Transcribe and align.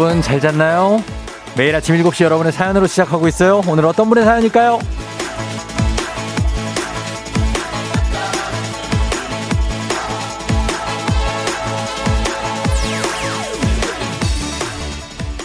여러분 0.00 0.22
잘 0.22 0.40
잤나요? 0.40 1.04
매일 1.58 1.76
아침 1.76 1.94
7시 1.94 2.24
여러분의 2.24 2.52
사연으로 2.52 2.86
시작하고 2.86 3.28
있어요. 3.28 3.60
오늘 3.68 3.84
어떤 3.84 4.08
분의 4.08 4.24
사연일까요? 4.24 4.78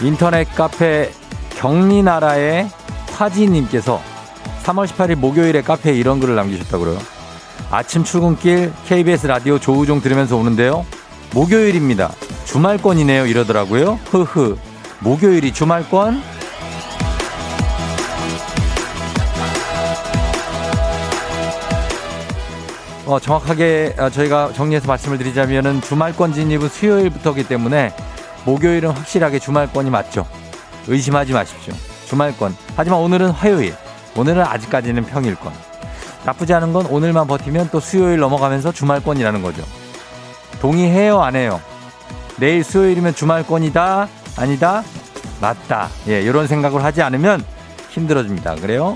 인터넷 0.01 0.45
카페 0.55 1.11
경리나라의 1.57 2.69
화지님께서 3.11 4.01
3월 4.63 4.87
18일 4.87 5.15
목요일에 5.15 5.63
카페에 5.63 5.93
이런 5.93 6.21
글을 6.21 6.33
남기셨다고요. 6.35 6.97
아침 7.71 8.05
출근길 8.05 8.71
KBS 8.87 9.27
라디오 9.27 9.59
조우종 9.59 9.99
들으면서 9.99 10.37
오는데요. 10.37 10.85
목요일입니다. 11.33 12.13
주말권이네요. 12.55 13.25
이러더라고요. 13.25 13.99
흐흐. 14.05 14.55
목요일이 15.01 15.51
주말권? 15.51 16.21
어, 23.05 23.19
정확하게 23.19 23.95
어, 23.99 24.09
저희가 24.09 24.53
정리해서 24.53 24.87
말씀을 24.87 25.17
드리자면은 25.17 25.81
주말권 25.81 26.31
진입은 26.31 26.69
수요일부터기 26.69 27.45
때문에 27.45 27.93
목요일은 28.45 28.91
확실하게 28.91 29.39
주말권이 29.39 29.89
맞죠. 29.89 30.25
의심하지 30.87 31.33
마십시오. 31.33 31.73
주말권. 32.05 32.55
하지만 32.77 33.01
오늘은 33.01 33.31
화요일. 33.31 33.75
오늘은 34.15 34.41
아직까지는 34.41 35.03
평일권. 35.07 35.51
나쁘지 36.23 36.53
않은 36.53 36.71
건 36.71 36.85
오늘만 36.85 37.27
버티면 37.27 37.67
또 37.73 37.81
수요일 37.81 38.19
넘어가면서 38.19 38.71
주말권이라는 38.71 39.41
거죠. 39.41 39.61
동의해요, 40.61 41.21
안 41.21 41.35
해요? 41.35 41.59
내일 42.39 42.63
수요일이면 42.63 43.15
주말권이다? 43.15 44.07
아니다? 44.37 44.83
맞다. 45.41 45.89
예, 46.07 46.21
이런 46.21 46.47
생각을 46.47 46.83
하지 46.83 47.01
않으면 47.01 47.43
힘들어집니다. 47.89 48.55
그래요? 48.55 48.95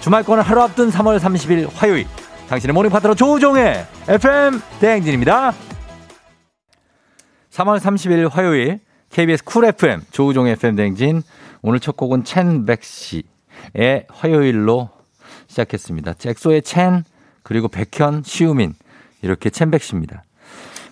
주말권을 0.00 0.42
하루 0.42 0.62
앞둔 0.62 0.90
3월 0.90 1.18
30일 1.18 1.68
화요일. 1.74 2.06
당신의 2.48 2.74
morning 2.74 2.90
파트너 2.90 3.14
조우종의 3.14 3.86
FM 4.08 4.60
대행진입니다. 4.80 5.52
3월 7.50 7.78
30일 7.78 8.30
화요일 8.30 8.80
KBS 9.10 9.44
쿨 9.44 9.64
FM 9.66 10.02
조우종의 10.10 10.54
FM 10.54 10.76
대행진. 10.76 11.22
오늘 11.62 11.78
첫 11.78 11.96
곡은 11.96 12.24
첸백시의 12.24 14.06
화요일로 14.08 14.90
시작했습니다. 15.46 16.14
엑소의 16.14 16.62
첸 16.62 17.04
그리고 17.42 17.68
백현 17.68 18.22
시우민 18.24 18.74
이렇게 19.22 19.50
첸백 19.50 19.82
씨입니다. 19.82 20.24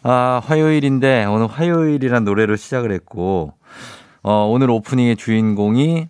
아, 0.02 0.40
화요일인데 0.44 1.26
오늘 1.26 1.46
화요일이란 1.46 2.24
노래로 2.24 2.56
시작을 2.56 2.92
했고 2.92 3.54
어, 4.22 4.48
오늘 4.50 4.70
오프닝의 4.70 5.16
주인공이 5.16 6.08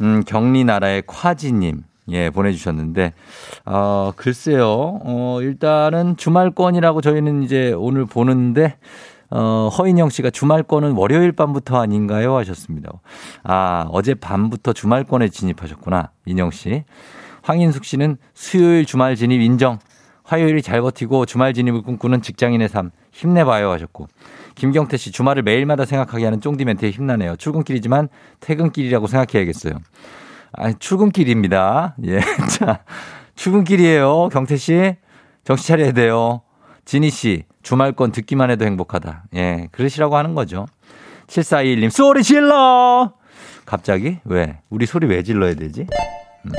음, 0.00 0.22
경리 0.26 0.64
나라의 0.64 1.02
콰지님 1.06 1.82
예, 2.08 2.30
보내주셨는데, 2.30 3.14
어, 3.64 4.12
글쎄요, 4.14 5.00
어, 5.02 5.38
일단은 5.42 6.16
주말권이라고 6.16 7.00
저희는 7.00 7.42
이제 7.42 7.72
오늘 7.76 8.06
보는데, 8.06 8.76
어, 9.28 9.68
허인영 9.76 10.10
씨가 10.10 10.30
주말권은 10.30 10.92
월요일 10.92 11.32
밤부터 11.32 11.80
아닌가요? 11.80 12.36
하셨습니다. 12.36 12.92
아, 13.42 13.86
어제 13.90 14.14
밤부터 14.14 14.72
주말권에 14.72 15.30
진입하셨구나. 15.30 16.12
인영 16.26 16.52
씨. 16.52 16.84
황인숙 17.42 17.84
씨는 17.84 18.18
수요일 18.34 18.86
주말 18.86 19.16
진입 19.16 19.40
인정. 19.40 19.80
화요일이 20.22 20.62
잘 20.62 20.80
버티고 20.82 21.26
주말 21.26 21.54
진입을 21.54 21.82
꿈꾸는 21.82 22.22
직장인의 22.22 22.68
삶 22.68 22.90
힘내봐요 23.16 23.70
하셨고 23.72 24.08
김경태 24.54 24.96
씨 24.96 25.10
주말을 25.10 25.42
매일마다 25.42 25.84
생각하게 25.84 26.24
하는 26.24 26.40
쫑디 26.40 26.64
멘트에 26.64 26.90
힘나네요. 26.90 27.36
출근길이지만 27.36 28.08
퇴근길이라고 28.40 29.06
생각해야겠어요. 29.06 29.74
아, 30.52 30.72
출근길입니다. 30.72 31.96
예. 32.06 32.20
자, 32.48 32.80
출근길이에요. 33.34 34.30
경태 34.32 34.56
씨. 34.56 34.96
정신 35.44 35.66
차려야 35.66 35.92
돼요. 35.92 36.40
진희 36.86 37.10
씨. 37.10 37.44
주말권 37.62 38.12
듣기만 38.12 38.50
해도 38.50 38.64
행복하다. 38.64 39.24
예. 39.34 39.68
그러시라고 39.72 40.16
하는 40.16 40.34
거죠. 40.34 40.66
7421님. 41.26 41.90
소리 41.90 42.22
질러! 42.22 43.12
갑자기? 43.66 44.20
왜? 44.24 44.60
우리 44.70 44.86
소리 44.86 45.06
왜 45.06 45.22
질러야 45.22 45.54
되지? 45.54 45.86
음. 46.46 46.52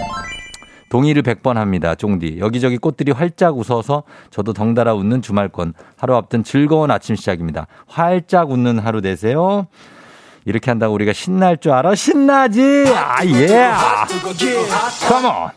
동의를 0.89 1.23
100번 1.23 1.55
합니다. 1.55 1.95
쫑디. 1.95 2.37
여기저기 2.39 2.77
꽃들이 2.77 3.11
활짝 3.11 3.57
웃어서 3.57 4.03
저도 4.29 4.53
덩달아 4.53 4.93
웃는 4.93 5.21
주말권. 5.21 5.73
하루 5.97 6.15
앞둔 6.15 6.43
즐거운 6.43 6.91
아침 6.91 7.15
시작입니다. 7.15 7.67
활짝 7.87 8.51
웃는 8.51 8.79
하루 8.79 9.01
되세요. 9.01 9.67
이렇게 10.45 10.71
한다고 10.71 10.93
우리가 10.93 11.11
신날 11.11 11.57
줄 11.57 11.73
알아? 11.73 11.93
신나지! 11.93 12.85
아, 12.95 13.25
예! 13.25 13.47
컴온! 15.09 15.49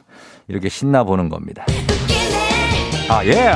이렇게 0.48 0.68
신나 0.68 1.04
보는 1.04 1.28
겁니다. 1.28 1.64
아, 3.08 3.24
예! 3.24 3.52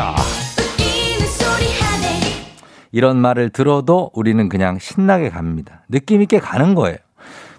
이런 2.92 3.16
말을 3.16 3.50
들어도 3.50 4.12
우리는 4.14 4.48
그냥 4.48 4.78
신나게 4.78 5.30
갑니다. 5.30 5.82
느낌있게 5.88 6.38
가는 6.38 6.76
거예요. 6.76 6.98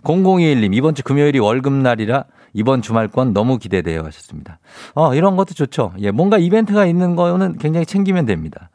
0021님, 0.03 0.73
이번 0.73 0.95
주 0.95 1.03
금요일이 1.03 1.39
월급날이라 1.39 2.23
이번 2.55 2.81
주말권 2.81 3.33
너무 3.33 3.57
기대돼요 3.57 4.01
하셨습니다. 4.05 4.59
어, 4.95 5.13
이런 5.13 5.35
것도 5.35 5.53
좋죠. 5.53 5.93
예, 5.99 6.09
뭔가 6.09 6.37
이벤트가 6.37 6.85
있는 6.85 7.15
거는 7.15 7.57
굉장히 7.57 7.85
챙기면 7.85 8.25
됩니다. 8.25 8.69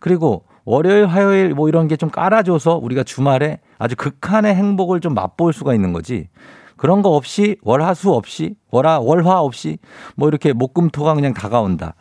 그리고 0.00 0.44
월요일, 0.64 1.06
화요일 1.06 1.54
뭐 1.54 1.68
이런 1.68 1.86
게 1.86 1.96
좀 1.96 2.10
깔아줘서 2.10 2.76
우리가 2.76 3.04
주말에 3.04 3.60
아주 3.78 3.94
극한의 3.94 4.54
행복을 4.54 5.00
좀 5.00 5.14
맛볼 5.14 5.52
수가 5.52 5.74
있는 5.74 5.92
거지. 5.92 6.28
그런 6.76 7.02
거 7.02 7.10
없이 7.10 7.56
월화수 7.62 8.12
없이 8.12 8.54
월화 8.70 9.00
월화 9.00 9.40
없이 9.40 9.78
뭐 10.16 10.28
이렇게 10.28 10.52
목금토가 10.52 11.14
그냥 11.14 11.32
다가온다. 11.34 11.94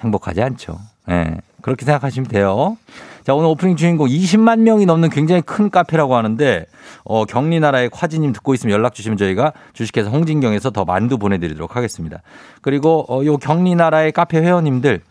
행복하지 0.00 0.42
않죠. 0.42 0.78
예. 1.10 1.36
그렇게 1.62 1.84
생각하시면 1.84 2.28
돼요. 2.28 2.76
자, 3.24 3.34
오늘 3.34 3.48
오프닝 3.50 3.76
주인공 3.76 4.08
20만 4.08 4.60
명이 4.60 4.84
넘는 4.84 5.08
굉장히 5.10 5.42
큰 5.42 5.70
카페라고 5.70 6.16
하는데, 6.16 6.66
어, 7.04 7.24
경리나라의 7.24 7.88
콰지님 7.90 8.32
듣고 8.32 8.52
있으면 8.54 8.74
연락 8.74 8.94
주시면 8.94 9.16
저희가 9.16 9.52
주식회사 9.74 10.10
홍진경에서 10.10 10.70
더 10.70 10.84
만두 10.84 11.18
보내드리도록 11.18 11.76
하겠습니다. 11.76 12.20
그리고, 12.62 13.04
어, 13.08 13.24
요 13.24 13.36
경리나라의 13.36 14.10
카페 14.10 14.38
회원님들, 14.38 15.02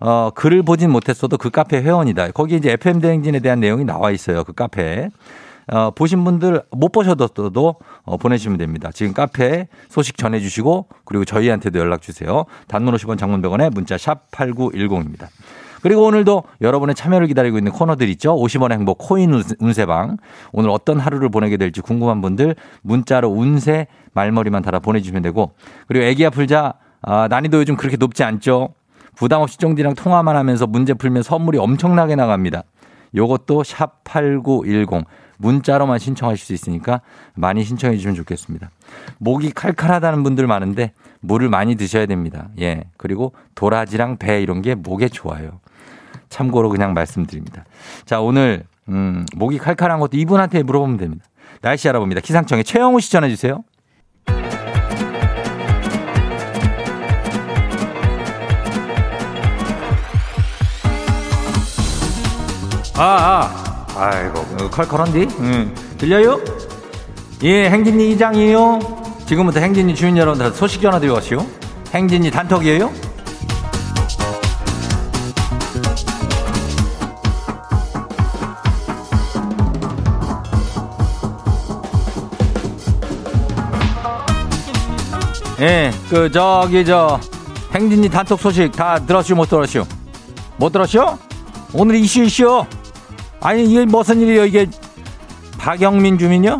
어, 0.00 0.30
글을 0.34 0.62
보진 0.62 0.90
못했어도 0.90 1.38
그 1.38 1.48
카페 1.48 1.80
회원이다. 1.80 2.32
거기 2.32 2.56
이제 2.56 2.72
FM대행진에 2.72 3.40
대한 3.40 3.60
내용이 3.60 3.84
나와 3.84 4.10
있어요. 4.10 4.44
그 4.44 4.52
카페에. 4.52 5.08
어, 5.72 5.90
보신 5.92 6.24
분들 6.24 6.62
못 6.70 6.92
보셔도 6.92 7.76
어, 8.02 8.16
보내주시면 8.18 8.58
됩니다. 8.58 8.90
지금 8.92 9.14
카페 9.14 9.68
소식 9.88 10.18
전해주시고 10.18 10.88
그리고 11.06 11.24
저희한테도 11.24 11.78
연락 11.78 12.02
주세요. 12.02 12.44
단문 12.68 12.94
50원 12.94 13.16
장문병원에 13.16 13.70
문자 13.70 13.96
샵 13.96 14.30
8910입니다. 14.30 15.28
그리고 15.84 16.04
오늘도 16.04 16.44
여러분의 16.62 16.94
참여를 16.94 17.26
기다리고 17.26 17.58
있는 17.58 17.70
코너들 17.70 18.08
있죠. 18.08 18.34
50원의 18.36 18.72
행복 18.72 18.96
코인 18.96 19.34
운세방. 19.58 20.16
오늘 20.52 20.70
어떤 20.70 20.98
하루를 20.98 21.28
보내게 21.28 21.58
될지 21.58 21.82
궁금한 21.82 22.22
분들 22.22 22.56
문자로 22.80 23.28
운세 23.28 23.88
말머리만 24.14 24.62
달아 24.62 24.78
보내주시면 24.78 25.20
되고 25.20 25.52
그리고 25.86 26.06
애기야 26.06 26.30
풀자 26.30 26.72
아, 27.02 27.28
난이도 27.28 27.58
요즘 27.58 27.76
그렇게 27.76 27.98
높지 27.98 28.24
않죠. 28.24 28.70
부담 29.14 29.42
없이 29.42 29.58
쫑디랑 29.58 29.94
통화만 29.94 30.36
하면서 30.36 30.66
문제 30.66 30.94
풀면 30.94 31.22
선물이 31.22 31.58
엄청나게 31.58 32.16
나갑니다. 32.16 32.62
요것도 33.14 33.62
샵 33.62 34.04
8910 34.04 35.04
문자로만 35.36 35.98
신청하실 35.98 36.46
수 36.46 36.54
있으니까 36.54 37.02
많이 37.34 37.62
신청해 37.62 37.96
주시면 37.96 38.14
좋겠습니다. 38.14 38.70
목이 39.18 39.50
칼칼하다는 39.50 40.22
분들 40.22 40.46
많은데 40.46 40.92
물을 41.20 41.50
많이 41.50 41.74
드셔야 41.74 42.06
됩니다. 42.06 42.48
예. 42.58 42.84
그리고 42.96 43.34
도라지랑 43.54 44.16
배 44.16 44.40
이런 44.40 44.62
게 44.62 44.74
목에 44.74 45.10
좋아요. 45.10 45.60
참고로 46.34 46.68
그냥 46.68 46.94
말씀드립니다. 46.94 47.64
자, 48.04 48.20
오늘 48.20 48.64
음, 48.88 49.24
목이 49.36 49.56
칼칼한 49.58 50.00
것도 50.00 50.16
이분한테 50.16 50.64
물어보면 50.64 50.96
됩니다. 50.96 51.24
날씨 51.60 51.88
알아봅니다. 51.88 52.20
기상청에 52.20 52.64
최영우 52.64 52.98
씨 53.00 53.12
전해 53.12 53.28
주세요. 53.28 53.62
아, 62.96 63.04
아. 63.04 63.86
아이고, 63.96 64.70
컬컬한디? 64.70 65.28
응. 65.38 65.74
들려요? 65.98 66.40
예, 67.44 67.70
행진이 67.70 68.10
이장이에요. 68.10 68.80
지금부터 69.26 69.60
행진이 69.60 69.94
주인 69.94 70.16
여러분들 70.16 70.50
소식 70.50 70.82
전화드리고 70.82 71.14
가시오. 71.14 71.46
행진이 71.92 72.32
단톡이에요? 72.32 73.03
예, 85.64 85.90
그, 86.10 86.30
저기, 86.30 86.84
저, 86.84 87.18
행진이 87.72 88.10
단톡 88.10 88.38
소식 88.38 88.70
다 88.72 88.98
들었슈, 88.98 89.34
못 89.34 89.48
들었슈? 89.48 89.86
못 90.58 90.70
들었슈? 90.70 91.16
오늘 91.72 91.94
이슈, 91.94 92.22
이슈. 92.22 92.66
아니, 93.40 93.64
이게 93.64 93.86
무슨 93.86 94.20
일이에요, 94.20 94.44
이게. 94.44 94.66
박영민 95.56 96.18
주민요? 96.18 96.58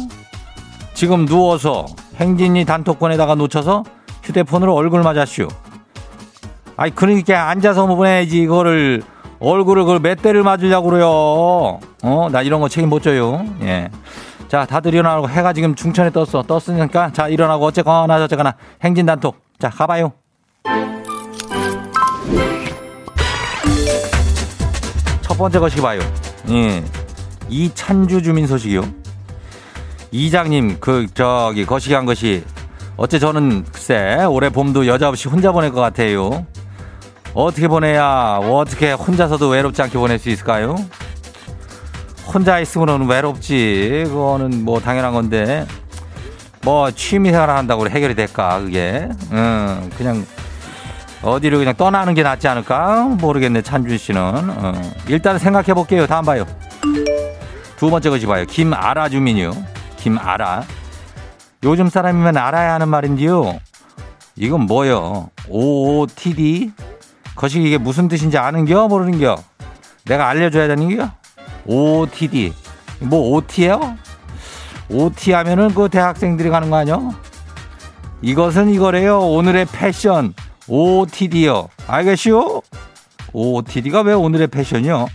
지금 0.94 1.26
누워서 1.26 1.84
행진이 2.16 2.64
단톡권에다가 2.64 3.34
놓쳐서 3.34 3.84
휴대폰으로 4.22 4.74
얼굴 4.74 5.02
맞았슈. 5.02 5.48
아이, 6.78 6.90
그러니까 6.90 7.50
앉아서 7.50 7.86
보내야지, 7.86 8.38
이거를. 8.40 9.02
얼굴을 9.38 9.82
그걸 9.82 10.00
몇 10.00 10.22
대를 10.22 10.42
맞으려고 10.42 10.88
그래요. 10.88 11.80
어, 12.02 12.28
나 12.32 12.40
이런 12.40 12.62
거 12.62 12.70
책임 12.70 12.88
못 12.88 13.02
져요. 13.02 13.44
예. 13.60 13.90
자, 14.54 14.64
다들 14.64 14.94
일어나고 14.94 15.28
해가 15.28 15.52
지금 15.52 15.74
중천에 15.74 16.10
떴어. 16.10 16.44
떴으니까 16.44 17.10
자, 17.12 17.26
일어나고 17.26 17.64
어쨌거나 17.64 18.18
저쨌거나 18.20 18.54
행진 18.84 19.04
단톡. 19.04 19.34
자, 19.58 19.68
가봐요. 19.68 20.12
첫 25.22 25.36
번째 25.36 25.58
것이 25.58 25.80
봐요. 25.80 25.98
예. 26.50 26.84
이찬주 27.48 28.22
주민 28.22 28.46
소식이요. 28.46 28.82
이장님, 30.12 30.76
그, 30.78 31.08
저기, 31.12 31.66
거시기 31.66 31.94
한 31.94 32.06
것이, 32.06 32.44
어째 32.96 33.18
저는, 33.18 33.64
글쎄, 33.64 34.22
올해 34.22 34.50
봄도 34.50 34.86
여자 34.86 35.08
없이 35.08 35.28
혼자 35.28 35.50
보낼 35.50 35.72
것 35.72 35.80
같아요. 35.80 36.46
어떻게 37.34 37.66
보내야, 37.66 38.38
어떻게 38.40 38.92
혼자서도 38.92 39.48
외롭지 39.48 39.82
않게 39.82 39.98
보낼 39.98 40.20
수 40.20 40.30
있을까요? 40.30 40.76
혼자 42.26 42.58
있으면 42.60 43.08
외롭지. 43.08 44.04
그거는 44.06 44.64
뭐 44.64 44.80
당연한 44.80 45.12
건데, 45.12 45.66
뭐 46.62 46.90
취미 46.90 47.30
생활 47.30 47.50
한다고 47.50 47.88
해결이 47.88 48.14
될까, 48.14 48.60
그게. 48.60 49.08
음, 49.30 49.90
그냥, 49.96 50.24
어디로 51.22 51.58
그냥 51.58 51.74
떠나는 51.74 52.14
게 52.14 52.22
낫지 52.22 52.48
않을까? 52.48 53.04
모르겠네, 53.20 53.62
찬준 53.62 53.96
씨는. 53.98 54.20
어. 54.22 54.72
일단 55.08 55.38
생각해 55.38 55.74
볼게요. 55.74 56.06
다음 56.06 56.24
봐요. 56.24 56.46
두 57.76 57.90
번째 57.90 58.10
것이 58.10 58.26
봐요. 58.26 58.44
김아라 58.46 59.08
주민이요. 59.08 59.52
김아라. 59.96 60.64
요즘 61.64 61.88
사람이면 61.88 62.36
알아야 62.36 62.74
하는 62.74 62.88
말인데요. 62.88 63.58
이건 64.36 64.62
뭐요? 64.62 65.30
OOTD? 65.48 66.72
거시 67.36 67.62
이게 67.62 67.78
무슨 67.78 68.08
뜻인지 68.08 68.36
아는겨? 68.36 68.88
모르는겨? 68.88 69.36
내가 70.04 70.28
알려줘야 70.28 70.68
되는겨? 70.68 71.10
OOTD. 71.66 72.52
뭐 73.00 73.37
OT예요? 73.37 73.96
OT 74.90 75.32
하면은 75.32 75.72
그 75.75 75.88
대학생들이 75.88 76.50
가는 76.50 76.70
거 76.70 76.76
아니야? 76.76 76.99
이것은 78.22 78.70
이거래요. 78.70 79.20
오늘의 79.20 79.66
패션. 79.72 80.34
OOTD요. 80.69 81.69
알겠슈? 81.87 82.62
OOTD가 83.32 84.02
왜 84.02 84.12
오늘의 84.14 84.46
패션이요? 84.49 85.08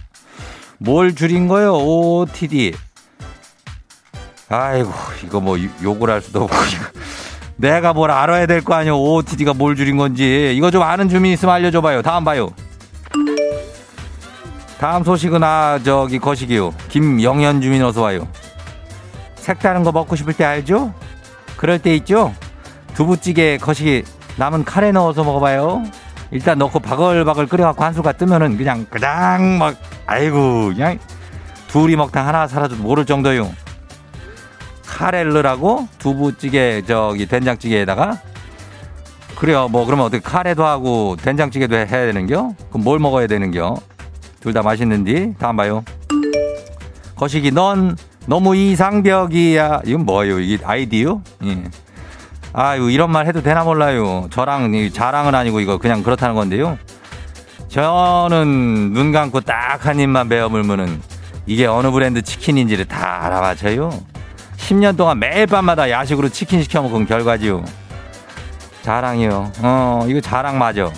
뭘 0.79 1.15
줄인 1.15 1.47
거요? 1.47 1.73
OOTD. 1.75 2.73
아이고, 4.49 4.91
이거 5.23 5.39
뭐 5.39 5.57
욕을 5.83 6.09
할 6.09 6.21
수도 6.21 6.43
없고. 6.43 6.55
내가 7.57 7.93
뭘 7.93 8.09
알아야 8.11 8.45
될 8.45 8.61
거 8.61 8.73
아니야. 8.73 8.93
OOTD가 8.93 9.53
뭘 9.53 9.75
줄인 9.75 9.97
건지. 9.97 10.53
이거 10.55 10.71
좀 10.71 10.81
아는 10.81 11.09
주민 11.09 11.33
있으면 11.33 11.53
알려줘봐요. 11.55 12.01
다음 12.01 12.23
봐요. 12.23 12.49
다음 14.79 15.03
소식은 15.03 15.43
아, 15.43 15.77
저기 15.83 16.19
거시기요. 16.19 16.73
김영현 16.87 17.59
주민 17.59 17.83
어서 17.83 18.01
와요. 18.01 18.25
색다른 19.35 19.83
거 19.83 19.91
먹고 19.91 20.15
싶을 20.15 20.33
때 20.33 20.45
알죠? 20.45 20.93
그럴 21.57 21.79
때 21.79 21.93
있죠? 21.97 22.33
두부찌개 22.93 23.57
거시기 23.57 24.05
남은 24.37 24.63
카레 24.63 24.93
넣어서 24.93 25.25
먹어봐요. 25.25 25.83
일단 26.31 26.57
넣고 26.59 26.79
바글바글 26.79 27.47
끓여갖고 27.47 27.83
한 27.83 27.93
숟갈 27.93 28.15
뜨면은 28.15 28.57
그냥 28.57 28.85
그냥 28.89 29.57
막 29.57 29.75
아이고 30.05 30.67
그냥 30.67 30.97
둘이 31.67 31.97
먹다 31.97 32.25
하나 32.25 32.47
사라져도 32.47 32.81
모를 32.81 33.05
정도요. 33.05 33.51
카레를 34.85 35.45
하고 35.45 35.89
두부찌개 35.97 36.83
저기 36.87 37.25
된장찌개에다가 37.25 38.21
그래요. 39.35 39.67
뭐 39.67 39.85
그러면 39.85 40.05
어떻게 40.05 40.21
카레도 40.21 40.65
하고 40.65 41.17
된장찌개도 41.21 41.75
해야 41.75 41.87
되는겨? 41.87 42.53
그럼 42.69 42.83
뭘 42.85 42.99
먹어야 42.99 43.27
되는겨? 43.27 43.75
둘 44.41 44.53
다 44.53 44.61
맛있는디? 44.61 45.35
다음 45.37 45.55
봐요. 45.57 45.83
거시기 47.15 47.51
넌 47.51 47.97
너무 48.25 48.55
이상벽이야. 48.55 49.81
이건 49.85 50.05
뭐예요? 50.05 50.39
이게 50.39 50.63
아이디요? 50.63 51.21
예. 51.45 51.63
아유 52.53 52.89
이런 52.89 53.11
말 53.11 53.27
해도 53.27 53.41
되나 53.41 53.63
몰라요. 53.63 54.27
저랑 54.31 54.89
자랑은 54.93 55.35
아니고 55.35 55.59
이거 55.59 55.77
그냥 55.77 56.03
그렇다는 56.03 56.35
건데요. 56.35 56.77
저는 57.67 58.93
눈 58.93 59.11
감고 59.11 59.41
딱 59.41 59.79
한 59.85 59.99
입만 59.99 60.27
베어 60.29 60.49
물면은 60.49 61.01
이게 61.45 61.65
어느 61.65 61.89
브랜드 61.91 62.21
치킨인지를 62.21 62.85
다 62.85 63.25
알아맞혀요. 63.25 63.91
10년 64.57 64.97
동안 64.97 65.19
매일 65.19 65.45
밤마다 65.47 65.89
야식으로 65.89 66.29
치킨 66.29 66.61
시켜 66.63 66.81
먹은 66.81 67.05
결과지요. 67.05 67.63
자랑이요. 68.81 69.51
어, 69.61 70.05
이거 70.07 70.19
자랑 70.21 70.57
맞아. 70.57 70.89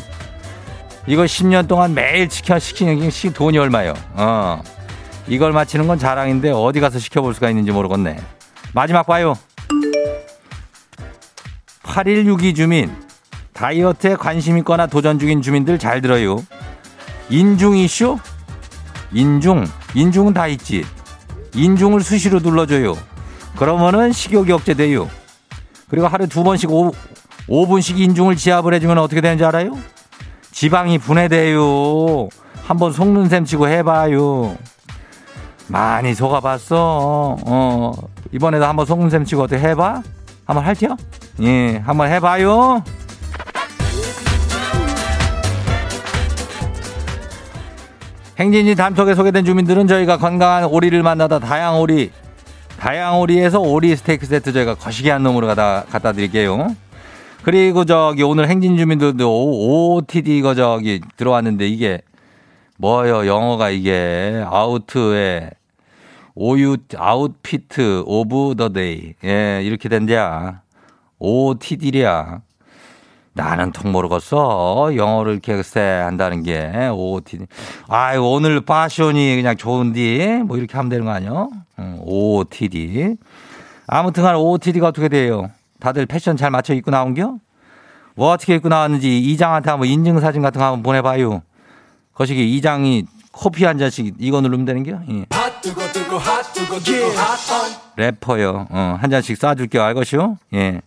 이거 1.08 1.24
10년 1.24 1.68
동안 1.68 1.94
매일 1.94 2.30
치킨 2.30 2.60
시키는 2.60 3.10
게 3.10 3.30
돈이 3.32 3.58
얼마요? 3.58 3.94
어. 4.14 4.62
이걸 5.28 5.52
맞히는 5.52 5.88
건 5.88 5.98
자랑인데 5.98 6.52
어디 6.52 6.80
가서 6.80 7.00
시켜볼 7.00 7.34
수가 7.34 7.50
있는지 7.50 7.72
모르겠네. 7.72 8.18
마지막 8.74 9.06
봐요. 9.06 9.36
8162 11.84 12.54
주민. 12.54 12.96
다이어트에 13.54 14.16
관심 14.16 14.58
있거나 14.60 14.88
도전 14.88 15.20
중인 15.20 15.42
주민들 15.42 15.78
잘 15.78 16.02
들어요. 16.02 16.38
인중 17.30 17.78
이슈? 17.78 18.18
인중. 19.12 19.66
인중은 19.94 20.34
다 20.34 20.48
있지. 20.48 20.86
인중을 21.54 22.02
수시로 22.02 22.40
눌러줘요. 22.40 22.98
그러면은 23.58 24.12
식욕이 24.12 24.52
억제돼요. 24.52 25.10
그리고 25.90 26.08
하루 26.08 26.28
두 26.28 26.44
번씩 26.44 26.72
오, 26.72 26.92
5분씩 27.48 28.00
인중을 28.00 28.36
지압을 28.38 28.74
해주면 28.76 28.98
어떻게 28.98 29.20
되는지 29.22 29.44
알아요? 29.44 29.78
지방이 30.52 30.98
분해돼요. 30.98 32.30
한번 32.66 32.92
속는 32.92 33.30
셈 33.30 33.46
치고 33.46 33.68
해봐요. 33.68 34.56
많이 35.68 36.14
속아봤어. 36.14 37.38
어, 37.46 37.94
이번에도 38.32 38.66
한번 38.66 38.86
속는 38.86 39.10
셈 39.10 39.26
치고 39.26 39.44
어떻게 39.44 39.62
해봐? 39.62 40.02
한번 40.46 40.66
할게요? 40.66 40.96
예, 41.42 41.78
한번 41.86 42.10
해봐요. 42.10 42.84
행진이 48.38 48.76
단톡에 48.76 49.14
소개된 49.14 49.46
주민들은 49.46 49.88
저희가 49.88 50.18
건강한 50.18 50.66
오리를 50.66 51.02
만나다 51.04 51.40
다양 51.40 51.80
오리, 51.80 52.12
다양 52.80 53.20
오리에서 53.20 53.60
오리 53.60 53.96
스테이크 53.96 54.26
세트 54.26 54.52
저희가 54.54 54.76
거시기한 54.76 55.22
놈으로 55.22 55.48
갖다, 55.48 55.84
갖다 55.92 56.12
드릴게요. 56.12 56.76
그리고 57.44 57.86
저기 57.86 58.22
오늘 58.24 58.48
행진 58.50 58.78
주민들도 58.78 59.28
OOTD 59.28 60.38
이거 60.38 60.54
저기 60.54 61.02
들어왔는데 61.18 61.68
이게 61.68 62.02
뭐요? 62.78 63.26
영어가 63.28 63.70
이게 63.70 64.44
아우트에 64.48 65.50
오유 66.36 66.78
outfit 66.96 68.04
of 68.06 68.56
the 68.58 68.70
day. 68.70 69.14
예 69.24 69.62
이렇게 69.64 69.90
된대야. 69.90 70.62
OOTD야. 71.20 72.42
나는 73.34 73.72
통 73.72 73.92
모르겠어. 73.92 74.92
영어를 74.96 75.34
이렇게 75.34 75.64
쎄 75.64 75.80
한다는 75.80 76.44
게 76.44 76.90
OOTD 76.94 77.46
아유 77.88 78.22
오늘 78.24 78.60
파션이 78.62 79.38
그냥 79.38 79.56
좋은디? 79.56 80.44
뭐 80.46 80.58
이렇게 80.58 80.76
하면 80.76 80.90
되는 80.90 81.06
거 81.06 81.12
아니야 81.12 81.48
응, 81.80 82.00
OOTD 82.04 83.16
아무튼간 83.88 84.36
OOTD가 84.36 84.90
어떻게 84.90 85.08
돼요 85.08 85.50
다들 85.82 86.06
패션 86.06 86.38
잘 86.38 86.52
맞춰 86.52 86.74
입고 86.74 86.92
나온겨? 86.92 87.38
뭐 88.16 88.30
어떻게 88.32 88.56
입고 88.56 88.70
나왔는지 88.70 89.20
이장한테 89.20 89.70
한번 89.72 89.90
인증사진 89.90 90.42
같은 90.42 90.60
거 90.60 90.66
한번 90.66 90.84
보내봐요. 90.84 91.42
거시기 92.14 92.56
이장이 92.56 93.06
커피 93.34 93.66
한 93.66 93.78
잔씩 93.78 94.16
이거 94.20 94.42
누르면 94.42 94.66
되는겨? 94.66 95.00
예. 95.10 95.26
래퍼요. 97.96 98.68
어, 98.70 98.98
한 99.00 99.10
잔씩 99.10 99.40
쏴줄게요. 99.40 99.80
알것이요? 99.80 100.38
예. 100.54 100.82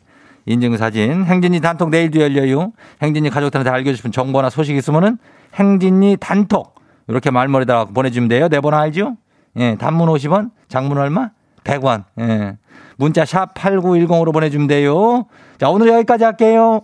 인증사진. 0.47 1.25
행진이 1.25 1.61
단톡 1.61 1.91
내일도 1.91 2.21
열려요. 2.21 2.73
행진이 3.03 3.31
가족들한테 3.31 3.71
알고 3.71 3.95
싶은 3.95 4.13
정보나 4.13 4.49
소식 4.51 4.77
있으면은 4.77 5.19
행진이 5.55 6.19
단톡. 6.21 6.75
이렇게 7.09 7.31
말머리다가 7.31 7.87
보내주면 7.87 8.29
돼요. 8.29 8.49
내 8.49 8.61
번호 8.61 8.77
알죠? 8.77 9.17
예. 9.57 9.77
단문 9.77 10.09
50원, 10.09 10.51
장문 10.69 10.99
얼마? 10.99 11.31
100원. 11.65 12.05
예. 12.21 12.59
문자 12.97 13.25
샵 13.25 13.55
8910으로 13.55 14.33
보내주면 14.33 14.67
돼요. 14.67 15.27
자, 15.59 15.69
오늘 15.69 15.89
여기까지 15.89 16.25
할게요. 16.25 16.83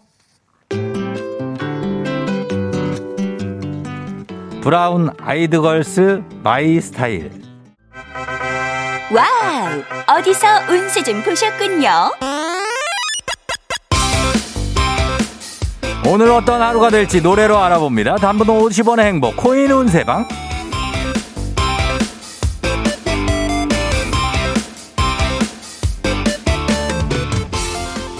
브라운 4.63 5.11
아이드 5.21 5.61
걸스 5.61 6.23
My 6.43 6.81
Style. 6.81 7.31
와우! 9.13 10.19
어디서 10.19 10.47
운세 10.69 11.03
좀 11.03 11.23
보셨군요. 11.23 11.89
오늘 16.07 16.31
어떤 16.31 16.61
하루가 16.61 16.91
될지 16.91 17.21
노래로 17.21 17.59
알아봅니다. 17.59 18.17
단문 18.17 18.47
50원의 18.47 19.01
행복 19.01 19.37
코인 19.37 19.71
운세방. 19.71 20.27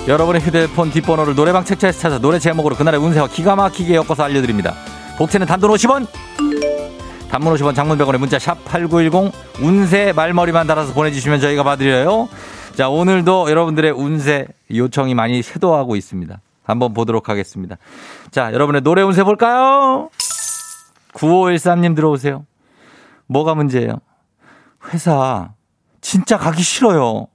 여러분의 0.09 0.41
휴대폰 0.41 0.91
뒷번호를 0.91 1.35
노래방 1.35 1.65
책자에서 1.65 2.01
찾아 2.01 2.19
노래 2.19 2.39
제목으로 2.39 2.75
그날의 2.75 2.99
운세와 3.01 3.29
기가 3.29 3.55
막히게 3.55 3.95
엮어서 3.95 4.25
알려드립니다. 4.25 4.75
복채는 5.19 5.47
단돈 5.47 5.71
50원, 5.71 6.07
단문 7.31 7.55
50원, 7.55 7.75
장문 7.75 7.99
100원의 7.99 8.19
문자 8.19 8.39
샵 8.39 8.65
8910 8.65 9.33
운세 9.61 10.13
말머리만 10.13 10.67
달아서 10.67 10.95
보내주시면 10.95 11.41
저희가 11.41 11.63
봐드려요. 11.63 12.29
자, 12.75 12.89
오늘도 12.89 13.51
여러분들의 13.51 13.91
운세 13.93 14.47
요청이 14.75 15.15
많이 15.15 15.43
쇄도하고 15.43 15.97
있습니다. 15.97 16.41
한번 16.65 16.95
보도록 16.95 17.29
하겠습니다. 17.29 17.77
자, 18.31 18.53
여러분의 18.53 18.81
노래 18.81 19.03
운세 19.03 19.23
볼까요? 19.23 20.09
9513님 21.13 21.95
들어오세요. 21.95 22.47
뭐가 23.27 23.55
문제예요? 23.55 24.01
회사 24.93 25.51
진짜 26.01 26.39
가기 26.39 26.63
싫어요. 26.63 27.27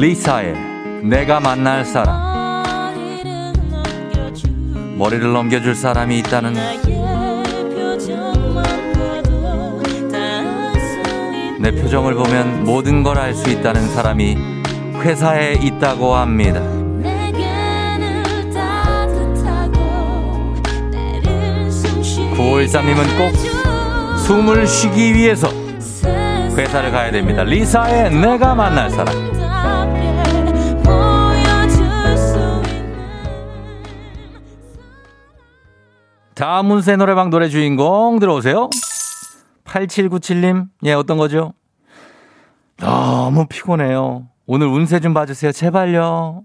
리사의 0.00 0.54
내가 1.02 1.40
만날 1.40 1.84
사람. 1.84 2.28
머리를 4.96 5.32
넘겨줄 5.32 5.74
사람이 5.74 6.18
있다는 6.20 6.54
내 11.60 11.72
표정을 11.72 12.14
보면 12.14 12.62
모든 12.64 13.02
걸 13.02 13.18
알 13.18 13.34
수 13.34 13.50
있다는 13.50 13.88
사람이 13.88 14.36
회사에 15.02 15.54
있다고 15.54 16.14
합니다. 16.14 16.60
9513님은 22.36 23.18
꼭 23.18 24.18
숨을 24.18 24.66
쉬기 24.66 25.14
위해서 25.14 25.48
회사를 26.56 26.90
가야 26.92 27.10
됩니다. 27.10 27.42
리사의 27.42 28.10
내가 28.14 28.54
만날 28.54 28.90
사람. 28.90 29.37
운세 36.56 36.96
노래방 36.96 37.30
노래 37.30 37.48
주인공 37.48 38.18
들어오세요. 38.18 38.70
8797님, 39.64 40.68
예, 40.84 40.92
어떤 40.94 41.18
거죠? 41.18 41.52
너무 42.78 43.46
피곤해요. 43.46 44.28
오늘 44.46 44.66
운세 44.68 45.00
좀 45.00 45.12
봐주세요. 45.12 45.52
제발요. 45.52 46.44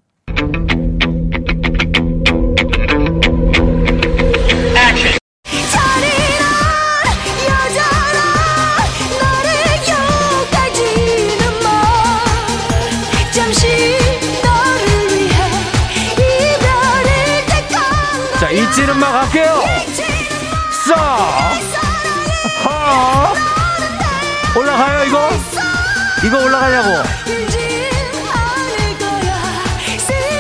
이거 26.33 26.45
올라가냐고. 26.45 26.89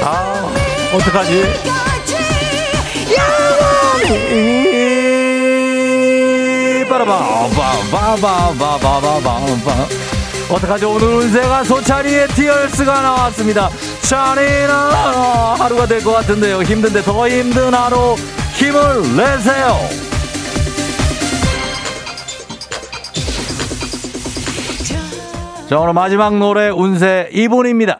아, 0.01 0.51
어떡하지? 0.91 1.43
빠라바, 6.89 7.49
바바바바바바바바. 8.17 9.87
어떡하죠? 10.49 10.91
오늘 10.91 11.07
운세가 11.07 11.63
소차리의 11.63 12.27
티얼스가 12.29 13.01
나왔습니다. 13.01 13.69
차리나 14.01 15.55
하루가 15.57 15.85
될 15.87 16.03
것 16.03 16.11
같은데요. 16.13 16.61
힘든데 16.63 17.01
더 17.03 17.27
힘든 17.29 17.73
하루 17.73 18.15
힘을 18.55 19.15
내세요. 19.15 20.02
자, 25.73 25.79
오늘 25.79 25.93
마지막 25.93 26.37
노래 26.37 26.69
운세 26.69 27.31
2분입니다. 27.33 27.99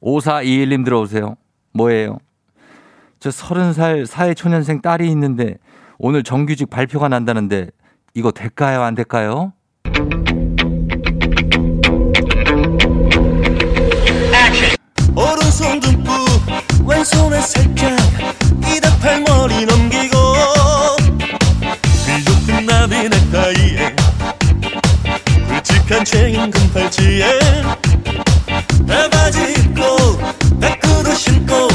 5421님 0.00 0.82
들어오세요. 0.82 1.36
뭐예요? 1.74 2.16
저 3.20 3.28
30살 3.28 4.06
사회초년생 4.06 4.80
딸이 4.80 5.06
있는데 5.10 5.58
오늘 5.98 6.22
정규직 6.22 6.70
발표가 6.70 7.08
난다는데 7.08 7.68
이거 8.14 8.30
될까요? 8.30 8.80
안 8.80 8.94
될까요? 8.94 9.52
오른손 15.14 15.78
듬뿍 15.78 16.08
왼손에 16.86 17.38
살짝 17.42 17.98
이다 18.74 18.96
팔 19.02 19.20
머리 19.20 19.66
넘기고 19.66 20.16
비좁은 22.06 22.64
나비 22.64 23.10
넥타이에 23.10 24.03
체인 26.04 26.50
금팔찌에 26.50 27.38
배바지 28.88 29.52
입고 29.52 30.18
백구도 30.60 31.14
신고 31.14 31.68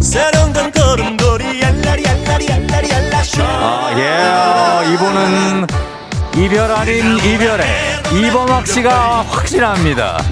세련된 0.00 0.72
걸음걸이 0.72 1.64
알라리 1.64 2.06
알라리 2.06 2.52
알라리 2.52 2.92
알라쇼 2.92 3.42
아, 3.42 3.90
예. 3.96 4.92
이분은 4.92 5.66
이별 6.36 6.70
아닌 6.72 7.16
이별에 7.18 7.64
이범학 8.12 8.66
씨가 8.66 9.22
확실합니다. 9.22 10.22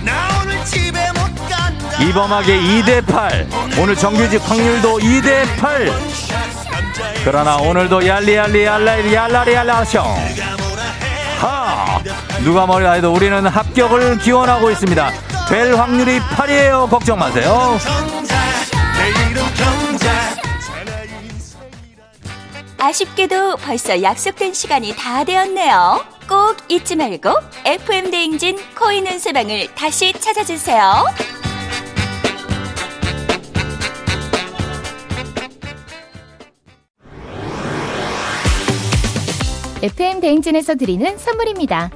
이범학의 2.00 2.58
2대8. 2.58 3.78
오늘 3.78 3.94
정규직 3.94 4.40
확률도 4.48 4.98
2대8. 4.98 5.92
그러나 7.24 7.56
오늘도 7.56 8.06
얄리얄리 8.06 8.64
얄라리 8.64 9.14
얄라리 9.14 9.52
얄라쇼. 9.54 10.02
하! 11.80 12.02
누가 12.42 12.66
뭐라 12.66 12.92
해도 12.92 13.12
우리는 13.12 13.46
합격을 13.46 14.18
기원하고 14.18 14.70
있습니다. 14.70 15.10
될 15.48 15.74
확률이 15.74 16.20
8이에요. 16.20 16.88
걱정 16.90 17.18
마세요. 17.18 17.78
아쉽게도 22.78 23.56
벌써 23.56 24.02
약속된 24.02 24.54
시간이 24.54 24.94
다 24.96 25.24
되었네요. 25.24 26.04
꼭 26.28 26.56
잊지 26.68 26.96
말고 26.96 27.34
FM 27.64 28.10
대행진 28.10 28.58
코인 28.78 29.06
운세방을 29.06 29.74
다시 29.74 30.12
찾아주세요. 30.12 31.04
FM 39.82 40.20
대행진에서 40.20 40.74
드리는 40.74 41.16
선물입니다. 41.16 41.90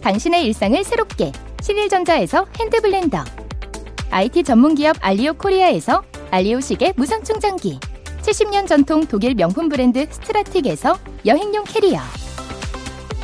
당신의 0.00 0.44
일상을 0.46 0.84
새롭게 0.84 1.32
신일전자에서 1.60 2.46
핸드블렌더 2.60 3.24
IT 4.10 4.44
전문기업 4.44 4.96
알리오 5.00 5.34
코리아에서 5.34 6.04
알리오 6.30 6.60
시계 6.60 6.92
무선 6.96 7.24
충전기 7.24 7.80
70년 8.22 8.68
전통 8.68 9.04
독일 9.04 9.34
명품 9.34 9.68
브랜드 9.68 10.06
스트라틱에서 10.08 10.96
여행용 11.26 11.64
캐리어 11.64 11.98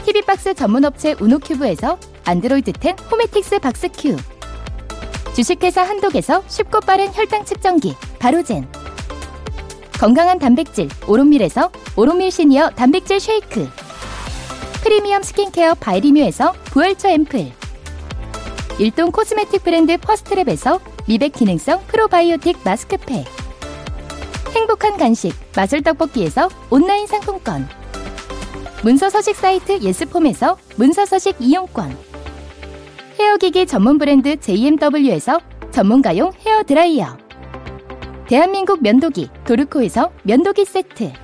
TV박스 0.05 0.55
전문업체 0.55 1.15
우노큐브에서 1.21 1.97
안드로이드 2.25 2.73
10 2.83 2.97
호메틱스 3.13 3.61
박스큐 3.61 4.17
주식회사 5.37 5.83
한독에서 5.83 6.43
쉽고 6.49 6.81
빠른 6.81 7.15
혈당 7.15 7.45
측정기 7.45 7.95
바로젠 8.19 8.67
건강한 10.01 10.41
단백질 10.41 10.89
오롯밀에서 11.07 11.71
오롯밀 11.97 12.33
시니어 12.33 12.71
단백질 12.71 13.21
쉐이크 13.21 13.84
프리미엄 14.85 15.23
스킨케어 15.23 15.73
바이리뮤에서 15.77 16.53
부활초 16.67 17.09
앰플. 17.09 17.53
일동 18.79 19.11
코스메틱 19.11 19.65
브랜드 19.65 19.97
퍼스트랩에서 19.97 20.79
미백 21.09 21.33
기능성 21.33 21.85
프로바이오틱 21.87 22.59
마스크팩. 22.63 23.25
행복한 24.55 24.99
간식 24.99 25.33
마술 25.57 25.83
떡볶이에서 25.83 26.51
온라인 26.69 27.07
상품권. 27.07 27.67
문서 28.83 29.09
서식 29.09 29.37
사이트 29.37 29.81
예스폼에서 29.81 30.59
문서 30.77 31.07
서식 31.07 31.37
이용권. 31.41 31.97
헤어기기 33.19 33.67
전문 33.67 33.97
브랜드 33.97 34.39
JMW에서 34.39 35.41
전문가용 35.71 36.33
헤어 36.45 36.63
드라이어. 36.63 37.17
대한민국 38.29 38.83
면도기 38.83 39.31
도르코에서 39.47 40.13
면도기 40.25 40.67
세트 40.67 41.24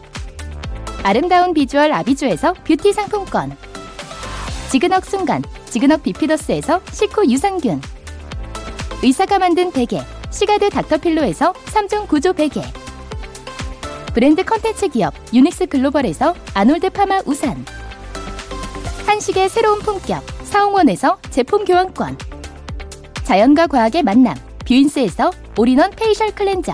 아름다운 1.03 1.53
비주얼 1.53 1.91
아비주에서 1.91 2.53
뷰티 2.63 2.93
상품권. 2.93 3.55
지금 4.69 5.00
이 5.00 5.05
순간 5.05 5.41
지근억 5.65 6.03
비피더스에서 6.03 6.81
식후 6.91 7.29
유산균. 7.29 7.81
의사가 9.03 9.39
만든 9.39 9.71
베개 9.71 10.01
시가드 10.29 10.69
닥터필로에서 10.69 11.53
3중 11.53 12.07
구조 12.07 12.33
베개. 12.33 12.61
브랜드 14.13 14.43
컨텐츠 14.43 14.89
기업 14.89 15.13
유닉스 15.33 15.67
글로벌에서 15.67 16.35
아놀드 16.53 16.89
파마 16.91 17.21
우산. 17.25 17.65
한식의 19.07 19.49
새로운 19.49 19.79
품격 19.79 20.23
사홍원에서 20.43 21.17
제품 21.31 21.65
교환권. 21.65 22.17
자연과 23.23 23.67
과학의 23.67 24.03
만남 24.03 24.35
뷰인스에서 24.67 25.31
all-in-one 25.57 25.91
facial 25.91 26.33
cleanser. 26.33 26.73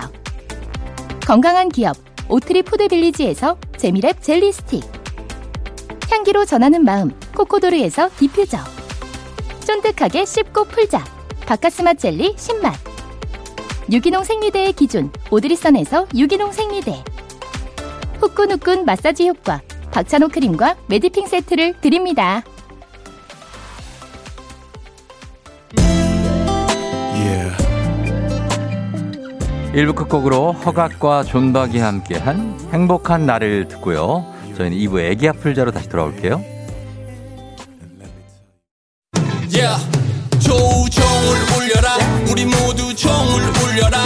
건강한 1.26 1.70
기업 1.70 2.07
오트리 2.30 2.64
푸드빌리지에서 2.64 3.58
재미랩 3.78 4.22
젤리 4.22 4.52
스틱. 4.52 4.84
향기로 6.12 6.46
전하는 6.46 6.84
마음 6.84 7.12
코코도르에서 7.36 8.10
디퓨저. 8.18 8.58
쫀득하게 9.66 10.26
씹고 10.26 10.66
풀자. 10.66 11.04
박카스맛 11.46 11.94
젤리 11.94 12.36
10맛. 12.36 12.74
유기농 13.92 14.26
생리대의 14.26 14.74
기준 14.74 15.12
오드리선에서 15.32 16.08
유기농 16.16 16.52
생리대. 16.52 17.04
후끈후끈 18.20 18.84
마사지 18.84 19.30
효과 19.30 19.62
박찬호 19.92 20.28
크림과 20.28 20.76
매디핑 20.88 21.28
세트를 21.28 21.80
드립니다. 21.80 22.44
1부 29.78 29.94
끝곡으로 29.94 30.54
허각과 30.54 31.24
존박이 31.24 31.78
함께한 31.78 32.60
행복한 32.74 33.28
날을 33.28 33.68
듣고요. 33.68 34.26
저희는 34.56 34.76
2부 34.76 35.00
애기 35.00 35.30
아플자로 35.30 35.70
다시 35.70 35.88
돌아올게요. 35.88 36.42
야, 39.60 39.78
조우 40.40 40.90
종을 40.90 41.38
울려라 41.56 41.96
우리 42.32 42.46
모두 42.46 42.96
종을 42.96 43.44
울려라 43.62 44.04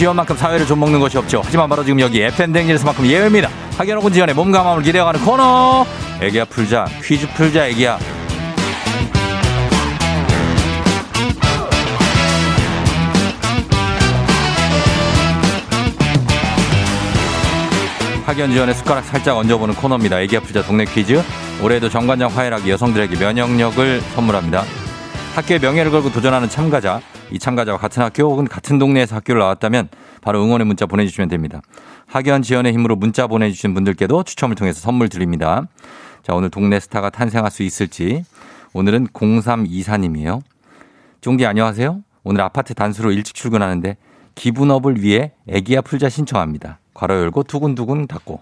학연 0.00 0.14
지원만큼 0.14 0.34
사회를 0.34 0.66
좀 0.66 0.80
먹는 0.80 0.98
것이 0.98 1.18
없죠. 1.18 1.42
하지만 1.44 1.68
바로 1.68 1.84
지금 1.84 2.00
여기 2.00 2.22
FM 2.22 2.54
댕진에서만큼 2.54 3.04
예외입니다. 3.04 3.50
혹은 3.78 4.10
지원의 4.10 4.34
몸과 4.34 4.62
마음을 4.62 4.82
기대어가는 4.82 5.22
코너. 5.22 5.84
애기야 6.22 6.46
풀자 6.46 6.86
퀴즈 7.04 7.28
풀자 7.34 7.66
애기야. 7.66 7.98
학연 18.24 18.52
지원의 18.52 18.74
숟가락 18.76 19.04
살짝 19.04 19.36
얹어보는 19.36 19.74
코너입니다. 19.74 20.18
애기야 20.20 20.40
풀자 20.40 20.62
동네 20.62 20.86
퀴즈. 20.86 21.22
올해도 21.62 21.90
정관장 21.90 22.34
화해락이 22.34 22.70
여성들에게 22.70 23.18
면역력을 23.18 24.00
선물합니다. 24.14 24.64
학교의 25.34 25.60
명예를 25.60 25.90
걸고 25.90 26.10
도전하는 26.10 26.48
참가자, 26.48 27.02
이 27.32 27.38
참가자와 27.38 27.78
같은 27.78 28.02
학교 28.02 28.24
혹은 28.24 28.46
같은 28.46 28.78
동네에서 28.78 29.16
학교를 29.16 29.40
나왔다면 29.40 29.88
바로 30.20 30.42
응원의 30.42 30.66
문자 30.66 30.86
보내주시면 30.86 31.28
됩니다. 31.28 31.60
학연 32.06 32.42
지원의 32.42 32.72
힘으로 32.72 32.96
문자 32.96 33.26
보내주신 33.26 33.74
분들께도 33.74 34.24
추첨을 34.24 34.56
통해서 34.56 34.80
선물 34.80 35.08
드립니다. 35.08 35.66
자, 36.22 36.34
오늘 36.34 36.50
동네 36.50 36.80
스타가 36.80 37.10
탄생할 37.10 37.50
수 37.50 37.62
있을지. 37.62 38.24
오늘은 38.72 39.08
0324님이에요. 39.08 40.40
쫑디 41.20 41.46
안녕하세요. 41.46 42.02
오늘 42.24 42.40
아파트 42.42 42.74
단수로 42.74 43.12
일찍 43.12 43.34
출근하는데 43.34 43.96
기분업을 44.34 45.02
위해 45.02 45.32
애기야 45.48 45.80
풀자 45.80 46.08
신청합니다. 46.08 46.78
괄호 46.94 47.14
열고 47.14 47.44
두근두근 47.44 48.06
닫고. 48.06 48.40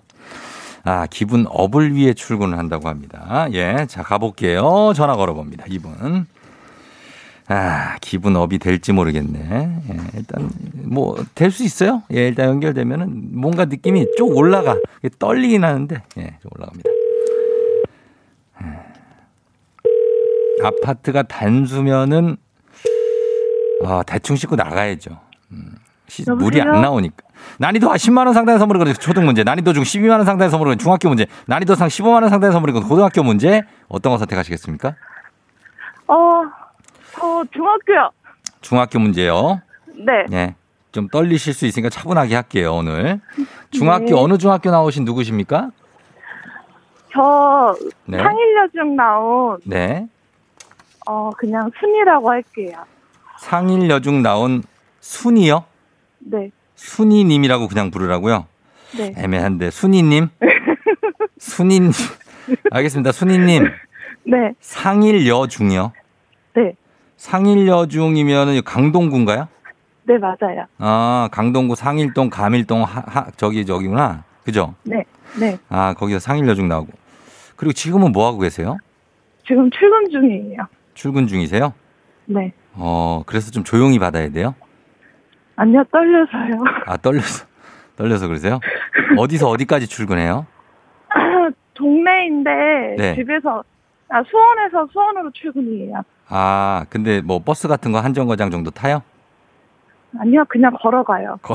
아, 0.85 1.07
기분 1.07 1.47
업을 1.49 1.95
위해 1.95 2.15
출근을 2.15 2.57
한다고 2.57 2.89
합니다. 2.89 3.49
예, 3.53 3.87
자, 3.89 4.03
가볼게요. 4.03 4.93
전화 4.95 5.17
걸어봅니다. 5.17 5.65
이분. 5.69 6.27
아, 7.51 7.97
기분 8.03 8.37
업이 8.37 8.59
될지 8.59 8.93
모르겠네. 8.93 9.39
예, 9.91 9.97
일단, 10.19 10.51
뭐, 10.85 11.17
될 11.35 11.51
수 11.51 11.65
있어요. 11.65 12.03
예, 12.13 12.29
일단 12.29 12.47
연결되면은 12.51 13.31
뭔가 13.41 13.65
느낌이 13.65 14.07
쭉 14.19 14.37
올라가. 14.37 14.77
떨리긴 15.19 15.65
하는데, 15.65 16.03
예, 16.19 16.37
좀 16.43 16.51
올라갑니다. 16.57 16.91
예. 18.65 18.67
아파트가 20.63 21.23
단수면은, 21.23 22.37
아, 23.85 24.03
대충 24.07 24.37
씻고 24.37 24.57
나가야죠. 24.57 25.19
음, 25.53 25.75
시- 26.09 26.25
물이 26.31 26.61
안 26.61 26.83
나오니까. 26.83 27.17
난이도 27.59 27.89
10만 27.89 28.27
원 28.27 28.35
상당의 28.35 28.59
선물이 28.59 28.79
건 28.79 28.93
초등 28.95 29.25
문제, 29.25 29.43
난이도 29.43 29.73
중 29.73 29.85
12만 29.85 30.11
원 30.19 30.25
상당의 30.27 30.51
선물이 30.51 30.71
건 30.73 30.79
중학교 30.79 31.09
문제, 31.09 31.27
난이도 31.47 31.77
상 31.77 31.89
15만 31.89 32.21
원 32.23 32.29
상당의 32.29 32.53
선물이 32.53 32.73
건 32.75 32.83
고등학교 32.83 33.23
문제, 33.23 33.63
어떤 33.89 34.13
거 34.13 34.19
선택하시겠습니까? 34.19 34.97
어, 36.09 36.43
저 37.19 37.45
중학교요. 37.53 38.11
중학교 38.61 38.99
문제요. 38.99 39.61
네. 39.97 40.27
예. 40.33 40.55
좀 40.93 41.09
떨리실 41.09 41.53
수 41.55 41.67
있으니까 41.67 41.91
차분하게 41.91 42.35
할게요, 42.35 42.75
오늘. 42.77 43.21
중학교, 43.71 44.05
네. 44.07 44.13
어느 44.15 44.39
중학교 44.39 44.71
나오신 44.71 45.05
누구십니까? 45.05 45.71
저 47.13 47.75
네. 48.05 48.19
상일여중 48.19 48.95
나온 48.97 49.59
네. 49.65 50.07
어 51.07 51.31
그냥 51.31 51.71
순이라고 51.81 52.31
할게요. 52.31 52.73
상일여중 53.39 54.23
나온 54.23 54.63
순이요? 55.01 55.65
네. 56.21 56.51
순이님이라고 56.75 57.69
그냥 57.69 57.91
부르라고요? 57.91 58.47
네. 58.97 59.15
애매한데, 59.17 59.71
순이님? 59.71 60.29
순이님. 61.39 61.93
알겠습니다. 62.71 63.13
순이님. 63.13 63.65
네. 64.25 64.53
상일여중이요? 64.61 65.93
네. 67.19 67.31
상일여중이면은 67.31 68.63
강동구인가요? 68.65 69.49
네, 70.05 70.17
맞아요. 70.19 70.65
아, 70.79 71.29
강동구 71.33 71.75
상일동, 71.75 72.31
감일동, 72.31 72.83
하, 72.83 73.01
하, 73.07 73.31
저기, 73.37 73.67
저기구나. 73.67 74.25
그죠? 74.45 74.75
네. 74.85 75.05
네. 75.39 75.59
아, 75.69 75.95
거기서 75.95 76.21
상일여중 76.21 76.69
나오고. 76.69 76.93
그리고 77.57 77.73
지금은 77.73 78.13
뭐 78.13 78.27
하고 78.27 78.39
계세요? 78.39 78.79
지금 79.47 79.69
출근 79.71 80.09
중이에요. 80.11 80.59
출근 80.95 81.27
중이세요? 81.27 81.75
네. 82.27 82.53
어, 82.75 83.23
그래서 83.27 83.51
좀 83.51 83.65
조용히 83.65 83.99
받아야 83.99 84.31
돼요? 84.31 84.55
아니요, 85.57 85.83
떨려서요. 85.91 86.63
아, 86.87 86.97
떨려서, 86.97 87.47
떨려서 87.97 88.29
그러세요? 88.29 88.61
어디서 89.19 89.49
어디까지 89.49 89.89
출근해요? 89.89 90.47
동네인데 91.75 92.51
네. 92.99 93.15
집에서 93.15 93.63
아 94.09 94.23
수원에서 94.25 94.89
수원으로 94.93 95.31
출근이에요. 95.33 96.03
아, 96.31 96.85
근데 96.91 97.21
뭐 97.21 97.39
버스 97.43 97.69
같은 97.69 97.93
거 97.93 97.99
한 98.01 98.15
정거장 98.15 98.51
정도 98.51 98.71
타요? 98.71 99.03
아니요, 100.19 100.45
그냥 100.49 100.73
걸어가요. 100.81 101.39
거, 101.43 101.55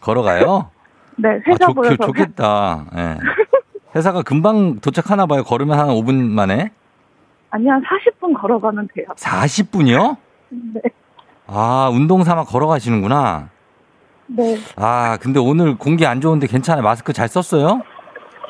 걸어가요? 0.00 0.70
네, 1.16 1.28
아, 1.30 1.32
회사 1.46 1.66
좋, 1.66 1.74
보여서. 1.74 1.96
좋겠다. 1.96 2.86
예. 2.96 3.16
회사가 3.96 4.22
금방 4.22 4.80
도착하나 4.80 5.26
봐요. 5.26 5.42
걸으면 5.42 5.78
한 5.78 5.88
5분 5.88 6.14
만에. 6.14 6.70
아니요, 7.50 7.72
한 7.72 7.82
40분 7.82 8.40
걸어가면 8.40 8.88
돼요. 8.94 9.06
40분이요? 9.16 10.16
네. 10.50 10.80
아, 11.46 11.90
운동 11.92 12.22
삼아 12.22 12.44
걸어가시는구나. 12.44 13.48
네, 14.28 14.56
아, 14.76 15.18
근데 15.20 15.40
오늘 15.40 15.76
공기 15.76 16.06
안 16.06 16.20
좋은데 16.20 16.46
괜찮아요. 16.46 16.84
마스크 16.84 17.12
잘 17.12 17.26
썼어요? 17.26 17.82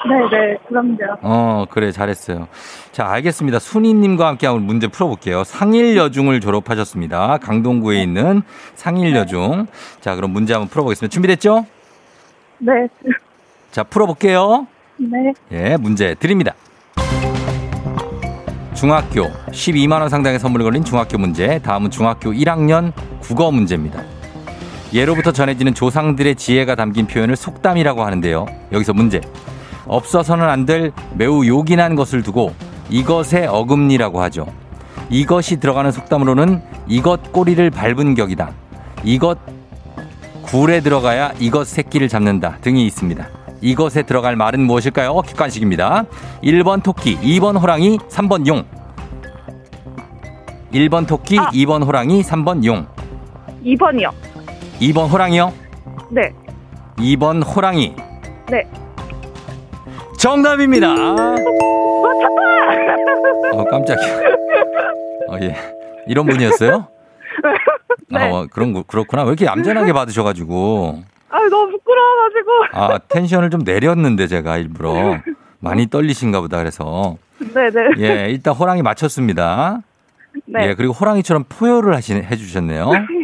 네, 0.09 0.17
네, 0.31 0.57
그럼요. 0.67 0.97
어, 1.23 1.67
그래, 1.71 1.93
잘했어요. 1.93 2.49
자, 2.91 3.07
알겠습니다. 3.07 3.59
순이님과 3.59 4.27
함께 4.29 4.47
한번 4.47 4.65
문제 4.65 4.89
풀어볼게요. 4.89 5.45
상일여중을 5.45 6.41
졸업하셨습니다. 6.41 7.39
강동구에 7.39 8.03
있는 8.03 8.43
상일여중. 8.77 9.67
자, 10.01 10.15
그럼 10.15 10.31
문제 10.31 10.55
한번 10.55 10.69
풀어보겠습니다. 10.69 11.13
준비됐죠? 11.13 11.67
네, 12.59 12.73
자, 13.71 13.83
풀어볼게요. 13.83 14.67
네, 14.97 15.33
예, 15.53 15.77
문제 15.77 16.15
드립니다. 16.15 16.55
중학교 18.75 19.25
12만 19.51 20.01
원 20.01 20.09
상당의 20.09 20.39
선물이 20.39 20.65
걸린 20.65 20.83
중학교 20.85 21.19
문제. 21.19 21.59
다음은 21.59 21.91
중학교 21.91 22.31
1학년 22.33 22.93
국어 23.21 23.51
문제입니다. 23.51 24.03
예로부터 24.95 25.33
전해지는 25.33 25.75
조상들의 25.75 26.37
지혜가 26.37 26.75
담긴 26.75 27.07
표현을 27.07 27.37
속담이라고 27.37 28.03
하는데요. 28.03 28.47
여기서 28.73 28.95
문제. 28.95 29.21
없어서는 29.87 30.49
안 30.49 30.67
될 30.67 30.93
매우 31.15 31.47
요긴한 31.47 31.95
것을 31.97 32.23
두고 32.23 32.53
이것의 32.91 33.47
어금니라고 33.49 34.21
하죠. 34.23 34.47
이것이 35.09 35.59
들어가는 35.59 35.91
속담으로는 35.93 36.63
이것 36.87 37.33
꼬리를 37.33 37.69
밟은 37.71 38.15
격이다. 38.15 38.51
이것 39.05 39.39
굴에 40.43 40.81
들어가야 40.81 41.33
이것 41.39 41.67
새끼를 41.67 42.09
잡는다 42.09 42.59
등이 42.61 42.87
있습니다. 42.87 43.27
이것에 43.63 44.03
들어갈 44.03 44.37
말은 44.37 44.61
무엇일까요? 44.61 45.21
객관식입니다. 45.23 46.05
1번 46.43 46.83
토끼, 46.83 47.19
2번 47.19 47.61
호랑이, 47.61 47.99
3번 47.99 48.47
용. 48.47 48.65
1번 50.73 51.07
토끼, 51.07 51.39
아. 51.39 51.51
2번 51.51 51.85
호랑이, 51.85 52.23
3번 52.23 52.65
용. 52.65 52.87
2번이요. 53.65 54.11
2번 54.81 55.11
호랑이요? 55.11 55.53
네, 56.11 56.33
2번 56.97 57.43
호랑이. 57.45 57.95
네. 58.51 58.65
정답입니다. 60.21 60.93
어, 60.93 61.35
어, 63.55 63.65
깜짝이야. 63.65 64.19
어, 65.29 65.39
예. 65.41 65.55
이런 66.07 66.27
분이었어요? 66.27 66.87
네. 68.11 68.31
어, 68.31 68.47
그런, 68.51 68.73
거- 68.73 68.83
그렇구나. 68.83 69.23
왜 69.23 69.29
이렇게 69.29 69.47
얌전하게 69.47 69.93
받으셔가지고. 69.93 71.03
아, 71.31 71.39
너무 71.49 71.71
부끄러워가지고. 71.73 72.51
아, 72.73 72.99
텐션을 73.09 73.51
좀 73.51 73.63
내렸는데, 73.65 74.27
제가 74.27 74.59
일부러. 74.59 75.19
많이 75.61 75.87
떨리신가 75.89 76.41
보다, 76.41 76.59
그래서. 76.59 77.17
네, 77.39 77.71
네. 77.71 77.81
예, 77.99 78.27
일단 78.31 78.55
호랑이 78.55 78.83
맞췄습니다. 78.83 79.81
네. 80.47 80.69
예, 80.69 80.75
그리고 80.75 80.93
호랑이처럼 80.93 81.45
포효를 81.49 81.95
하시, 81.95 82.15
해주셨네요. 82.15 82.91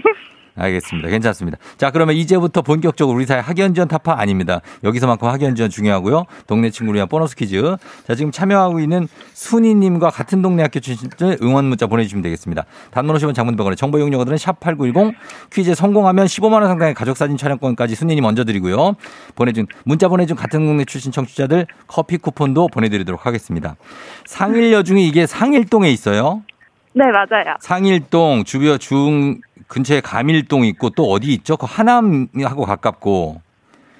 알겠습니다. 0.56 1.08
괜찮습니다. 1.08 1.58
자, 1.76 1.90
그러면 1.90 2.16
이제부터 2.16 2.62
본격적으로 2.62 3.16
우리 3.16 3.26
사회 3.26 3.40
학연지원 3.40 3.88
타파 3.88 4.18
아닙니다. 4.18 4.60
여기서만큼 4.84 5.28
학연지원 5.28 5.70
중요하고요. 5.70 6.24
동네 6.46 6.70
친구를 6.70 6.96
위한 6.96 7.08
보너스 7.08 7.36
퀴즈. 7.36 7.76
자, 8.06 8.14
지금 8.14 8.32
참여하고 8.32 8.80
있는 8.80 9.06
순이님과 9.34 10.10
같은 10.10 10.42
동네 10.42 10.62
학교 10.62 10.80
출신들 10.80 11.38
응원 11.42 11.66
문자 11.66 11.86
보내주시면 11.86 12.22
되겠습니다. 12.22 12.64
단문 12.90 13.16
50원 13.16 13.34
장문병원의 13.34 13.76
정보 13.76 13.98
이용료들은 13.98 14.36
샵8910 14.38 15.14
퀴즈에 15.52 15.74
성공하면 15.74 16.26
15만원 16.26 16.66
상당의 16.66 16.94
가족사진 16.94 17.36
촬영권까지 17.36 17.94
순이님 17.94 18.22
먼저 18.22 18.44
드리고요. 18.44 18.94
보내준, 19.34 19.66
문자 19.84 20.08
보내준 20.08 20.36
같은 20.36 20.64
동네 20.64 20.84
출신 20.84 21.12
청취자들 21.12 21.66
커피 21.86 22.16
쿠폰도 22.16 22.68
보내드리도록 22.68 23.26
하겠습니다. 23.26 23.76
상일여 24.24 24.82
중에 24.82 25.02
이게 25.02 25.26
상일동에 25.26 25.90
있어요. 25.90 26.42
네, 26.96 27.04
맞아요. 27.12 27.56
상일동 27.60 28.44
주변 28.44 28.78
중 28.78 29.40
근처에 29.68 30.00
감일동 30.00 30.64
있고 30.64 30.88
또 30.90 31.10
어디 31.10 31.34
있죠? 31.34 31.58
그 31.58 31.66
하남하고 31.68 32.64
가깝고 32.64 33.42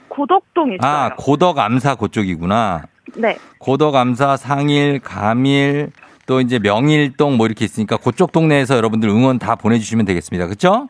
고덕동 0.09 0.73
있어요. 0.73 0.91
아 0.91 1.11
고덕 1.15 1.59
암사 1.59 1.97
그쪽이구나. 1.97 2.85
네, 3.17 3.37
고덕 3.59 3.95
암사 3.95 4.39
상일 4.39 5.01
감일 5.01 5.91
또 6.25 6.41
이제 6.41 6.59
명일동 6.59 7.37
뭐 7.37 7.45
이렇게 7.47 7.67
있으니까 7.67 7.99
그쪽 7.99 8.33
동네에서 8.33 8.77
여러분들 8.79 9.11
응원 9.11 9.39
다 9.39 9.57
보내주시면 9.57 10.07
되겠습니다. 10.07 10.47
그렇죠? 10.47 10.89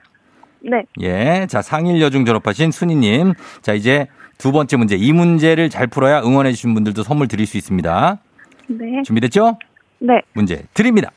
네, 0.60 0.84
예, 1.00 1.46
자 1.50 1.60
상일여중 1.60 2.24
졸업하신 2.24 2.70
순이님, 2.70 3.34
자 3.62 3.74
이제 3.74 4.06
두 4.38 4.52
번째 4.52 4.76
문제 4.76 4.94
이 4.94 5.12
문제를 5.12 5.70
잘 5.70 5.88
풀어야 5.88 6.20
응원해주신 6.20 6.72
분들도 6.72 7.02
선물 7.02 7.26
드릴 7.26 7.46
수 7.46 7.56
있습니다. 7.56 8.18
네, 8.68 9.02
준비됐죠? 9.04 9.58
네. 9.98 10.20
문제 10.34 10.62
드립니다. 10.72 11.10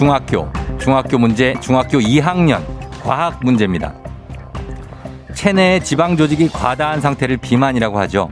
중학교, 0.00 0.48
중학교 0.78 1.18
문제, 1.18 1.54
중학교 1.60 1.98
2학년 1.98 2.62
과학 3.02 3.38
문제입니다. 3.44 3.92
체내의 5.34 5.84
지방 5.84 6.16
조직이 6.16 6.48
과다한 6.48 7.02
상태를 7.02 7.36
비만이라고 7.36 7.98
하죠. 7.98 8.30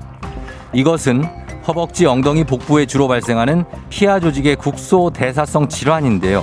이것은 0.72 1.24
허벅지, 1.66 2.06
엉덩이, 2.06 2.44
복부에 2.44 2.86
주로 2.86 3.06
발생하는 3.06 3.66
피하 3.90 4.18
조직의 4.18 4.56
국소 4.56 5.10
대사성 5.10 5.68
질환인데요. 5.68 6.42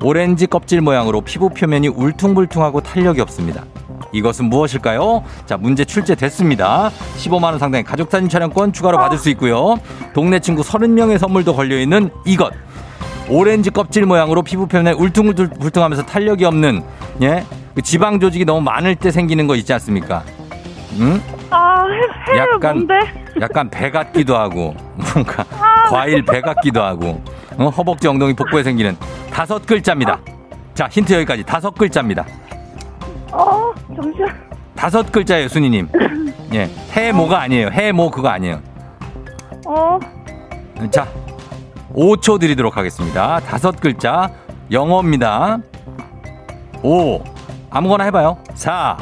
오렌지 0.00 0.46
껍질 0.46 0.80
모양으로 0.80 1.22
피부 1.22 1.48
표면이 1.48 1.88
울퉁불퉁하고 1.88 2.82
탄력이 2.82 3.20
없습니다. 3.22 3.64
이것은 4.12 4.44
무엇일까요? 4.44 5.24
자, 5.46 5.56
문제 5.56 5.84
출제됐습니다. 5.84 6.92
15만원 7.16 7.58
상당의 7.58 7.82
가족사진 7.82 8.28
촬영권 8.28 8.72
추가로 8.72 8.96
받을 8.96 9.18
수 9.18 9.28
있고요. 9.30 9.74
동네 10.14 10.38
친구 10.38 10.62
30명의 10.62 11.18
선물도 11.18 11.56
걸려있는 11.56 12.10
이것. 12.24 12.52
오렌지 13.28 13.70
껍질 13.70 14.06
모양으로 14.06 14.42
피부 14.42 14.66
표면에 14.66 14.92
울퉁불퉁하면서 14.92 16.04
탄력이 16.06 16.44
없는, 16.44 16.82
예? 17.22 17.44
그 17.74 17.82
지방 17.82 18.20
조직이 18.20 18.44
너무 18.44 18.60
많을 18.60 18.94
때 18.94 19.10
생기는 19.10 19.46
거 19.46 19.56
있지 19.56 19.72
않습니까? 19.72 20.22
응? 20.98 21.20
아, 21.50 21.84
해, 22.28 22.34
해 22.34 22.38
약간- 22.38 22.76
뭔데? 22.86 22.94
약간 23.40 23.68
배 23.68 23.90
같기도 23.90 24.36
하고, 24.36 24.74
뭔가 25.14 25.44
과일 25.88 26.22
배 26.24 26.40
같기도 26.40 26.82
하고, 26.82 27.20
어, 27.58 27.68
허벅지 27.68 28.06
엉덩이 28.08 28.32
복부에 28.34 28.62
생기는 28.62 28.96
다섯 29.32 29.64
글자입니다. 29.66 30.18
자, 30.74 30.88
힌트 30.90 31.12
여기까지 31.12 31.42
다섯 31.42 31.74
글자입니다. 31.74 32.24
어, 33.32 33.72
잠시만. 33.94 34.46
다섯 34.74 35.10
글자예요, 35.10 35.48
순이님. 35.48 35.88
예, 36.54 36.70
해모가 36.92 37.40
아니에요. 37.40 37.68
해모 37.72 38.10
그거 38.10 38.28
아니에요. 38.28 38.60
어, 39.66 39.98
자, 40.90 41.06
5초 41.94 42.40
드리도록 42.40 42.76
하겠습니다. 42.76 43.40
다섯 43.40 43.80
글자, 43.80 44.30
영어입니다. 44.70 45.58
5, 46.82 47.22
아무거나 47.70 48.04
해봐요. 48.04 48.38
4, 48.54 48.96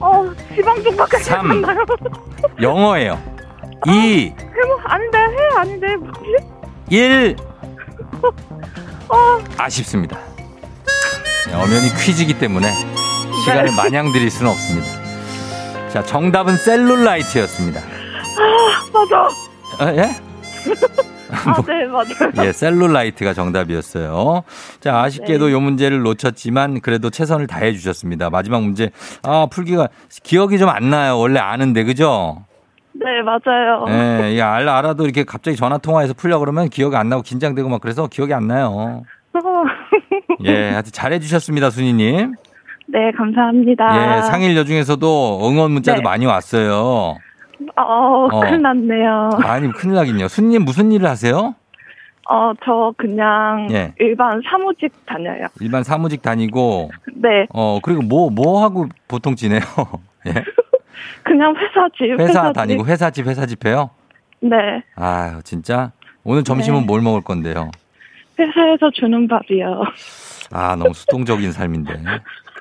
어, 0.00 0.30
지방 0.54 0.82
쪽밖에 0.82 1.18
삼. 1.18 1.50
안 1.50 1.60
나요. 1.60 1.84
영어예요. 2.60 3.18
2, 3.86 3.90
해뭐 3.90 4.76
아닌데, 4.84 5.18
해 5.18 5.56
아닌데, 5.56 5.96
뭐지? 5.96 6.20
1, 6.90 7.36
어, 9.08 9.38
아쉽습니다. 9.58 10.18
네, 11.46 11.54
엄연히 11.54 11.90
퀴즈이기 11.94 12.38
때문에 12.38 12.70
시간을 13.44 13.72
마냥 13.74 14.12
드릴 14.12 14.30
수는 14.30 14.50
없습니다. 14.52 14.88
자, 15.90 16.02
정답은 16.02 16.56
셀룰라이트였습니다. 16.56 17.80
맞아. 18.92 19.22
어, 19.84 19.96
예? 19.96 20.16
아, 21.32 21.62
네, 21.66 21.86
맞아요. 21.86 22.46
예, 22.46 22.52
셀룰라이트가 22.52 23.32
정답이었어요. 23.34 24.42
자, 24.80 25.00
아쉽게도 25.02 25.46
네. 25.46 25.52
요 25.52 25.60
문제를 25.60 26.00
놓쳤지만 26.02 26.80
그래도 26.80 27.10
최선을 27.10 27.46
다해 27.46 27.72
주셨습니다. 27.72 28.30
마지막 28.30 28.62
문제. 28.62 28.90
아, 29.22 29.46
풀기가 29.50 29.88
기억이 30.22 30.58
좀 30.58 30.68
안 30.70 30.88
나요. 30.90 31.18
원래 31.18 31.40
아는데, 31.40 31.84
그죠? 31.84 32.44
네, 32.92 33.06
맞아요. 33.22 33.84
예, 33.88 34.34
이 34.34 34.40
알, 34.40 34.68
알아도 34.68 35.04
이렇게 35.04 35.24
갑자기 35.24 35.56
전화 35.56 35.78
통화해서 35.78 36.12
풀려 36.14 36.38
그러면 36.38 36.68
기억이 36.68 36.96
안 36.96 37.08
나고 37.08 37.22
긴장되고 37.22 37.68
막 37.68 37.80
그래서 37.80 38.06
기억이 38.06 38.34
안 38.34 38.46
나요. 38.46 39.04
예, 40.44 40.70
하여튼 40.70 40.92
잘해 40.92 41.18
주셨습니다, 41.20 41.70
순이 41.70 41.92
님. 41.94 42.34
네, 42.88 43.10
감사합니다. 43.16 44.18
예, 44.18 44.22
상일 44.22 44.56
여 44.56 44.64
중에서도 44.64 45.40
응원 45.48 45.70
문자도 45.72 45.98
네. 45.98 46.02
많이 46.02 46.26
왔어요. 46.26 47.16
어, 47.76 48.28
어. 48.30 48.40
큰일 48.40 48.62
났네요. 48.62 49.30
아니, 49.42 49.70
큰일 49.72 49.94
나긴요. 49.96 50.28
순님 50.28 50.64
무슨 50.64 50.92
일을 50.92 51.08
하세요? 51.08 51.54
어, 52.28 52.52
저 52.64 52.94
그냥 52.96 53.66
예. 53.70 53.92
일반 53.98 54.40
사무직 54.48 54.92
다녀요. 55.04 55.46
일반 55.60 55.82
사무직 55.82 56.22
다니고, 56.22 56.90
네, 57.14 57.46
어, 57.52 57.80
그리고 57.82 58.02
뭐, 58.02 58.30
뭐 58.30 58.62
하고 58.62 58.86
보통 59.08 59.34
지내요? 59.34 59.60
예. 60.26 60.32
그냥 61.24 61.54
회사 61.56 61.88
집. 61.96 62.18
회사 62.20 62.46
집. 62.48 62.52
다니고 62.54 62.86
회사 62.86 63.10
집 63.10 63.26
회사 63.26 63.46
집 63.46 63.64
해요? 63.66 63.90
네, 64.40 64.56
아유 64.96 65.40
진짜 65.44 65.92
오늘 66.24 66.44
점심은 66.44 66.80
네. 66.80 66.86
뭘 66.86 67.00
먹을 67.02 67.20
건데요? 67.22 67.70
회사에서 68.38 68.90
주는 68.92 69.26
밥이요. 69.28 69.82
아, 70.52 70.76
너무 70.76 70.94
수동적인 70.94 71.52
삶인데. 71.52 71.92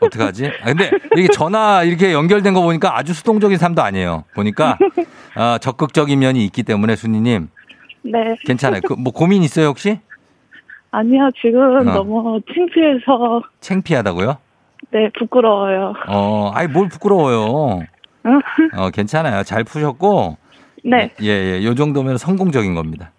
어떡하지? 0.01 0.47
아, 0.61 0.65
근데 0.65 0.89
이게 1.17 1.27
전화 1.27 1.83
이렇게 1.83 2.13
연결된 2.13 2.53
거 2.53 2.61
보니까 2.61 2.97
아주 2.97 3.13
수동적인 3.13 3.57
삶도 3.57 3.81
아니에요. 3.81 4.23
보니까 4.35 4.77
아, 5.35 5.57
적극적인 5.59 6.17
면이 6.19 6.43
있기 6.45 6.63
때문에 6.63 6.95
순이님 6.95 7.49
네. 8.03 8.35
괜찮아요. 8.45 8.81
그 8.81 8.95
뭐 8.95 9.11
고민 9.13 9.43
있어요 9.43 9.67
혹시? 9.67 9.99
아니요, 10.91 11.29
지금 11.41 11.61
어. 11.61 11.83
너무 11.93 12.39
창피해서, 12.53 13.41
창피하다고요? 13.59 14.37
네, 14.91 15.09
부끄러워요. 15.19 15.93
어, 16.07 16.51
아이 16.55 16.67
뭘 16.67 16.89
부끄러워요. 16.89 17.81
어, 18.75 18.89
괜찮아요. 18.91 19.43
잘 19.43 19.63
푸셨고 19.63 20.37
네, 20.85 21.11
예, 21.21 21.27
예. 21.59 21.63
요 21.65 21.75
정도면 21.75 22.17
성공적인 22.17 22.73
겁니다. 22.73 23.11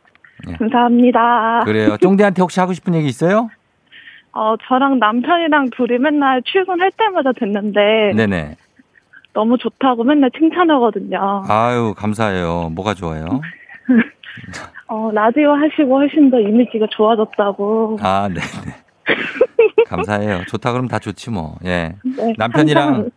감사합니다. 0.58 1.60
그래요. 1.64 1.96
쫑디한테 1.98 2.40
혹시 2.42 2.58
하고 2.60 2.72
싶은 2.72 2.94
얘기 2.94 3.06
있어요? 3.08 3.50
어, 4.32 4.54
저랑 4.68 4.98
남편이랑 4.98 5.70
둘이 5.70 5.98
맨날 5.98 6.42
출근할 6.42 6.92
때마다 6.96 7.32
듣는데, 7.32 8.12
네네. 8.14 8.56
너무 9.32 9.58
좋다고 9.58 10.04
맨날 10.04 10.30
칭찬하거든요. 10.36 11.44
아유, 11.48 11.94
감사해요. 11.96 12.70
뭐가 12.74 12.94
좋아요? 12.94 13.26
어, 14.88 15.10
라디오 15.12 15.52
하시고 15.52 15.96
훨씬 15.98 16.30
더 16.30 16.38
이미지가 16.40 16.86
좋아졌다고. 16.90 17.98
아, 18.02 18.28
네네. 18.28 18.74
감사해요. 19.86 20.44
좋다 20.48 20.72
그러면 20.72 20.88
다 20.88 20.98
좋지 20.98 21.30
뭐. 21.30 21.56
예. 21.64 21.94
네, 22.04 22.32
남편이랑- 22.38 22.76
항상 22.76 23.10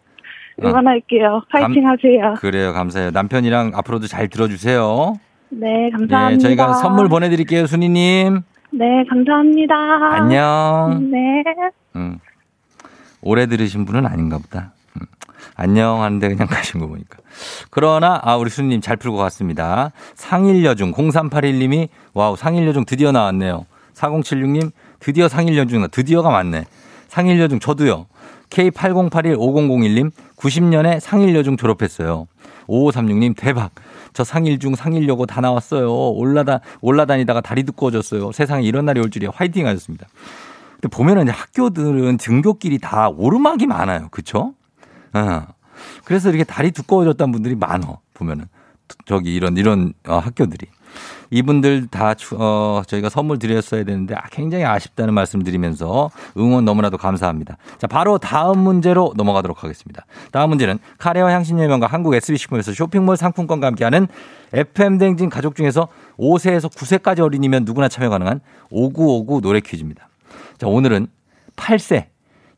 응원할게요. 0.64 1.42
파이팅 1.52 1.88
하세요. 1.88 2.36
그래요. 2.40 2.74
감사해요. 2.74 3.10
남편이랑 3.12 3.72
앞으로도 3.76 4.06
잘 4.08 4.28
들어주세요. 4.30 5.16
네, 5.50 5.90
감사합니다. 5.92 6.30
네, 6.30 6.38
저희가 6.38 6.74
선물 6.74 7.10
보내드릴게요, 7.10 7.66
순이님. 7.68 8.42
네, 8.74 9.04
감사합니다. 9.08 9.76
안녕. 10.16 11.10
네. 11.12 11.44
음. 11.96 12.18
오래 13.22 13.46
들으신 13.46 13.86
분은 13.86 14.06
아닌가 14.08 14.38
보다. 14.40 14.74
음. 14.98 15.06
안녕 15.56 16.02
하는데 16.02 16.28
그냥 16.28 16.48
가신 16.50 16.80
거 16.80 16.88
보니까. 16.88 17.20
그러나, 17.70 18.20
아, 18.24 18.36
우리 18.36 18.50
순님 18.50 18.82
잘 18.82 18.98
풀고 18.98 19.18
갔습니다. 19.18 19.92
상일여중 20.16 20.94
0381님이, 20.94 21.90
와우, 22.14 22.36
상일여중 22.36 22.86
드디어 22.86 23.12
나왔네요. 23.12 23.66
4076님, 23.94 24.72
드디어 25.00 25.28
상일여중, 25.28 25.88
드디어가 25.92 26.32
맞네. 26.32 26.66
상일여중 27.10 27.60
저도요. 27.60 28.08
K80815001님, 28.50 30.12
90년에 30.36 31.00
상일여중 31.00 31.58
졸업했어요. 31.58 32.28
5536님, 32.68 33.36
대박. 33.38 33.72
저 34.14 34.24
상일 34.24 34.60
중, 34.60 34.76
상일여고 34.76 35.26
다 35.26 35.42
나왔어요. 35.42 36.12
올라다, 36.12 36.62
올라다니다가 36.82 37.42
다리 37.42 37.64
두꺼워졌어요. 37.64 38.32
세상에 38.32 38.64
이런 38.64 38.86
날이 38.86 39.00
올 39.00 39.10
줄이야. 39.10 39.32
화이팅 39.34 39.68
하셨습니다. 39.68 40.08
근데 40.74 40.88
보면은 40.90 41.24
이제 41.24 41.32
학교들은 41.32 42.18
등교길이 42.18 42.80
다 42.80 43.10
오르막이 43.10 43.68
많아요. 43.68 44.10
그쵸? 44.12 44.54
어. 45.14 45.46
그래서 46.06 46.30
이렇게 46.30 46.44
다리 46.44 46.72
두꺼워졌다는 46.72 47.32
분들이 47.32 47.56
많어. 47.56 48.00
보면은. 48.14 48.46
저기 49.06 49.34
이런, 49.34 49.58
이런 49.58 49.94
어, 50.08 50.18
학교들이. 50.18 50.68
이분들 51.34 51.88
다, 51.88 52.14
추- 52.14 52.36
어, 52.40 52.84
저희가 52.86 53.10
선물 53.10 53.40
드렸어야 53.40 53.84
되는데, 53.84 54.14
아, 54.14 54.22
굉장히 54.32 54.66
아쉽다는 54.66 55.16
말씀 55.16 55.42
드리면서 55.42 56.12
응원 56.38 56.64
너무나도 56.64 56.98
감사합니다. 57.00 57.58
자, 57.80 57.88
바로 57.88 58.20
다음 58.20 58.60
문제로 58.60 59.14
넘어가도록 59.18 59.64
하겠습니다. 59.64 60.06
다음 60.32 60.50
문제는 60.50 60.78
카레와 61.00 61.32
향신료명과 61.34 61.88
한국 61.88 62.14
SB식품에서 62.14 62.74
쇼핑몰 62.74 63.18
상품권과 63.18 63.66
함께하는 63.66 64.08
FM댕진 64.54 65.30
가족 65.30 65.56
중에서 65.56 65.88
5세에서 66.20 66.72
9세까지 66.72 67.22
어린이면 67.22 67.66
누구나 67.66 67.88
참여 67.88 68.10
가능한 68.12 68.40
5959 68.70 69.42
노래 69.42 69.60
퀴즈입니다. 69.60 70.10
자, 70.60 70.68
오늘은 70.68 71.08
8세, 71.56 72.06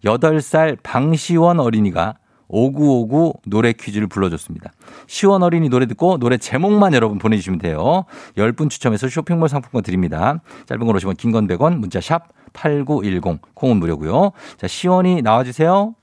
8살 0.03 0.77
방시원 0.83 1.61
어린이가 1.61 2.15
5959 2.47 3.33
노래 3.45 3.73
퀴즈를 3.73 4.07
불러줬습니다. 4.07 4.71
시원 5.07 5.43
어린이 5.43 5.69
노래 5.69 5.85
듣고 5.85 6.17
노래 6.17 6.37
제목만 6.37 6.93
여러분 6.93 7.17
보내주시면 7.17 7.59
돼요. 7.59 8.05
10분 8.37 8.69
추첨해서 8.69 9.07
쇼핑몰 9.09 9.49
상품권 9.49 9.83
드립니다. 9.83 10.41
짧은 10.67 10.85
걸 10.85 10.95
오시면 10.95 11.15
긴건 11.15 11.47
100원, 11.47 11.77
문자 11.77 11.99
샵 12.01 12.27
8910, 12.53 13.41
콩은 13.53 13.77
무료고요. 13.77 14.31
자, 14.57 14.67
시원이 14.67 15.21
나와주세요. 15.21 15.95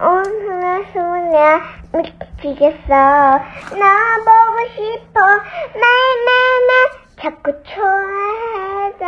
오늘 0.00 0.84
소냐 0.92 1.60
미치겠어 1.92 2.88
나 2.88 3.38
보고 4.18 4.58
싶어 4.74 5.20
매일매일 5.74 6.68
자꾸 7.22 7.52
좋아해서 7.62 9.02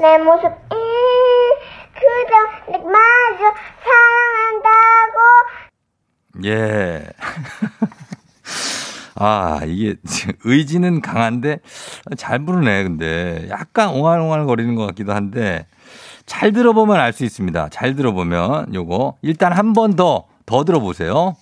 내 0.00 0.18
모습이 0.18 0.74
그저 1.94 2.72
내 2.72 2.78
마저 2.78 3.54
사랑한다고 3.84 5.18
예. 6.44 7.06
아, 9.16 9.60
이게 9.64 9.94
의지는 10.44 11.00
강한데 11.00 11.60
잘 12.16 12.44
부르네, 12.44 12.82
근데. 12.82 13.46
약간 13.48 13.90
옹알옹알 13.90 14.44
거리는 14.46 14.74
것 14.74 14.86
같기도 14.86 15.12
한데 15.12 15.68
잘 16.26 16.52
들어보면 16.52 16.96
알 16.98 17.12
수 17.12 17.24
있습니다. 17.24 17.68
잘 17.70 17.94
들어보면 17.94 18.74
요거 18.74 19.18
일단 19.22 19.52
한 19.52 19.72
번 19.72 19.94
더, 19.94 20.26
더 20.46 20.64
들어보세요. 20.64 21.36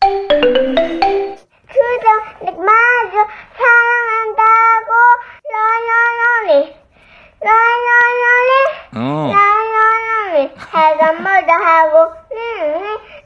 그저 0.00 0.18
내 2.44 2.50
마저 2.50 3.26
사랑한다고 3.56 4.92
라라라리 5.52 6.74
라라라리 7.40 8.50
어. 8.94 9.32
라라라리 9.32 10.50
해가 10.74 11.12
뭐도 11.12 11.52
하고 11.64 12.12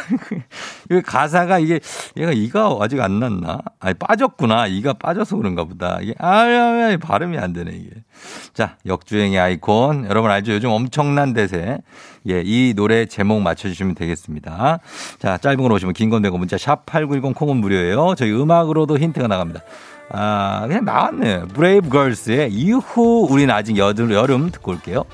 이 0.91 1.03
가사가 1.03 1.59
이게 1.59 1.81
얘가 2.17 2.33
이가 2.33 2.77
아직 2.81 3.01
안 3.01 3.19
났나? 3.21 3.59
아니 3.81 3.95
빠졌구나. 3.95 4.67
이가 4.67 4.95
빠져서 4.95 5.37
그런가 5.37 5.65
보다. 5.65 5.99
이게 6.01 6.15
아야야 6.19 6.97
발음이 6.99 7.39
안 7.39 7.53
되네 7.53 7.73
이게. 7.73 7.91
자 8.55 8.77
역주행의 8.87 9.39
아이콘 9.39 10.07
여러분 10.09 10.31
알죠? 10.31 10.53
요즘 10.53 10.71
엄청난 10.71 11.33
대세. 11.33 11.79
예, 12.29 12.43
이 12.45 12.75
노래 12.75 13.07
제목 13.07 13.41
맞춰주시면 13.43 13.95
되겠습니다. 13.95 14.79
자 15.19 15.39
짧은 15.39 15.59
걸 15.59 15.73
오시면 15.73 15.95
긴 15.95 16.07
건 16.07 16.23
되고 16.23 16.39
문자 16.39 16.57
샵 16.57 16.87
#8910 16.87 17.35
콩은 17.35 17.57
무료예요. 17.59 18.15
저희 18.17 18.33
음악으로도 18.33 18.99
힌트가 18.99 19.27
나갑니다. 19.29 19.61
아 20.11 20.65
그냥 20.69 20.85
나왔네. 20.85 21.47
브레이브 21.55 21.89
걸스의 21.89 22.53
이후 22.53 23.27
우린 23.29 23.51
아직 23.51 23.77
여름 23.77 24.13
여름 24.13 24.51
듣고 24.51 24.73
올게요. 24.73 25.05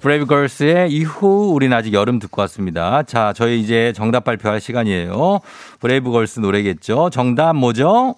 브레이브걸스의 0.00 0.90
이후 0.90 1.52
우린 1.54 1.72
아직 1.72 1.92
여름 1.92 2.18
듣고 2.18 2.40
왔습니다. 2.42 3.02
자, 3.02 3.32
저희 3.34 3.60
이제 3.60 3.92
정답 3.94 4.24
발표할 4.24 4.60
시간이에요. 4.60 5.40
브레이브걸스 5.80 6.40
노래겠죠. 6.40 7.10
정답 7.10 7.54
뭐죠? 7.54 8.14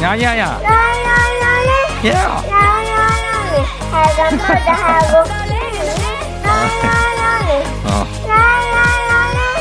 라라라리 0.00 0.02
야야야. 0.02 1.31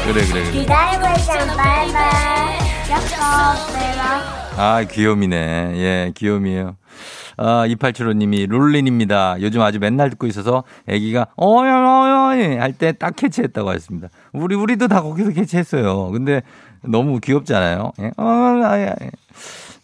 그래, 0.05 0.25
그래, 0.25 0.43
그래. 0.51 0.51
아, 4.57 4.83
귀요미네. 4.89 5.37
예, 5.75 6.11
귀요미에요. 6.15 6.75
아, 7.37 7.65
2875님이 7.67 8.49
룰린입니다. 8.49 9.37
요즘 9.39 9.61
아주 9.61 9.79
맨날 9.79 10.09
듣고 10.09 10.27
있어서 10.27 10.63
아기가 10.89 11.27
어여여여 11.39 12.59
할 12.61 12.73
때 12.73 12.91
딱 12.93 13.15
캐치했다고 13.15 13.69
하셨습니다. 13.69 14.09
우리 14.33 14.55
우리도 14.55 14.87
다 14.87 15.01
거기서 15.01 15.31
캐치했어요. 15.31 16.09
근데 16.11 16.41
너무 16.83 17.19
귀엽잖아요. 17.19 17.91
예. 18.01 18.11
어, 18.17 18.23
아, 18.23 18.77
예. 18.79 18.93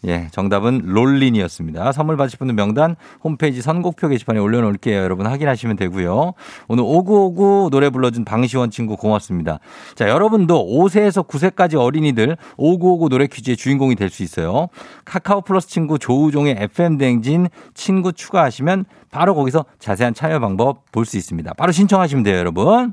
예, 0.06 0.28
정답은 0.30 0.82
롤린이었습니다. 0.84 1.90
선물 1.92 2.16
받으실 2.16 2.38
분들 2.38 2.54
명단 2.54 2.94
홈페이지 3.24 3.60
선곡표 3.60 4.08
게시판에 4.08 4.38
올려놓을게요. 4.38 4.96
여러분 5.02 5.26
확인하시면 5.26 5.76
되고요. 5.76 6.34
오늘 6.68 6.84
5959 6.84 7.70
노래 7.70 7.90
불러준 7.90 8.24
방시원 8.24 8.70
친구 8.70 8.96
고맙습니다. 8.96 9.58
자, 9.96 10.08
여러분도 10.08 10.66
5세에서 10.66 11.26
9세까지 11.26 11.74
어린이들 11.76 12.36
5959 12.56 13.08
노래 13.08 13.26
퀴즈의 13.26 13.56
주인공이 13.56 13.96
될 13.96 14.08
수 14.08 14.22
있어요. 14.22 14.68
카카오 15.04 15.42
플러스 15.42 15.68
친구 15.68 15.98
조우종의 15.98 16.56
FM 16.60 16.96
댕진 16.96 17.48
친구 17.74 18.12
추가하시면 18.12 18.86
바로 19.10 19.34
거기서 19.34 19.64
자세한 19.78 20.14
참여 20.14 20.38
방법 20.38 20.90
볼 20.92 21.04
수 21.04 21.16
있습니다. 21.16 21.54
바로 21.54 21.72
신청하시면 21.72 22.22
돼요, 22.24 22.36
여러분. 22.38 22.92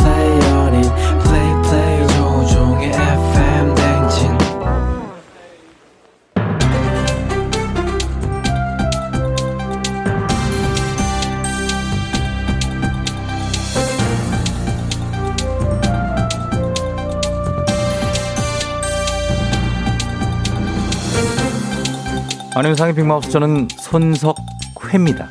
안녕상의 22.53 22.93
빅마우스 22.95 23.29
저는 23.29 23.69
손석회입니다. 23.79 25.29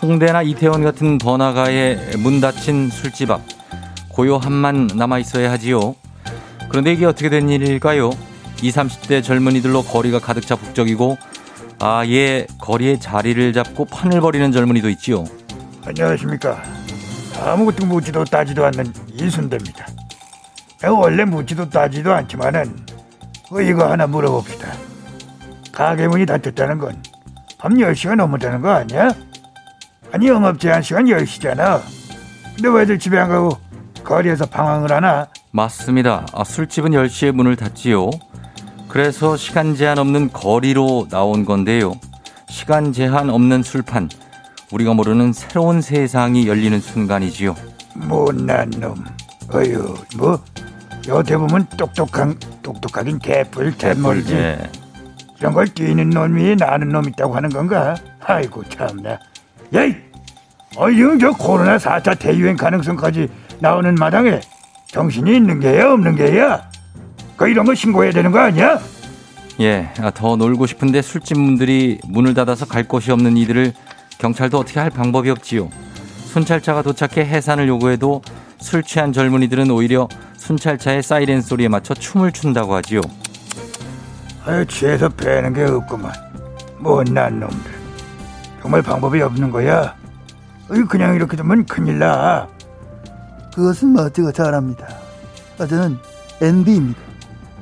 홍대나 0.00 0.40
이태원 0.40 0.82
같은 0.82 1.18
번화가에 1.18 2.16
문 2.16 2.40
닫힌 2.40 2.88
술집 2.88 3.30
앞 3.30 3.42
고요함만 4.08 4.88
남아 4.94 5.18
있어야 5.18 5.50
하지요. 5.52 5.94
그런데 6.70 6.94
이게 6.94 7.04
어떻게 7.04 7.28
된 7.28 7.50
일일까요? 7.50 8.10
20, 8.62 8.74
30대 8.74 9.22
젊은이들로 9.22 9.82
거리가 9.82 10.20
가득 10.20 10.46
차 10.46 10.56
북적이고 10.56 11.18
아예 11.80 12.46
거리에 12.58 12.98
자리를 12.98 13.52
잡고 13.52 13.84
판을 13.84 14.22
벌이는 14.22 14.52
젊은이도 14.52 14.88
있지요. 14.88 15.24
안녕하십니까. 15.84 16.62
아무것도 17.44 17.84
묻지도 17.84 18.24
따지도 18.24 18.64
않는 18.64 18.90
이순대입니다. 19.12 19.86
원래 20.88 21.26
묻지도 21.26 21.68
따지도 21.68 22.14
않지만은 22.14 22.74
어, 23.50 23.60
이거 23.60 23.90
하나 23.90 24.06
물어봅시다. 24.06 24.91
가게 25.72 26.06
문이 26.08 26.26
닫혔다는 26.26 26.78
건 26.78 27.00
밤 27.62 27.74
10시가 27.74 28.16
넘었다는 28.16 28.60
거 28.60 28.70
아니야? 28.72 29.08
아니 30.10 30.26
영업 30.26 30.58
제한 30.58 30.82
시간 30.82 31.04
10시잖아. 31.04 31.80
근데 32.56 32.68
왜들 32.68 32.98
집에 32.98 33.16
안 33.18 33.28
가고 33.28 33.56
거리에서 34.02 34.46
방황을 34.46 34.90
하나? 34.90 35.28
맞습니다. 35.52 36.26
아, 36.34 36.42
술집은 36.42 36.90
10시에 36.90 37.30
문을 37.30 37.54
닫지요. 37.54 38.10
그래서 38.88 39.36
시간 39.36 39.76
제한 39.76 39.98
없는 39.98 40.32
거리로 40.32 41.06
나온 41.08 41.44
건데요. 41.44 41.92
시간 42.48 42.92
제한 42.92 43.30
없는 43.30 43.62
술판. 43.62 44.10
우리가 44.72 44.92
모르는 44.92 45.32
새로운 45.32 45.80
세상이 45.80 46.48
열리는 46.48 46.80
순간이지요. 46.80 47.54
못난 47.94 48.70
놈. 48.70 49.04
어휴 49.54 49.94
뭐 50.16 50.42
여태 51.06 51.36
보면 51.36 51.68
똑똑한 51.78 52.36
똑똑하긴 52.62 53.20
개뿔 53.20 53.76
갯머리지. 53.78 54.34
예. 54.34 54.58
이런 55.42 55.54
걸 55.54 55.66
뛰는 55.66 56.10
놈 56.10 56.36
위에 56.36 56.54
나는 56.54 56.90
놈 56.90 57.08
있다고 57.08 57.34
하는 57.34 57.50
건가? 57.50 57.96
아이고 58.24 58.62
참나. 58.68 59.18
예이! 59.74 59.96
어, 60.76 60.88
지금 60.88 61.18
저 61.18 61.32
코로나 61.32 61.76
4차 61.78 62.16
대유행 62.16 62.56
가능성까지 62.56 63.28
나오는 63.58 63.92
마당에 63.96 64.40
정신이 64.86 65.34
있는 65.34 65.58
게야 65.58 65.90
없는 65.90 66.14
게야? 66.14 66.70
그 67.36 67.48
이런 67.48 67.66
거 67.66 67.74
신고해야 67.74 68.12
되는 68.12 68.30
거 68.30 68.38
아니야? 68.38 68.78
예, 69.60 69.90
아, 69.98 70.12
더 70.12 70.36
놀고 70.36 70.66
싶은데 70.66 71.02
술집 71.02 71.36
문들이 71.36 71.98
문을 72.06 72.34
닫아서 72.34 72.64
갈 72.64 72.84
곳이 72.84 73.10
없는 73.10 73.36
이들을 73.36 73.72
경찰도 74.18 74.60
어떻게 74.60 74.78
할 74.78 74.90
방법이 74.90 75.28
없지요. 75.28 75.68
순찰차가 76.26 76.82
도착해 76.82 77.28
해산을 77.28 77.66
요구해도 77.66 78.22
술 78.60 78.84
취한 78.84 79.12
젊은이들은 79.12 79.72
오히려 79.72 80.06
순찰차의 80.36 81.02
사이렌 81.02 81.40
소리에 81.40 81.66
맞춰 81.66 81.94
춤을 81.94 82.30
춘다고 82.30 82.76
하지요. 82.76 83.00
아유 84.44 84.66
취해서 84.66 85.08
빼는 85.08 85.52
게 85.54 85.64
없구만. 85.64 86.12
못난 86.78 87.38
놈들. 87.38 87.72
정말 88.60 88.82
방법이 88.82 89.20
없는 89.22 89.50
거야? 89.50 89.94
그냥 90.88 91.14
이렇게 91.14 91.36
두면 91.36 91.66
큰일 91.66 91.98
나. 91.98 92.48
그것은 93.54 93.88
뭐 93.90 94.08
제가 94.08 94.32
잘 94.32 94.54
압니다. 94.54 94.86
아, 95.58 95.66
저는 95.66 95.98
NB입니다. 96.40 97.00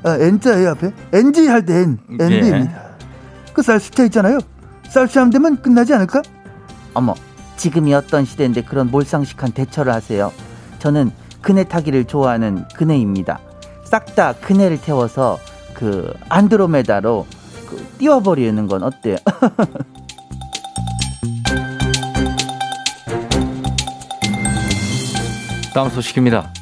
아, 0.03 0.15
N자예요 0.15 0.69
앞에 0.71 0.91
NG 1.13 1.47
할 1.47 1.65
때 1.65 1.81
N 1.81 1.99
NB입니다. 2.09 2.81
그쌀 3.53 3.79
숫자 3.79 4.03
있잖아요. 4.05 4.39
쌀 4.89 5.07
숫자 5.07 5.29
되면 5.29 5.61
끝나지 5.61 5.93
않을까? 5.93 6.21
어머, 6.93 7.13
지금이 7.57 7.93
어떤 7.93 8.25
시대인데 8.25 8.63
그런 8.63 8.89
몰상식한 8.89 9.51
대처를 9.51 9.93
하세요. 9.93 10.31
저는 10.79 11.11
그네 11.41 11.65
타기를 11.65 12.05
좋아하는 12.05 12.65
그네입니다. 12.75 13.39
싹 13.83 14.15
다 14.15 14.33
그네를 14.33 14.79
태워서 14.81 15.37
그 15.81 16.13
안드로메다로 16.29 17.25
그 17.67 17.83
띄워버리는 17.97 18.67
건 18.67 18.83
어때요? 18.83 19.15
다음 25.73 25.89
소식입니다. 25.89 26.53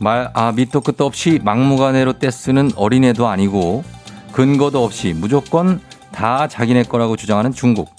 말, 0.00 0.28
아, 0.34 0.50
밑도 0.50 0.80
끝도 0.80 1.06
없이 1.06 1.38
막무가내로 1.44 2.14
떼쓰는 2.14 2.72
어린애도 2.74 3.28
아니고 3.28 3.84
근거도 4.32 4.82
없이 4.82 5.12
무조건 5.12 5.78
다 6.10 6.48
자기네 6.48 6.82
거라고 6.82 7.14
주장하는 7.14 7.52
중국. 7.52 7.94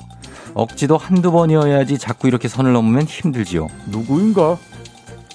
억지도 0.55 0.97
한두 0.97 1.31
번이어야지 1.31 1.97
자꾸 1.99 2.27
이렇게 2.27 2.49
선을 2.49 2.73
넘으면 2.73 3.03
힘들지요. 3.03 3.69
누구인가? 3.85 4.57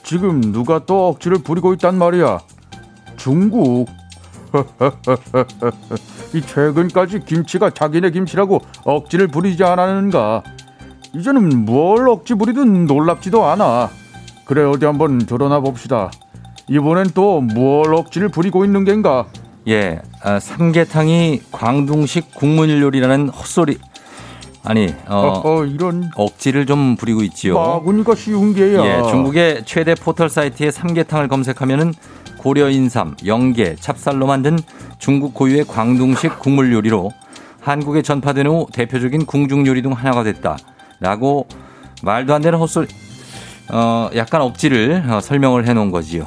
지금 0.02 0.52
누가 0.52 0.84
또 0.84 1.08
억지를 1.08 1.38
부리고 1.38 1.72
있단 1.72 1.96
말이야. 1.96 2.40
중국. 3.16 3.86
이 6.34 6.40
최근까지 6.42 7.20
김치가 7.20 7.70
자기네 7.70 8.10
김치라고 8.10 8.60
억지를 8.84 9.28
부리지 9.28 9.64
않았는가? 9.64 10.42
이제는 11.14 11.64
뭘 11.64 12.08
억지 12.08 12.34
부리든 12.34 12.86
놀랍지도 12.86 13.44
않아. 13.46 13.90
그래 14.44 14.64
어디 14.64 14.84
한번 14.86 15.18
드러나 15.18 15.60
봅시다. 15.60 16.10
이번엔 16.68 17.10
또 17.14 17.40
뭘 17.40 17.94
억지를 17.94 18.28
부리고 18.28 18.64
있는 18.64 18.84
겐가? 18.84 19.26
예, 19.68 20.00
아, 20.22 20.40
삼계탕이 20.40 21.42
광둥식 21.52 22.34
국물 22.34 22.80
요리라는 22.82 23.28
헛소리. 23.28 23.78
아니, 24.64 24.94
어, 25.08 25.40
어, 25.44 25.64
이런 25.64 26.10
억지를 26.14 26.66
좀 26.66 26.96
부리고 26.96 27.22
있지요. 27.24 27.56
바구니가 27.56 28.14
쉬운 28.14 28.54
게야. 28.54 28.84
예, 28.84 29.02
중국의 29.10 29.62
최대 29.66 29.94
포털 29.94 30.28
사이트에 30.28 30.70
삼계탕을 30.70 31.28
검색하면은 31.28 31.92
고려 32.42 32.68
인삼, 32.68 33.14
영계, 33.24 33.76
찹쌀로 33.76 34.26
만든 34.26 34.58
중국 34.98 35.32
고유의 35.32 35.64
광둥식 35.66 36.40
국물 36.40 36.72
요리로 36.72 37.12
한국에 37.60 38.02
전파된 38.02 38.48
후 38.48 38.66
대표적인 38.72 39.26
궁중 39.26 39.64
요리 39.68 39.80
중 39.80 39.92
하나가 39.92 40.24
됐다라고 40.24 41.46
말도 42.02 42.34
안 42.34 42.42
되는 42.42 42.58
헛소리 42.58 42.88
어 43.70 44.10
약간 44.16 44.42
억지를 44.42 45.04
어, 45.08 45.20
설명을 45.20 45.68
해 45.68 45.72
놓은 45.72 45.92
거지요. 45.92 46.26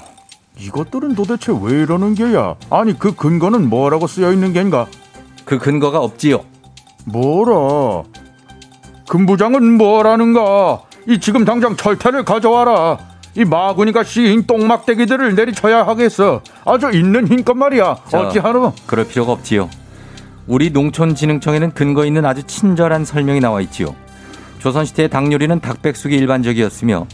이것들은 0.58 1.16
도대체 1.16 1.52
왜 1.62 1.82
이러는 1.82 2.16
게야? 2.16 2.56
아니 2.70 2.98
그 2.98 3.14
근거는 3.14 3.70
뭐라고 3.70 4.08
쓰여 4.08 4.32
있는 4.32 4.54
겐가? 4.54 4.88
그 5.44 5.58
근거가 5.60 6.00
없지요. 6.00 6.46
뭐라? 7.04 8.04
금 9.10 9.26
부장은 9.26 9.78
뭐라는가? 9.78 10.82
이 11.08 11.20
지금 11.20 11.44
당장 11.44 11.76
철퇴를 11.76 12.24
가져와라. 12.24 13.15
이 13.38 13.44
마구니가 13.44 14.04
씌인 14.04 14.46
똥막대기들을 14.48 15.36
내리쳐야 15.36 15.86
하겠어. 15.86 16.42
아주 16.64 16.90
있는 16.92 17.28
힘껏 17.28 17.54
말이야. 17.54 17.98
자, 18.08 18.22
어찌하노? 18.22 18.74
그럴 18.86 19.06
필요가 19.06 19.34
없지요. 19.34 19.70
우리 20.48 20.70
농촌진흥청에는 20.70 21.72
근거 21.72 22.06
있는 22.06 22.26
아주 22.26 22.44
친절한 22.44 23.04
설명이 23.04 23.42
나와 23.42 23.60
있지요. 23.62 23.94
조선시대 24.60 25.10
닭 25.10 25.32
요리는 25.32 25.60
닭백숙이 25.60 26.16
일반적이었으며 26.16 27.08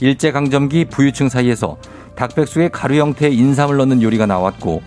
일제강점기 0.00 0.86
부유층 0.86 1.28
사이에서 1.28 1.78
닭백숙에 2.16 2.70
가루 2.70 2.96
형태의 2.96 3.36
인삼을 3.36 3.76
넣는 3.76 4.02
요리가 4.02 4.26
나왔고 4.26 4.82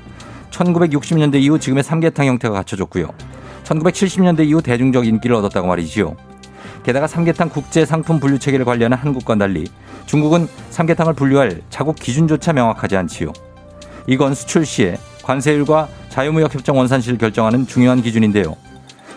1960년대 0.52 1.42
이후 1.42 1.58
지금의 1.58 1.84
삼계탕 1.84 2.26
형태가 2.26 2.54
갖춰졌고요. 2.54 3.08
1970년대 3.64 4.46
이후 4.46 4.62
대중적 4.62 5.08
인기를 5.08 5.38
얻었다고 5.38 5.68
말이지요. 5.68 6.18
게다가 6.84 7.08
삼계탕 7.08 7.50
국제 7.50 7.86
상품 7.86 8.20
분류 8.20 8.40
체계를 8.40 8.66
관리하는 8.66 8.98
한국과 8.98 9.36
달리 9.36 9.68
중국은 10.12 10.50
삼계탕을 10.72 11.14
분류할 11.14 11.62
자국 11.70 11.96
기준조차 11.96 12.52
명확하지 12.52 12.98
않지요. 12.98 13.32
이건 14.08 14.36
수출 14.36 14.66
시에 14.66 14.98
관세율과 15.24 15.88
자유무역 16.10 16.54
협정 16.54 16.78
원산시를 16.78 17.18
결정하는 17.18 17.66
중요한 17.66 18.02
기준인데요. 18.02 18.58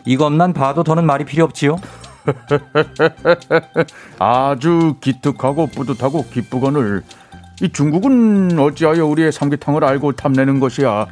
이것만 0.05 0.53
봐도 0.53 0.85
더는 0.85 1.05
말이 1.05 1.25
필요 1.25 1.43
없지요. 1.47 1.79
아주 4.21 4.95
기특하고 5.01 5.67
뿌듯하고 5.67 6.27
기쁘거늘 6.27 7.03
이 7.61 7.71
중국은 7.71 8.57
어찌하여 8.57 9.05
우리의 9.05 9.33
삼계탕을 9.33 9.83
알고 9.83 10.13
탐내는 10.13 10.61
것이야. 10.61 11.09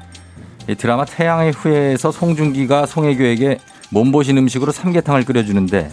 이 0.69 0.77
드라마 0.77 1.05
태양의 1.05 1.51
후예에서 1.51 2.13
송중기가 2.13 2.87
송혜교에게 2.87 3.59
몸보신 3.93 4.37
음식으로 4.39 4.73
삼계탕을 4.73 5.25
끓여주는데 5.25 5.91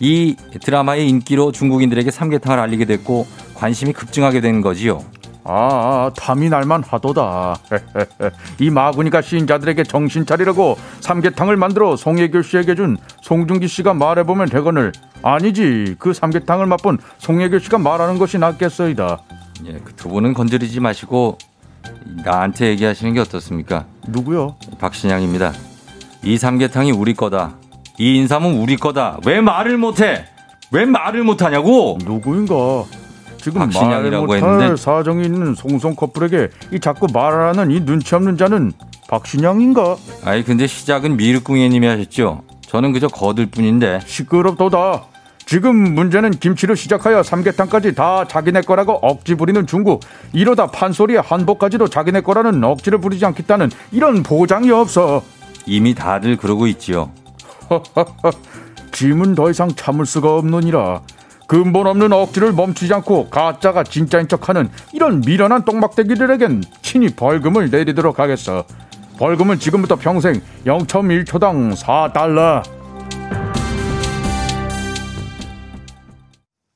이 0.00 0.36
드라마의 0.62 1.08
인기로 1.08 1.50
중국인들에게 1.52 2.10
삼계탕을 2.10 2.58
알리게 2.58 2.84
됐고 2.84 3.26
관심이 3.54 3.92
급증하게 3.92 4.40
된 4.40 4.60
거지요. 4.60 5.02
아, 5.50 6.10
탐이 6.14 6.50
날만 6.50 6.84
하도다. 6.86 7.56
이 8.60 8.68
마구니까 8.68 9.22
시인자들에게 9.22 9.82
정신 9.84 10.26
차리라고 10.26 10.76
삼계탕을 11.00 11.56
만들어 11.56 11.96
송혜교 11.96 12.42
씨에게 12.42 12.74
준 12.74 12.98
송중기 13.22 13.66
씨가 13.66 13.94
말해보면 13.94 14.50
되거늘 14.50 14.92
아니지 15.22 15.96
그 15.98 16.12
삼계탕을 16.12 16.66
맛본 16.66 16.98
송혜교 17.16 17.60
씨가 17.60 17.78
말하는 17.78 18.18
것이 18.18 18.36
낫겠어이다. 18.38 19.22
예, 19.66 19.72
그두 19.72 20.10
분은 20.10 20.34
건드리지 20.34 20.80
마시고 20.80 21.38
나한테 22.24 22.68
얘기하시는 22.68 23.14
게 23.14 23.20
어떻습니까? 23.20 23.86
누구요? 24.06 24.56
박신양입니다. 24.78 25.54
이 26.22 26.36
삼계탕이 26.36 26.92
우리 26.92 27.14
거다. 27.14 27.54
이 27.98 28.16
인삼은 28.16 28.58
우리 28.58 28.76
거다. 28.76 29.18
왜 29.26 29.40
말을 29.40 29.76
못해? 29.78 30.24
왜 30.70 30.84
말을 30.84 31.24
못하냐고? 31.24 31.98
누구인가? 32.04 32.84
지금 33.38 33.60
말을 33.60 33.72
박신양이라고 33.72 34.26
못할 34.26 34.76
사정이 34.76 35.24
있는 35.24 35.54
송송 35.54 35.94
커플에게 35.94 36.48
이 36.72 36.80
자꾸 36.80 37.06
말하는 37.12 37.70
이 37.70 37.84
눈치 37.84 38.14
없는 38.14 38.36
자는 38.36 38.72
박신양인가? 39.08 39.96
아니 40.24 40.44
근데 40.44 40.66
시작은 40.66 41.16
미륵궁예님이 41.16 41.86
하셨죠. 41.86 42.42
저는 42.62 42.92
그저 42.92 43.08
거들 43.08 43.46
뿐인데. 43.46 44.00
시끄럽도다. 44.04 45.04
지금 45.46 45.94
문제는 45.94 46.32
김치로 46.32 46.74
시작하여 46.74 47.22
삼계탕까지 47.22 47.94
다 47.94 48.26
자기네 48.28 48.60
거라고 48.62 48.92
억지 49.00 49.34
부리는 49.34 49.66
중국. 49.66 50.00
이러다 50.34 50.66
판소리에 50.66 51.18
한복까지도 51.18 51.88
자기네 51.88 52.20
거라는 52.20 52.62
억지를 52.62 53.00
부리지 53.00 53.24
않겠다는 53.24 53.70
이런 53.90 54.22
보장이 54.22 54.70
없어. 54.70 55.22
이미 55.68 55.94
다들 55.94 56.36
그러고 56.36 56.66
있지요. 56.66 57.12
짐은 58.92 59.34
더 59.34 59.50
이상 59.50 59.68
참을 59.68 60.06
수가 60.06 60.34
없느니라. 60.36 61.02
근본 61.46 61.86
없는 61.86 62.12
억지를 62.12 62.52
멈추지 62.52 62.92
않고 62.92 63.30
가짜가 63.30 63.84
진짜인 63.84 64.28
척하는 64.28 64.68
이런 64.92 65.20
미련한 65.20 65.64
똥막대기들에겐 65.64 66.62
친히 66.82 67.08
벌금을 67.08 67.70
내리도록 67.70 68.18
하겠어. 68.18 68.64
벌금은 69.18 69.58
지금부터 69.58 69.96
평생 69.96 70.40
0.1초당 70.64 71.74
4달러. 71.76 72.62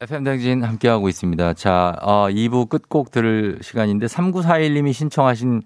FM 0.00 0.24
댕진 0.24 0.64
함께하고 0.64 1.08
있습니다. 1.08 1.54
자, 1.54 1.94
어, 2.02 2.26
2부 2.28 2.68
끝곡 2.68 3.12
들을 3.12 3.58
시간인데 3.62 4.06
3941님이 4.06 4.92
신청하신 4.92 5.62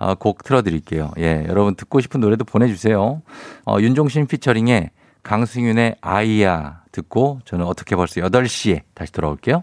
어, 0.00 0.14
곡 0.14 0.42
틀어드릴게요. 0.42 1.12
예, 1.18 1.44
여러분 1.46 1.76
듣고 1.76 2.00
싶은 2.00 2.20
노래도 2.20 2.44
보내주세요. 2.44 3.22
어, 3.66 3.76
윤종신 3.78 4.26
피처링의 4.26 4.90
강승윤의 5.22 5.96
아이야 6.00 6.80
듣고 6.90 7.40
저는 7.44 7.66
어떻게 7.66 7.94
벌써 7.94 8.20
8시에 8.22 8.80
다시 8.94 9.12
돌아올게요. 9.12 9.62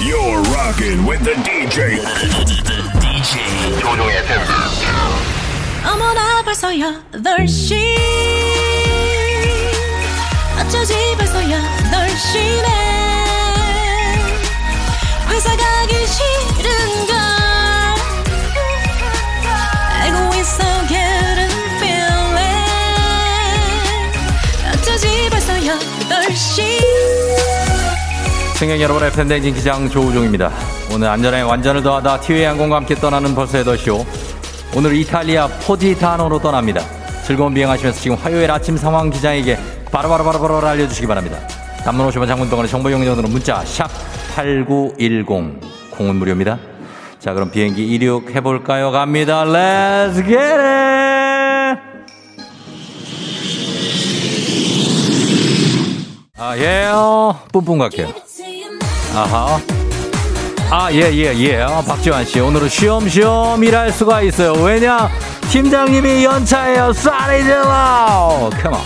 You're 0.00 0.46
rocking 0.54 1.08
with 1.08 1.24
the 1.24 1.34
DJ. 1.42 1.96
DJ 3.00 3.80
조종의 3.80 4.16
FM. 4.18 4.40
어머나 5.90 6.42
벌써 6.44 6.68
8시 6.68 7.74
어쩌지 10.60 10.94
벌써 11.16 11.40
8시네 11.40 12.68
회사 15.30 15.56
가기 15.56 15.94
싫은걸 16.06 17.17
승객 28.58 28.80
여러분, 28.80 29.04
FM 29.04 29.28
댕진 29.28 29.54
기장 29.54 29.88
조우종입니다. 29.88 30.50
오늘 30.92 31.06
안전에 31.06 31.42
완전을 31.42 31.80
더하다 31.80 32.18
티웨이 32.18 32.42
항공과 32.42 32.74
함께 32.74 32.96
떠나는 32.96 33.32
벌써 33.32 33.58
8시오. 33.58 34.04
오늘 34.76 34.96
이탈리아 34.96 35.46
포지타노로 35.46 36.40
떠납니다. 36.40 36.80
즐거운 37.24 37.54
비행하시면서 37.54 38.00
지금 38.00 38.16
화요일 38.16 38.50
아침 38.50 38.76
상황 38.76 39.10
기장에게 39.10 39.56
바로바로바로바로 39.92 40.66
알려주시기 40.66 41.06
바랍니다. 41.06 41.38
단문 41.84 42.08
50원 42.08 42.26
장문병원의 42.26 42.68
정보 42.68 42.90
용역으로 42.90 43.28
문자 43.28 43.64
샵 43.64 43.88
8910 44.34 45.24
공은 45.96 46.16
무료입니다. 46.16 46.58
자 47.20 47.34
그럼 47.34 47.52
비행기 47.52 47.86
이륙 47.86 48.34
해볼까요? 48.34 48.90
갑니다. 48.90 49.44
Let's 49.44 50.16
get 50.26 50.36
it! 50.36 51.80
아, 56.40 56.56
예, 56.56 56.86
어, 56.92 57.40
뿜뿜 57.52 57.78
갈게요. 57.78 58.27
아하. 59.14 59.58
아, 60.70 60.92
예, 60.92 61.10
예, 61.12 61.34
예. 61.34 61.62
어, 61.62 61.82
박지환 61.86 62.24
씨. 62.26 62.40
오늘은 62.40 62.68
쉬엄쉬엄 62.68 63.62
일할 63.64 63.90
수가 63.92 64.20
있어요. 64.22 64.52
왜냐? 64.52 65.08
팀장님이 65.50 66.24
연차예요. 66.24 66.92
쌀이 66.92 67.42
질러! 67.42 68.50
컴온. 68.62 68.78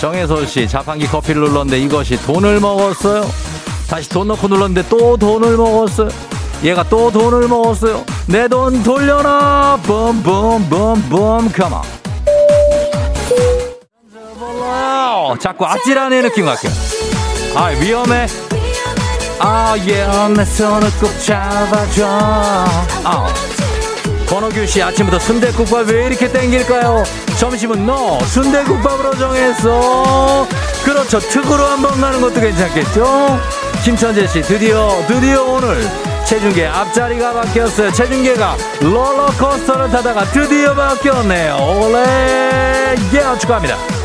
정혜솔 0.00 0.46
씨. 0.46 0.66
자판기 0.66 1.06
커피를 1.06 1.42
눌렀는데 1.42 1.78
이것이 1.78 2.16
돈을 2.24 2.58
먹었어요. 2.60 3.30
다시 3.88 4.08
돈 4.08 4.28
넣고 4.28 4.48
눌렀는데 4.48 4.88
또 4.88 5.16
돈을 5.16 5.56
먹었어요. 5.56 6.08
얘가 6.64 6.82
또 6.84 7.10
돈을 7.12 7.46
먹었어요. 7.46 8.04
내 8.26 8.48
돈 8.48 8.82
돌려라! 8.82 9.78
붐붐붐붐 9.84 11.52
컴온. 11.52 11.82
자꾸 15.38 15.64
아찔한 15.66 16.10
느낌 16.10 16.44
갈게요. 16.46 16.72
아, 17.54 17.66
위험해. 17.66 18.26
아, 19.40 19.76
예, 19.86 20.06
내 20.36 20.44
손을 20.44 20.90
꼭 21.00 21.16
잡아줘. 21.20 22.06
아. 23.04 23.26
권호규 24.28 24.66
씨 24.66 24.82
아침부터 24.82 25.18
순대국밥 25.18 25.88
왜 25.88 26.06
이렇게 26.06 26.30
땡길까요? 26.30 27.02
점심은 27.38 27.86
너 27.86 28.18
순대국밥으로 28.20 29.16
정했어. 29.16 30.46
그렇죠. 30.84 31.18
특으로 31.18 31.64
한번 31.64 31.98
가는 32.00 32.20
것도 32.20 32.34
괜찮겠죠? 32.40 33.40
김천재 33.84 34.26
씨 34.26 34.42
드디어 34.42 35.02
드디어 35.06 35.44
오늘 35.44 35.88
체중계 36.26 36.66
앞자리가 36.66 37.32
바뀌었어요. 37.32 37.90
체중계가 37.92 38.56
롤러코스터를 38.82 39.90
타다가 39.90 40.24
드디어 40.26 40.74
바뀌었네요. 40.74 41.56
올레 41.56 42.96
예 43.14 43.38
축하합니다. 43.38 43.97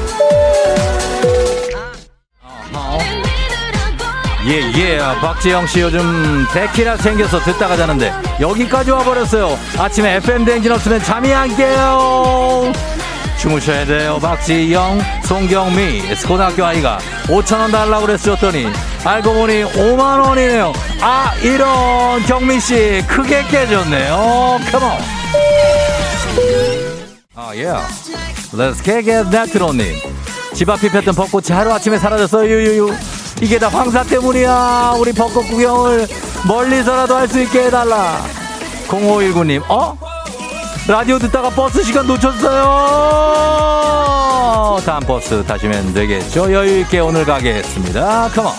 예, 4.45 4.59
예. 4.75 4.97
박지영 5.21 5.67
씨 5.67 5.79
요즘 5.79 6.45
데키라 6.53 6.97
챙겨서 6.97 7.39
듣다가 7.39 7.77
자는데 7.77 8.13
여기까지 8.41 8.91
와버렸어요. 8.91 9.57
아침에 9.79 10.15
FM 10.15 10.43
댕진 10.43 10.71
없으면 10.71 11.01
잠이 11.01 11.33
안 11.33 11.55
깨요. 11.55 12.73
주무셔야 13.39 13.85
돼요. 13.85 14.19
박지영, 14.21 15.01
송경미, 15.23 16.01
고등학교 16.27 16.65
아이가 16.65 16.97
5천원 17.27 17.71
달라고 17.71 18.05
그랬었더니 18.05 18.67
알고 19.05 19.33
보니 19.33 19.63
5만원이네요. 19.63 20.73
아, 21.01 21.33
이런 21.41 22.21
경미 22.25 22.59
씨 22.59 23.03
크게 23.07 23.43
깨졌네요. 23.43 24.59
컴온. 24.71 24.91
아, 27.35 27.51
예. 27.55 27.73
Let's 28.53 28.83
get 28.83 29.29
that 29.31 29.57
님. 29.57 29.95
집 30.53 30.69
앞이 30.69 30.89
폈던 30.89 31.15
벚꽃이 31.15 31.47
하루아침에 31.49 31.97
사라졌어요. 31.97 32.49
유유유. 32.49 32.93
이게 33.41 33.59
다 33.59 33.67
황사 33.67 34.03
때문이야. 34.03 34.95
우리 34.97 35.11
벚꽃 35.13 35.47
구경을 35.49 36.07
멀리서라도 36.47 37.15
할 37.15 37.27
수 37.27 37.41
있게 37.41 37.65
해달라. 37.65 38.21
0519님, 38.87 39.63
어? 39.69 39.97
라디오 40.87 41.17
듣다가 41.17 41.49
버스 41.49 41.83
시간 41.83 42.05
놓쳤어요. 42.07 42.61
다음 44.85 44.99
버스 45.01 45.43
타시면 45.45 45.93
되겠죠. 45.93 46.51
여유 46.51 46.79
있게 46.81 46.99
오늘 46.99 47.23
가겠습니다. 47.25 48.29
컴온. 48.35 48.51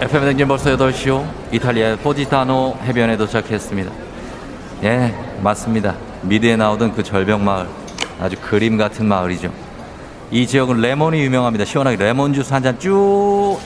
FM 0.00 0.24
댕진 0.26 0.46
벌써 0.48 0.76
8시요. 0.76 1.26
이탈리아 1.52 1.96
포지타노 1.96 2.76
해변에 2.84 3.16
도착했습니다. 3.16 3.90
예, 4.84 5.14
맞습니다. 5.44 5.94
미드에 6.22 6.56
나오던 6.56 6.94
그 6.94 7.02
절벽 7.02 7.38
마을. 7.42 7.66
아주 8.18 8.34
그림 8.40 8.78
같은 8.78 9.06
마을이죠. 9.06 9.52
이 10.30 10.46
지역은 10.46 10.80
레몬이 10.80 11.20
유명합니다. 11.20 11.66
시원하게 11.66 11.96
레몬 11.98 12.32
주스 12.32 12.52
한 12.54 12.62
잔 12.62 12.78
쭉. 12.78 13.58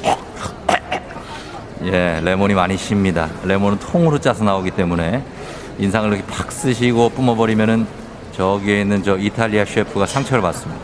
예, 1.85 2.21
레몬이 2.25 2.55
많이 2.55 2.77
쉽니다. 2.77 3.29
레몬은 3.45 3.79
통으로 3.79 4.19
짜서 4.19 4.43
나오기 4.43 4.73
때문에 4.73 5.23
인상을 5.79 6.09
이렇게 6.13 6.27
팍 6.27 6.51
쓰시고 6.51 7.11
뿜어버리면은 7.11 7.87
저기에 8.33 8.81
있는 8.81 9.05
저 9.05 9.17
이탈리아 9.17 9.65
셰프가 9.65 10.07
상처를 10.07 10.43
받습니다. 10.43 10.83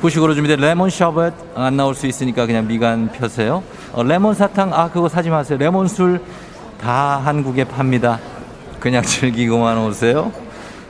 후식으로 0.00 0.34
준비된 0.34 0.58
레몬 0.60 0.88
셔벗 0.88 1.34
안 1.54 1.76
나올 1.76 1.94
수 1.94 2.06
있으니까 2.06 2.46
그냥 2.46 2.66
미간 2.66 3.10
펴세요. 3.12 3.62
어, 3.92 4.02
레몬 4.02 4.32
사탕 4.34 4.72
아 4.72 4.88
그거 4.90 5.10
사지 5.10 5.28
마세요. 5.28 5.58
레몬 5.58 5.86
술 5.88 6.20
다 6.80 7.16
한국에 7.24 7.64
팝니다. 7.64 8.18
그냥 8.80 9.02
즐기고만 9.02 9.78
오세요. 9.78 10.32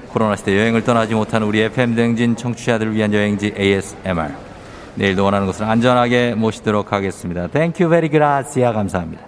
코로나 0.09 0.37
시대 0.37 0.57
여행을 0.57 0.83
떠나지 0.85 1.15
못하는 1.15 1.47
우리 1.47 1.61
FM 1.61 1.95
댕진 1.95 2.37
청취자들을 2.37 2.95
위한 2.95 3.13
여행지 3.13 3.53
ASMR. 3.59 4.31
내일도 4.95 5.25
원하는 5.25 5.47
곳을 5.47 5.65
안전하게 5.67 6.35
모시도록 6.35 6.93
하겠습니다. 6.93 7.49
Thank 7.49 7.89
you 7.91 7.98
very 7.98 8.09
gracia 8.09 8.73
감사합니다. 8.73 9.23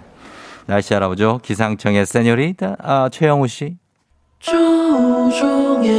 날씨 0.65 0.93
알아보죠. 0.95 1.39
기상청의 1.43 2.05
señorita 2.05 2.75
아, 2.79 3.09
최영우 3.11 3.47
씨. 3.47 3.77
조종의 4.39 5.89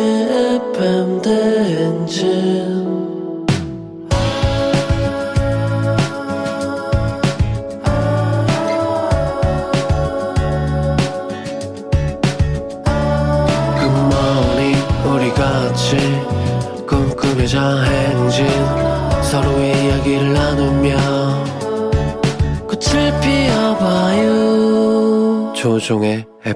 FM 0.75 1.23
대행진 1.23 1.90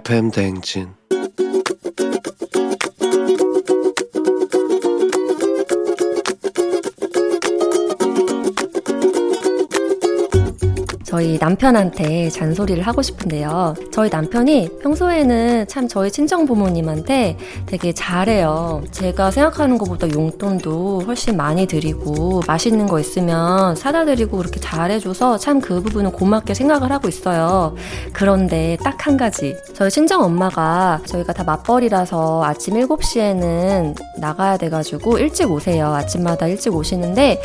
FM 0.05 0.31
대행진 0.33 0.89
저희 11.15 11.39
남편한테 11.39 12.29
잔소리를 12.29 12.83
하고 12.83 13.01
싶은데요. 13.01 13.75
저희 13.93 14.11
남편이 14.11 14.81
평소에는 14.83 15.65
참 15.69 15.87
저희 15.87 16.11
친정 16.11 16.45
부모님한테 16.45 17.37
되게 17.67 17.93
잘해요. 17.93 18.83
제가 18.91 19.31
생각하는 19.31 19.79
것보다 19.79 20.11
용돈도 20.11 21.03
훨씬 21.07 21.37
많이 21.37 21.67
드리고 21.67 22.43
맛있는 22.49 22.89
거 22.89 22.99
있으면 22.99 23.77
사다 23.77 24.07
드리고 24.07 24.39
그렇게 24.39 24.59
잘해줘서 24.59 25.39
참 25.39 25.61
그 25.61 25.81
부분은 25.81 26.11
고맙게 26.11 26.53
생각을 26.53 26.91
하고 26.91 27.07
있어요. 27.07 27.77
그런데 28.13 28.77
딱 28.83 29.07
한 29.07 29.17
가지. 29.17 29.55
저희 29.75 29.91
친정 29.91 30.23
엄마가 30.23 31.01
저희가 31.07 31.33
다 31.35 31.45
맞벌이라서 31.45 32.43
아침 32.43 32.75
7시에는 32.75 33.95
나가야 34.19 34.57
돼가지고 34.57 35.19
일찍 35.19 35.51
오세요. 35.51 35.95
아침마다 35.95 36.49
일찍 36.49 36.75
오시는데 36.75 37.41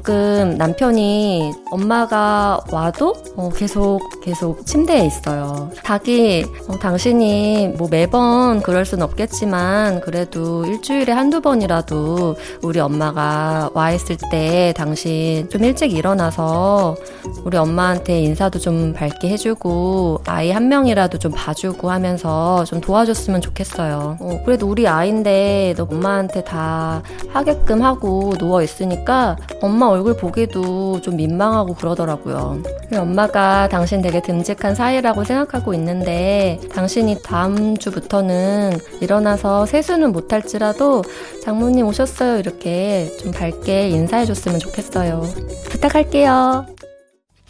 가끔 0.00 0.56
남편이 0.56 1.52
엄마가 1.70 2.60
와도 2.72 3.14
어, 3.36 3.50
계속 3.54 4.00
계속 4.22 4.64
침대에 4.64 5.04
있어요. 5.04 5.70
닭이 5.84 6.44
어, 6.68 6.78
당신이 6.78 7.74
뭐 7.76 7.88
매번 7.90 8.62
그럴 8.62 8.84
순 8.84 9.02
없겠지만 9.02 10.00
그래도 10.00 10.64
일주일에 10.64 11.12
한두 11.12 11.40
번이라도 11.40 12.36
우리 12.62 12.80
엄마가 12.80 13.70
와 13.74 13.92
있을 13.92 14.16
때 14.30 14.72
당신 14.76 15.48
좀 15.50 15.64
일찍 15.64 15.92
일어나서 15.92 16.96
우리 17.44 17.58
엄마한테 17.58 18.20
인사도 18.20 18.58
좀 18.58 18.92
밝게 18.94 19.28
해주고 19.28 20.22
아이 20.26 20.50
한 20.50 20.68
명이라도 20.68 21.18
좀 21.18 21.32
봐주고 21.32 21.90
하면서 21.90 22.64
좀 22.64 22.80
도와줬으면 22.80 23.40
좋겠어요. 23.42 24.16
어, 24.18 24.40
그래도 24.44 24.66
우리 24.66 24.88
아이인데 24.88 25.74
너 25.76 25.86
엄마한테 25.90 26.42
다 26.44 27.02
하게끔 27.28 27.82
하고 27.82 28.32
누워 28.38 28.62
있으니까 28.62 29.36
엄마 29.60 29.89
얼굴 29.90 30.16
보기도 30.16 31.00
좀 31.00 31.16
민망하고 31.16 31.74
그러더라고요. 31.74 32.62
엄마가 32.94 33.68
당신 33.68 34.02
되게 34.02 34.20
듬직한 34.20 34.74
사이라고 34.74 35.24
생각하고 35.24 35.74
있는데 35.74 36.60
당신이 36.72 37.22
다음 37.22 37.76
주부터는 37.76 38.78
일어나서 39.00 39.66
세수는 39.66 40.12
못할지라도 40.12 41.02
장모님 41.42 41.86
오셨어요 41.86 42.38
이렇게 42.38 43.10
좀 43.18 43.32
밝게 43.32 43.88
인사해줬으면 43.88 44.58
좋겠어요. 44.58 45.22
부탁할게요. 45.70 46.66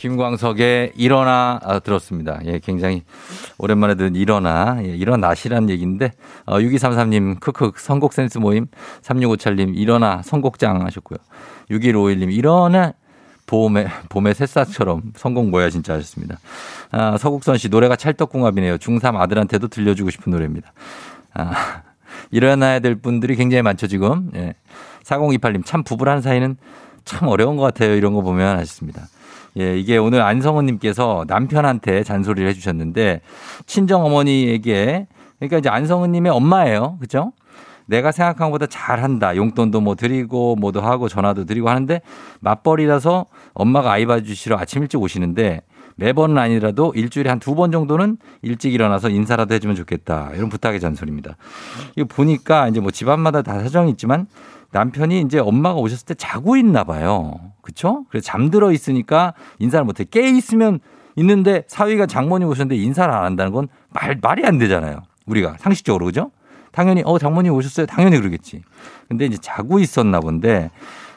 김광석의 0.00 0.92
일어나 0.96 1.60
아, 1.62 1.78
들었습니다. 1.78 2.40
예, 2.46 2.58
굉장히 2.58 3.02
오랜만에 3.58 3.96
듣는 3.96 4.16
일어나 4.16 4.78
예, 4.82 4.88
일어나시라는 4.88 5.68
얘기인데 5.68 6.12
어, 6.46 6.56
6233님 6.58 7.38
크크 7.38 7.72
선곡 7.76 8.14
센스 8.14 8.38
모임 8.38 8.66
3657님 9.02 9.76
일어나 9.76 10.22
선곡장 10.22 10.86
하셨고요. 10.86 11.18
6151님 11.70 12.32
일어나 12.32 12.94
봄의 13.44 13.88
봄의 14.08 14.34
새싹처럼 14.34 15.12
선곡 15.16 15.50
뭐야 15.50 15.68
진짜 15.68 15.92
하셨습니다. 15.92 16.38
아, 16.92 17.18
서국선 17.18 17.58
씨 17.58 17.68
노래가 17.68 17.94
찰떡궁합이네요. 17.94 18.78
중3 18.78 19.16
아들한테도 19.16 19.68
들려주고 19.68 20.08
싶은 20.08 20.32
노래입니다. 20.32 20.72
아, 21.34 21.82
일어나야 22.30 22.78
될 22.78 22.94
분들이 22.94 23.36
굉장히 23.36 23.60
많죠 23.60 23.86
지금. 23.86 24.30
예. 24.34 24.54
4028님 25.04 25.66
참 25.66 25.82
부부란 25.82 26.22
사이는 26.22 26.56
참 27.04 27.28
어려운 27.28 27.56
것 27.56 27.64
같아요. 27.64 27.94
이런 27.94 28.14
거 28.14 28.22
보면 28.22 28.56
하셨습니다. 28.56 29.02
예, 29.60 29.78
이게 29.78 29.98
오늘 29.98 30.22
안성은님께서 30.22 31.26
남편한테 31.28 32.02
잔소리를 32.02 32.48
해주셨는데 32.48 33.20
친정 33.66 34.04
어머니에게 34.06 35.06
그러니까 35.38 35.58
이제 35.58 35.68
안성은님의 35.68 36.32
엄마예요, 36.32 36.96
그죠? 37.00 37.32
내가 37.86 38.12
생각한 38.12 38.48
것보다 38.50 38.66
잘한다. 38.66 39.36
용돈도 39.36 39.80
뭐 39.80 39.96
드리고 39.96 40.56
뭐도 40.56 40.80
하고 40.80 41.08
전화도 41.08 41.44
드리고 41.44 41.68
하는데 41.68 42.00
맞벌이라서 42.40 43.26
엄마가 43.52 43.92
아이 43.92 44.06
봐주시러 44.06 44.56
아침 44.56 44.82
일찍 44.82 44.98
오시는데 45.02 45.62
매번은 45.96 46.38
아니라도 46.38 46.92
일주일에 46.94 47.28
한 47.28 47.40
두 47.40 47.54
번 47.54 47.72
정도는 47.72 48.16
일찍 48.42 48.72
일어나서 48.72 49.10
인사라도 49.10 49.54
해주면 49.54 49.76
좋겠다. 49.76 50.30
이런 50.36 50.48
부탁의 50.48 50.80
잔소리입니다. 50.80 51.36
이거 51.96 52.06
보니까 52.08 52.68
이제 52.68 52.80
뭐 52.80 52.90
집안마다 52.90 53.42
다 53.42 53.58
사정이 53.60 53.90
있지만 53.90 54.26
남편이 54.72 55.20
이제 55.22 55.38
엄마가 55.38 55.80
오셨을 55.80 56.06
때 56.06 56.14
자고 56.14 56.56
있나 56.56 56.84
봐요. 56.84 57.34
그쵸? 57.62 58.04
그래서 58.08 58.24
잠들어 58.24 58.72
있으니까 58.72 59.34
인사를 59.58 59.84
못해. 59.84 60.04
깨 60.04 60.28
있으면 60.28 60.80
있는데 61.16 61.64
사위가 61.66 62.06
장모님 62.06 62.48
오셨는데 62.48 62.80
인사를 62.80 63.12
안 63.12 63.24
한다는 63.24 63.52
건 63.52 63.68
말, 63.90 64.18
말이 64.20 64.44
안 64.46 64.58
되잖아요. 64.58 65.02
우리가 65.26 65.56
상식적으로 65.58 66.06
그죠? 66.06 66.30
당연히 66.72 67.02
어 67.04 67.18
장모님 67.18 67.52
오셨어요. 67.52 67.86
당연히 67.86 68.18
그러겠지. 68.18 68.62
근데 69.08 69.26
이제 69.26 69.36
자고 69.40 69.80
있었나 69.80 70.20
본데 70.20 70.70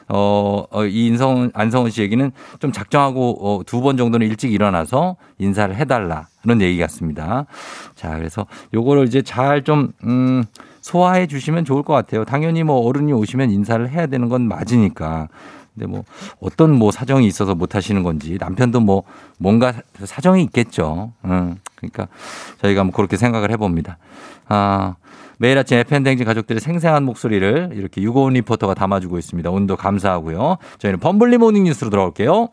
어, 0.08 0.64
어, 0.70 0.84
이 0.84 1.06
인성, 1.06 1.50
안성훈 1.54 1.90
씨 1.90 2.02
얘기는 2.02 2.30
좀 2.58 2.72
작정하고 2.72 3.38
어, 3.40 3.62
두번 3.64 3.96
정도는 3.96 4.26
일찍 4.26 4.52
일어나서 4.52 5.16
인사를 5.38 5.74
해달라. 5.76 6.28
그런 6.42 6.60
얘기 6.60 6.78
같습니다. 6.78 7.46
자, 7.94 8.16
그래서 8.16 8.46
요거를 8.74 9.06
이제 9.06 9.22
잘 9.22 9.64
좀, 9.64 9.92
음, 10.04 10.44
소화해 10.84 11.26
주시면 11.26 11.64
좋을 11.64 11.82
것 11.82 11.94
같아요. 11.94 12.26
당연히 12.26 12.62
뭐 12.62 12.86
어른이 12.86 13.10
오시면 13.14 13.50
인사를 13.50 13.88
해야 13.88 14.06
되는 14.06 14.28
건 14.28 14.46
맞으니까. 14.46 15.28
근데 15.72 15.86
뭐 15.86 16.04
어떤 16.40 16.72
뭐 16.78 16.90
사정이 16.90 17.26
있어서 17.26 17.54
못 17.54 17.74
하시는 17.74 18.02
건지 18.02 18.36
남편도 18.38 18.80
뭐 18.80 19.02
뭔가 19.38 19.72
사정이 19.94 20.42
있겠죠. 20.44 21.12
음, 21.24 21.56
그러니까 21.76 22.08
저희가 22.60 22.84
뭐 22.84 22.92
그렇게 22.92 23.16
생각을 23.16 23.50
해봅니다. 23.50 23.96
아, 24.46 24.96
매일 25.38 25.56
아침 25.56 25.78
FM 25.78 25.88
댕진 25.88 26.26
가족들의 26.26 26.60
생생한 26.60 27.02
목소리를 27.02 27.70
이렇게 27.72 28.02
유고원 28.02 28.34
리포터가 28.34 28.74
담아주고 28.74 29.18
있습니다. 29.18 29.48
오늘도 29.48 29.76
감사하고요. 29.76 30.58
저희는 30.78 31.00
범블리 31.00 31.38
모닝 31.38 31.64
뉴스로 31.64 31.88
돌아올게요. 31.88 32.50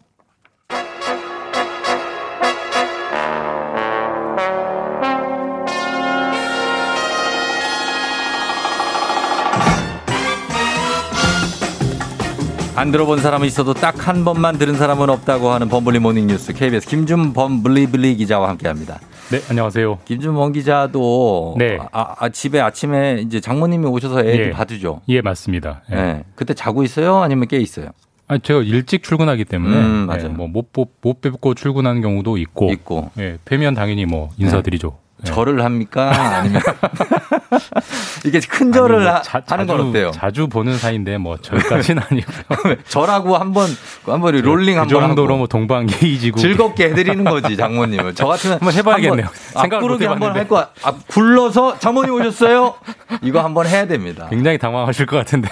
안 12.81 12.91
들어본 12.91 13.19
사람은 13.19 13.45
있어도 13.45 13.75
딱 13.75 14.07
한 14.07 14.25
번만 14.25 14.57
들은 14.57 14.73
사람은 14.73 15.07
없다고 15.11 15.51
하는 15.51 15.69
범블리 15.69 15.99
모닝 15.99 16.25
뉴스 16.25 16.51
KBS 16.51 16.87
김준 16.87 17.33
범블리블리 17.33 18.15
기자와 18.15 18.49
함께합니다. 18.49 18.99
네, 19.29 19.39
안녕하세요. 19.49 19.99
김준범 20.05 20.53
기자도 20.53 21.55
네. 21.59 21.77
아, 21.91 22.15
아, 22.17 22.29
집에 22.29 22.59
아침에 22.59 23.21
이제 23.23 23.39
장모님이 23.39 23.85
오셔서 23.85 24.21
애 24.25 24.47
예. 24.47 24.49
봐주죠. 24.49 25.01
예, 25.09 25.21
맞습니다. 25.21 25.83
예. 25.91 25.95
네. 25.95 26.23
그때 26.33 26.55
자고 26.55 26.81
있어요? 26.83 27.17
아니면 27.17 27.47
깨 27.47 27.57
있어요? 27.57 27.89
아, 28.27 28.39
제가 28.39 28.61
일찍 28.61 29.03
출근하기 29.03 29.45
때문에 29.45 29.77
음, 29.77 30.07
네, 30.09 30.17
맞아요. 30.17 30.29
뭐 30.29 30.69
못 31.01 31.11
못 31.11 31.21
뵙고 31.21 31.53
출근하는 31.53 32.01
경우도 32.01 32.37
있고, 32.37 32.71
있고. 32.71 33.11
예, 33.19 33.37
뵈면 33.45 33.75
당연히 33.75 34.05
뭐 34.05 34.31
인사드리죠. 34.39 34.97
절을 35.23 35.63
합니까? 35.63 36.11
아니면 36.39 36.61
이게 38.25 38.39
큰 38.39 38.71
절을 38.71 38.95
아니, 38.97 39.05
뭐 39.05 39.13
하, 39.13 39.21
자- 39.21 39.41
하는 39.47 39.67
건 39.67 39.77
자주- 39.77 39.89
어때요? 39.89 40.11
자주 40.11 40.47
보는 40.47 40.77
사이인데 40.77 41.17
뭐 41.17 41.37
절까지는 41.37 42.03
아니고요. 42.09 42.75
절하고 42.87 43.37
한번 43.37 43.69
한번 44.05 44.35
롤링 44.39 44.75
그 44.75 44.79
한번 44.79 45.01
정도로 45.01 45.27
하고 45.33 45.37
뭐 45.39 45.47
동방예의지고 45.47 46.39
즐겁게 46.39 46.85
해드리는 46.89 47.23
거지 47.23 47.55
장모님을. 47.57 48.15
저 48.15 48.27
같으면 48.27 48.57
한번 48.59 48.73
해봐야겠네요. 48.73 49.27
앞구르기 49.55 50.05
한번. 50.05 50.35
할 50.35 50.47
거야. 50.47 50.69
앞 50.83 51.07
굴러서 51.07 51.79
장모님 51.79 52.13
오셨어요? 52.15 52.75
이거 53.21 53.41
한번 53.43 53.67
해야 53.67 53.85
됩니다. 53.85 54.27
굉장히 54.29 54.57
당황하실 54.57 55.05
것 55.05 55.17
같은데. 55.17 55.49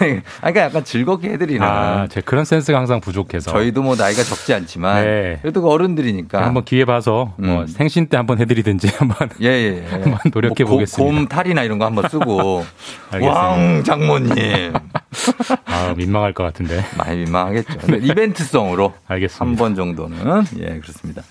아니, 0.00 0.20
그러니까 0.40 0.60
약간 0.62 0.84
즐겁게 0.84 1.30
해드리는. 1.30 1.62
아, 1.66 2.06
제 2.10 2.20
그런 2.20 2.44
센스가 2.44 2.78
항상 2.78 3.00
부족해서. 3.00 3.50
저희도 3.50 3.82
뭐 3.82 3.96
나이가 3.96 4.22
적지 4.22 4.54
않지만 4.54 5.04
네. 5.04 5.38
그래도 5.42 5.62
그 5.62 5.68
어른들이니까 5.68 6.44
한번 6.44 6.64
기회 6.64 6.84
봐서 6.84 7.34
뭐 7.38 7.66
생신 7.66 8.06
때 8.08 8.16
한번 8.16 8.38
해드리든지 8.38 8.88
한번 8.98 9.28
예, 9.42 9.46
예, 9.48 9.84
예. 9.84 9.90
한번 9.90 10.18
노력해 10.32 10.64
뭐 10.64 10.72
고- 10.72 10.76
보겠습니다. 10.78 11.12
곰 11.18 11.28
탈이나 11.28 11.62
이런 11.62 11.78
거 11.78 11.84
한번 11.86 12.08
쓰고 12.08 12.64
알겠습니다. 13.10 13.40
왕 13.40 13.84
장모님 13.84 14.72
아, 15.66 15.94
민망할 15.96 16.32
것 16.32 16.44
같은데. 16.44 16.84
많이 16.96 17.16
민망하겠죠. 17.24 17.78
근데 17.78 18.06
이벤트성으로 18.06 18.94
알겠습니다. 19.06 19.44
한 19.44 19.56
번 19.56 19.74
정도는 19.74 20.44
예 20.60 20.78
그렇습니다. 20.80 21.22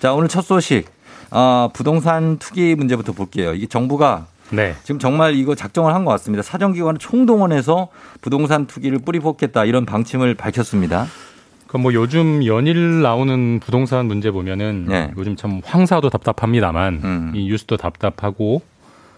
자 0.00 0.12
오늘 0.12 0.28
첫 0.28 0.42
소식 0.42 0.86
아, 1.30 1.68
부동산 1.72 2.38
투기 2.38 2.74
문제부터 2.74 3.12
볼게요. 3.12 3.52
이게 3.54 3.66
정부가 3.66 4.26
네. 4.50 4.74
지금 4.84 4.98
정말 4.98 5.34
이거 5.34 5.54
작정을 5.54 5.94
한 5.94 6.04
것 6.04 6.12
같습니다. 6.12 6.42
사정기관을 6.42 6.98
총동원해서 6.98 7.88
부동산 8.20 8.66
투기를 8.66 8.98
뿌리 9.00 9.18
뽑겠다 9.18 9.64
이런 9.64 9.84
방침을 9.86 10.34
밝혔습니다. 10.34 11.06
그뭐 11.66 11.92
요즘 11.94 12.44
연일 12.46 13.02
나오는 13.02 13.58
부동산 13.58 14.06
문제 14.06 14.30
보면은 14.30 14.86
네. 14.88 15.10
요즘 15.18 15.34
참 15.34 15.60
황사도 15.64 16.10
답답합니다만 16.10 17.00
음. 17.02 17.32
이 17.34 17.46
뉴스도 17.48 17.76
답답하고 17.76 18.62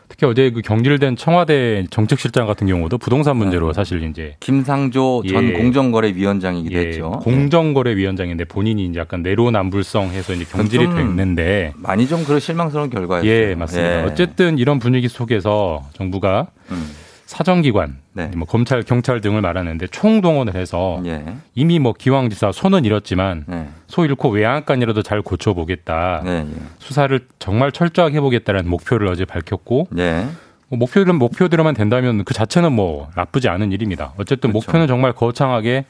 특히 0.08 0.26
어제 0.26 0.50
그 0.50 0.62
경질된 0.62 1.16
청와대 1.16 1.84
정책실장 1.90 2.46
같은 2.46 2.66
경우도 2.66 2.98
부동산 2.98 3.36
문제로 3.36 3.72
사실 3.72 4.02
이제 4.04 4.36
김상조 4.40 5.22
전 5.28 5.48
예. 5.48 5.52
공정거래위원장이기도 5.52 6.74
예, 6.78 6.86
했죠. 6.86 7.10
공정거래위원장인데 7.22 8.44
본인이 8.44 8.86
이제 8.86 8.98
약간 9.00 9.22
내로남불성해서 9.22 10.32
이제 10.34 10.44
경질이 10.44 10.84
좀 10.84 10.96
됐는데 10.96 11.74
많이 11.76 12.08
좀 12.08 12.24
그런 12.24 12.40
실망스러운 12.40 12.90
결과였어요. 12.90 13.30
예, 13.30 13.54
맞습니다. 13.54 14.00
예. 14.00 14.04
어쨌든 14.04 14.58
이런 14.58 14.78
분위기 14.78 15.08
속에서 15.08 15.84
정부가 15.92 16.48
음. 16.70 16.90
사정기관, 17.28 17.98
네. 18.14 18.30
뭐 18.34 18.46
검찰, 18.46 18.82
경찰 18.82 19.20
등을 19.20 19.42
말하는데 19.42 19.86
총동원을 19.88 20.54
해서 20.54 21.02
예. 21.04 21.22
이미 21.54 21.78
뭐 21.78 21.92
기왕지사 21.92 22.52
손은 22.52 22.86
잃었지만 22.86 23.44
네. 23.46 23.68
소 23.86 24.06
잃고 24.06 24.30
외양간이라도 24.30 25.02
잘 25.02 25.20
고쳐보겠다. 25.20 26.22
네, 26.24 26.46
예. 26.50 26.54
수사를 26.78 27.20
정말 27.38 27.70
철저하게 27.70 28.16
해보겠다는 28.16 28.66
목표를 28.70 29.08
어제 29.08 29.26
밝혔고 29.26 29.88
네. 29.90 30.26
뭐 30.68 30.78
목표는 30.78 31.16
목표대로만 31.16 31.74
된다면 31.74 32.24
그 32.24 32.32
자체는 32.32 32.72
뭐 32.72 33.10
나쁘지 33.14 33.50
않은 33.50 33.72
일입니다. 33.72 34.14
어쨌든 34.16 34.50
그렇죠. 34.50 34.66
목표는 34.66 34.86
정말 34.86 35.12
거창하게 35.12 35.84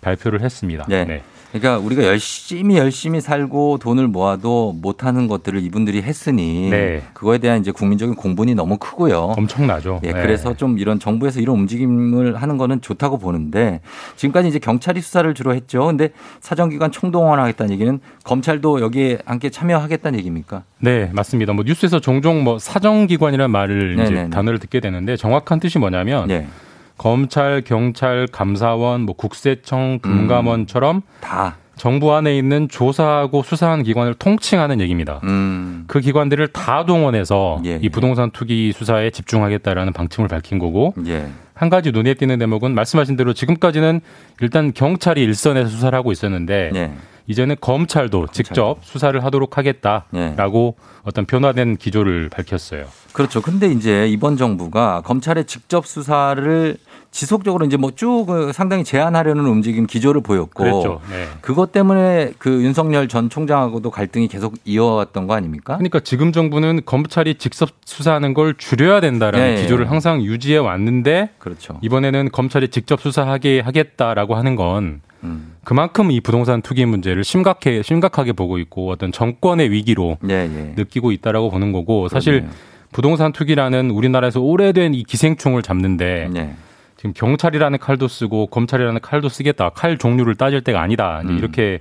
발표를 0.00 0.42
했습니다. 0.42 0.86
네. 0.88 1.22
네. 1.54 1.60
그러니까 1.60 1.84
우리가 1.86 2.04
열심히 2.04 2.76
열심히 2.76 3.20
살고 3.20 3.78
돈을 3.78 4.08
모아도 4.08 4.74
못하는 4.80 5.28
것들을 5.28 5.62
이분들이 5.62 6.02
했으니 6.02 6.68
네. 6.68 7.02
그거에 7.12 7.38
대한 7.38 7.60
이제 7.60 7.70
국민적인 7.70 8.16
공분이 8.16 8.56
너무 8.56 8.76
크고요. 8.76 9.34
엄청나죠. 9.38 10.00
예, 10.02 10.12
네. 10.12 10.20
그래서 10.20 10.54
좀 10.56 10.78
이런 10.78 10.98
정부에서 10.98 11.38
이런 11.38 11.54
움직임을 11.56 12.42
하는 12.42 12.56
거는 12.58 12.80
좋다고 12.80 13.18
보는데 13.18 13.80
지금까지 14.16 14.48
이제 14.48 14.58
경찰이 14.58 15.00
수사를 15.00 15.32
주로 15.34 15.54
했죠. 15.54 15.86
근데 15.86 16.10
사정기관 16.40 16.90
총동원하겠다는 16.90 17.72
얘기는 17.72 18.00
검찰도 18.24 18.80
여기에 18.80 19.18
함께 19.24 19.48
참여하겠다는 19.48 20.18
얘기입니까? 20.18 20.64
네, 20.80 21.08
맞습니다. 21.12 21.52
뭐 21.52 21.64
뉴스에서 21.64 22.00
종종 22.00 22.42
뭐 22.42 22.58
사정기관이라는 22.58 23.52
말을 23.52 23.94
이제 23.94 24.10
네네네. 24.10 24.30
단어를 24.30 24.58
듣게 24.58 24.80
되는데 24.80 25.16
정확한 25.16 25.60
뜻이 25.60 25.78
뭐냐면 25.78 26.28
예. 26.30 26.48
검찰, 26.96 27.62
경찰, 27.62 28.26
감사원, 28.30 29.02
뭐 29.02 29.14
국세청, 29.14 29.98
금감원처럼 30.00 31.02
다 31.20 31.56
정부 31.76 32.14
안에 32.14 32.36
있는 32.36 32.68
조사하고 32.68 33.42
수사하는 33.42 33.84
기관을 33.84 34.14
통칭하는 34.14 34.80
얘기입니다. 34.80 35.20
음. 35.24 35.84
그 35.86 36.00
기관들을 36.00 36.48
다 36.48 36.84
동원해서 36.84 37.60
예, 37.64 37.78
이 37.82 37.88
부동산 37.88 38.30
투기 38.30 38.72
수사에 38.72 39.10
집중하겠다라는 39.10 39.92
방침을 39.92 40.28
밝힌 40.28 40.58
거고 40.58 40.94
예. 41.06 41.28
한 41.54 41.70
가지 41.70 41.92
눈에 41.92 42.14
띄는 42.14 42.38
대목은 42.38 42.74
말씀하신 42.74 43.16
대로 43.16 43.32
지금까지는 43.32 44.00
일단 44.40 44.72
경찰이 44.72 45.22
일선에서 45.22 45.68
수사를 45.68 45.96
하고 45.96 46.12
있었는데 46.12 46.70
예. 46.74 46.92
이제는 47.26 47.56
검찰도 47.60 48.28
직접 48.32 48.78
수사를 48.82 49.22
하도록 49.24 49.56
하겠다라고 49.56 50.76
어떤 51.04 51.24
변화된 51.26 51.76
기조를 51.76 52.28
밝혔어요. 52.28 52.84
그렇죠. 53.12 53.40
근데 53.40 53.68
이제 53.68 54.08
이번 54.08 54.36
정부가 54.36 55.02
검찰의 55.02 55.44
직접 55.46 55.86
수사를 55.86 56.76
지속적으로 57.12 57.64
이제 57.64 57.76
뭐 57.76 57.92
쭉 57.94 58.26
상당히 58.52 58.82
제한하려는 58.82 59.46
움직임 59.46 59.86
기조를 59.86 60.20
보였고. 60.22 60.64
네. 61.08 61.28
그것 61.40 61.70
때문에 61.70 62.32
그 62.38 62.62
윤석열 62.64 63.06
전 63.06 63.30
총장하고도 63.30 63.90
갈등이 63.90 64.26
계속 64.26 64.54
이어왔던 64.64 65.28
거 65.28 65.34
아닙니까? 65.34 65.76
그러니까 65.76 66.00
지금 66.00 66.32
정부는 66.32 66.80
검찰이 66.84 67.36
직접 67.36 67.70
수사하는 67.84 68.34
걸 68.34 68.54
줄여야 68.58 69.00
된다라는 69.00 69.46
예, 69.46 69.56
예. 69.58 69.62
기조를 69.62 69.90
항상 69.90 70.22
유지해 70.22 70.58
왔는데 70.58 71.30
그렇죠. 71.38 71.78
이번에는 71.82 72.30
검찰이 72.32 72.68
직접 72.68 73.00
수사하게 73.00 73.60
하겠다라고 73.60 74.34
하는 74.34 74.56
건 74.56 75.00
음. 75.24 75.54
그만큼 75.64 76.10
이 76.10 76.20
부동산 76.20 76.62
투기 76.62 76.84
문제를 76.84 77.24
심각해 77.24 77.82
심각하게 77.82 78.32
보고 78.32 78.58
있고 78.58 78.90
어떤 78.90 79.12
정권의 79.12 79.70
위기로 79.70 80.18
예, 80.28 80.34
예. 80.34 80.74
느끼고 80.76 81.12
있다라고 81.12 81.50
보는 81.50 81.72
거고 81.72 82.08
사실 82.08 82.34
그러네요. 82.34 82.52
부동산 82.92 83.32
투기라는 83.32 83.90
우리나라에서 83.90 84.40
오래된 84.40 84.94
이 84.94 85.02
기생충을 85.02 85.62
잡는데 85.62 86.28
네. 86.32 86.54
지금 86.96 87.12
경찰이라는 87.14 87.78
칼도 87.78 88.08
쓰고 88.08 88.46
검찰이라는 88.46 89.00
칼도 89.00 89.28
쓰겠다 89.28 89.70
칼 89.70 89.98
종류를 89.98 90.36
따질 90.36 90.62
때가 90.62 90.80
아니다 90.80 91.22
음. 91.24 91.38
이렇게 91.38 91.80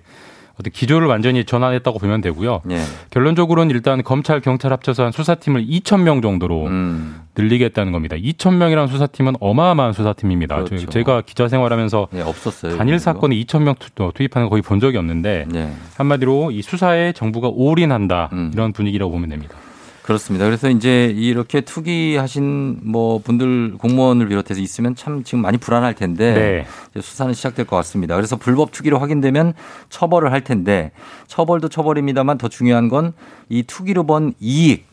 어떤 0.59 0.71
기조를 0.71 1.07
완전히 1.07 1.45
전환했다고 1.45 1.97
보면 1.97 2.21
되고요. 2.21 2.61
예. 2.69 2.79
결론적으로는 3.09 3.73
일단 3.73 4.03
검찰 4.03 4.39
경찰 4.39 4.71
합쳐서 4.71 5.05
한 5.05 5.11
수사팀을 5.11 5.65
2천 5.65 6.01
명 6.01 6.21
정도로 6.21 6.67
음. 6.67 7.21
늘리겠다는 7.35 7.91
겁니다. 7.91 8.15
2천 8.15 8.55
명이라는 8.57 8.87
수사팀은 8.87 9.35
어마어마한 9.39 9.93
수사팀입니다. 9.93 10.55
그렇죠. 10.57 10.77
저- 10.77 10.85
제가 10.91 11.21
기자 11.25 11.47
생활하면서 11.47 12.07
예, 12.13 12.21
없었어요. 12.21 12.77
단일. 12.77 12.99
사건에 12.99 13.35
2천 13.37 13.63
명 13.63 13.73
투- 13.79 14.03
어, 14.03 14.11
투입하는 14.13 14.45
거 14.47 14.51
거의 14.51 14.61
본 14.61 14.79
적이 14.79 14.97
없는데 14.97 15.47
예. 15.55 15.69
한마디로 15.97 16.51
이 16.51 16.61
수사에 16.61 17.13
정부가 17.13 17.49
올인한다 17.51 18.29
음. 18.33 18.51
이런 18.53 18.73
분위기라고 18.73 19.11
보면 19.11 19.29
됩니다. 19.29 19.55
그렇습니다. 20.03 20.45
그래서 20.45 20.69
이제 20.69 21.05
이렇게 21.15 21.61
투기하신 21.61 22.79
뭐 22.83 23.19
분들 23.19 23.77
공무원을 23.77 24.27
비롯해서 24.27 24.59
있으면 24.59 24.95
참 24.95 25.23
지금 25.23 25.41
많이 25.41 25.57
불안할 25.57 25.93
텐데 25.95 26.33
네. 26.33 26.65
이제 26.91 27.01
수사는 27.01 27.33
시작될 27.33 27.65
것 27.65 27.75
같습니다. 27.77 28.15
그래서 28.15 28.35
불법 28.35 28.71
투기로 28.71 28.99
확인되면 28.99 29.53
처벌을 29.89 30.31
할 30.31 30.41
텐데 30.43 30.91
처벌도 31.27 31.69
처벌입니다만 31.69 32.37
더 32.37 32.47
중요한 32.49 32.89
건 32.89 33.13
이 33.49 33.63
투기로 33.63 34.05
번 34.05 34.33
이익 34.39 34.85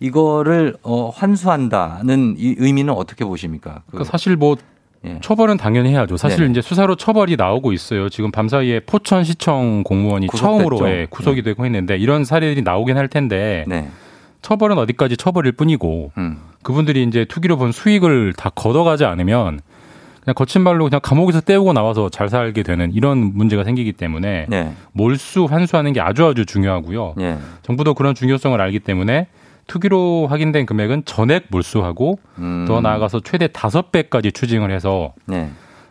이거를 0.00 0.76
어, 0.82 1.10
환수한다는 1.10 2.36
이 2.38 2.54
의미는 2.58 2.92
어떻게 2.94 3.24
보십니까? 3.24 3.82
그- 3.86 3.92
그러니까 3.92 4.10
사실 4.10 4.36
뭐 4.36 4.56
예. 5.04 5.18
처벌은 5.20 5.56
당연히 5.56 5.90
해야죠. 5.90 6.16
사실 6.16 6.38
네네. 6.40 6.50
이제 6.52 6.62
수사로 6.62 6.96
처벌이 6.96 7.36
나오고 7.36 7.72
있어요. 7.72 8.08
지금 8.08 8.30
밤 8.32 8.48
사이에 8.48 8.80
포천시청 8.80 9.82
공무원이 9.84 10.26
구속됐죠. 10.28 10.58
처음으로 10.68 10.88
예, 10.90 11.06
구속이 11.10 11.42
되고 11.42 11.64
했는데 11.64 11.96
이런 11.96 12.24
사례들이 12.24 12.62
나오긴 12.62 12.96
할 12.96 13.08
텐데 13.08 13.64
네. 13.68 13.88
처벌은 14.46 14.78
어디까지 14.78 15.16
처벌일 15.16 15.50
뿐이고 15.50 16.12
음. 16.18 16.38
그분들이 16.62 17.02
이제 17.02 17.24
투기로 17.24 17.56
본 17.56 17.72
수익을 17.72 18.32
다 18.32 18.48
걷어가지 18.54 19.04
않으면 19.04 19.58
그냥 20.22 20.34
거친 20.36 20.62
말로 20.62 20.84
그냥 20.84 21.00
감옥에서 21.02 21.40
떼우고 21.40 21.72
나와서 21.72 22.10
잘 22.10 22.28
살게 22.28 22.62
되는 22.62 22.92
이런 22.92 23.32
문제가 23.34 23.64
생기기 23.64 23.92
때문에 23.94 24.46
네. 24.48 24.72
몰수 24.92 25.46
환수하는 25.46 25.92
게 25.92 26.00
아주 26.00 26.24
아주 26.24 26.46
중요하고요. 26.46 27.14
예. 27.20 27.38
정부도 27.62 27.94
그런 27.94 28.14
중요성을 28.14 28.60
알기 28.60 28.78
때문에 28.78 29.26
투기로 29.66 30.28
확인된 30.28 30.64
금액은 30.64 31.06
전액 31.06 31.46
몰수하고 31.48 32.20
음. 32.38 32.66
더 32.68 32.80
나아가서 32.80 33.22
최대 33.24 33.48
다섯 33.48 33.90
배까지 33.90 34.30
추징을 34.30 34.70
해서 34.70 35.12
네. 35.26 35.50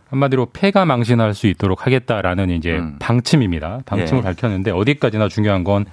한마디로 0.09 0.47
폐가 0.53 0.85
망신할 0.85 1.33
수 1.33 1.47
있도록 1.47 1.85
하겠다라는 1.85 2.51
이제 2.51 2.79
방침입니다. 2.99 3.81
방침을 3.85 4.21
음. 4.21 4.23
예. 4.23 4.23
밝혔는데 4.23 4.71
어디까지나 4.71 5.27
중요한 5.27 5.65
건 5.65 5.83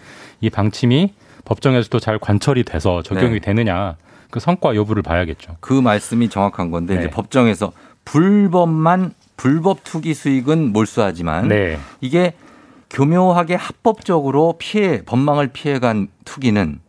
이 0.42 0.50
방침이 0.50 1.14
법정에서도 1.44 1.98
잘 2.00 2.18
관철이 2.18 2.64
돼서 2.64 3.02
적용이 3.02 3.34
네. 3.34 3.38
되느냐 3.40 3.96
그 4.30 4.40
성과 4.40 4.74
여부를 4.74 5.02
봐야겠죠. 5.02 5.56
그 5.60 5.72
말씀이 5.72 6.28
정확한 6.28 6.70
건데 6.70 6.94
네. 6.94 7.00
이제 7.00 7.10
법정에서 7.10 7.72
불법만 8.04 9.12
불법 9.36 9.84
투기 9.84 10.14
수익은 10.14 10.72
몰수하지만 10.72 11.48
네. 11.48 11.78
이게 12.00 12.34
교묘하게 12.90 13.54
합법적으로 13.54 14.54
피해 14.58 15.02
법망을 15.04 15.48
피해간 15.48 16.08
투기는 16.24 16.80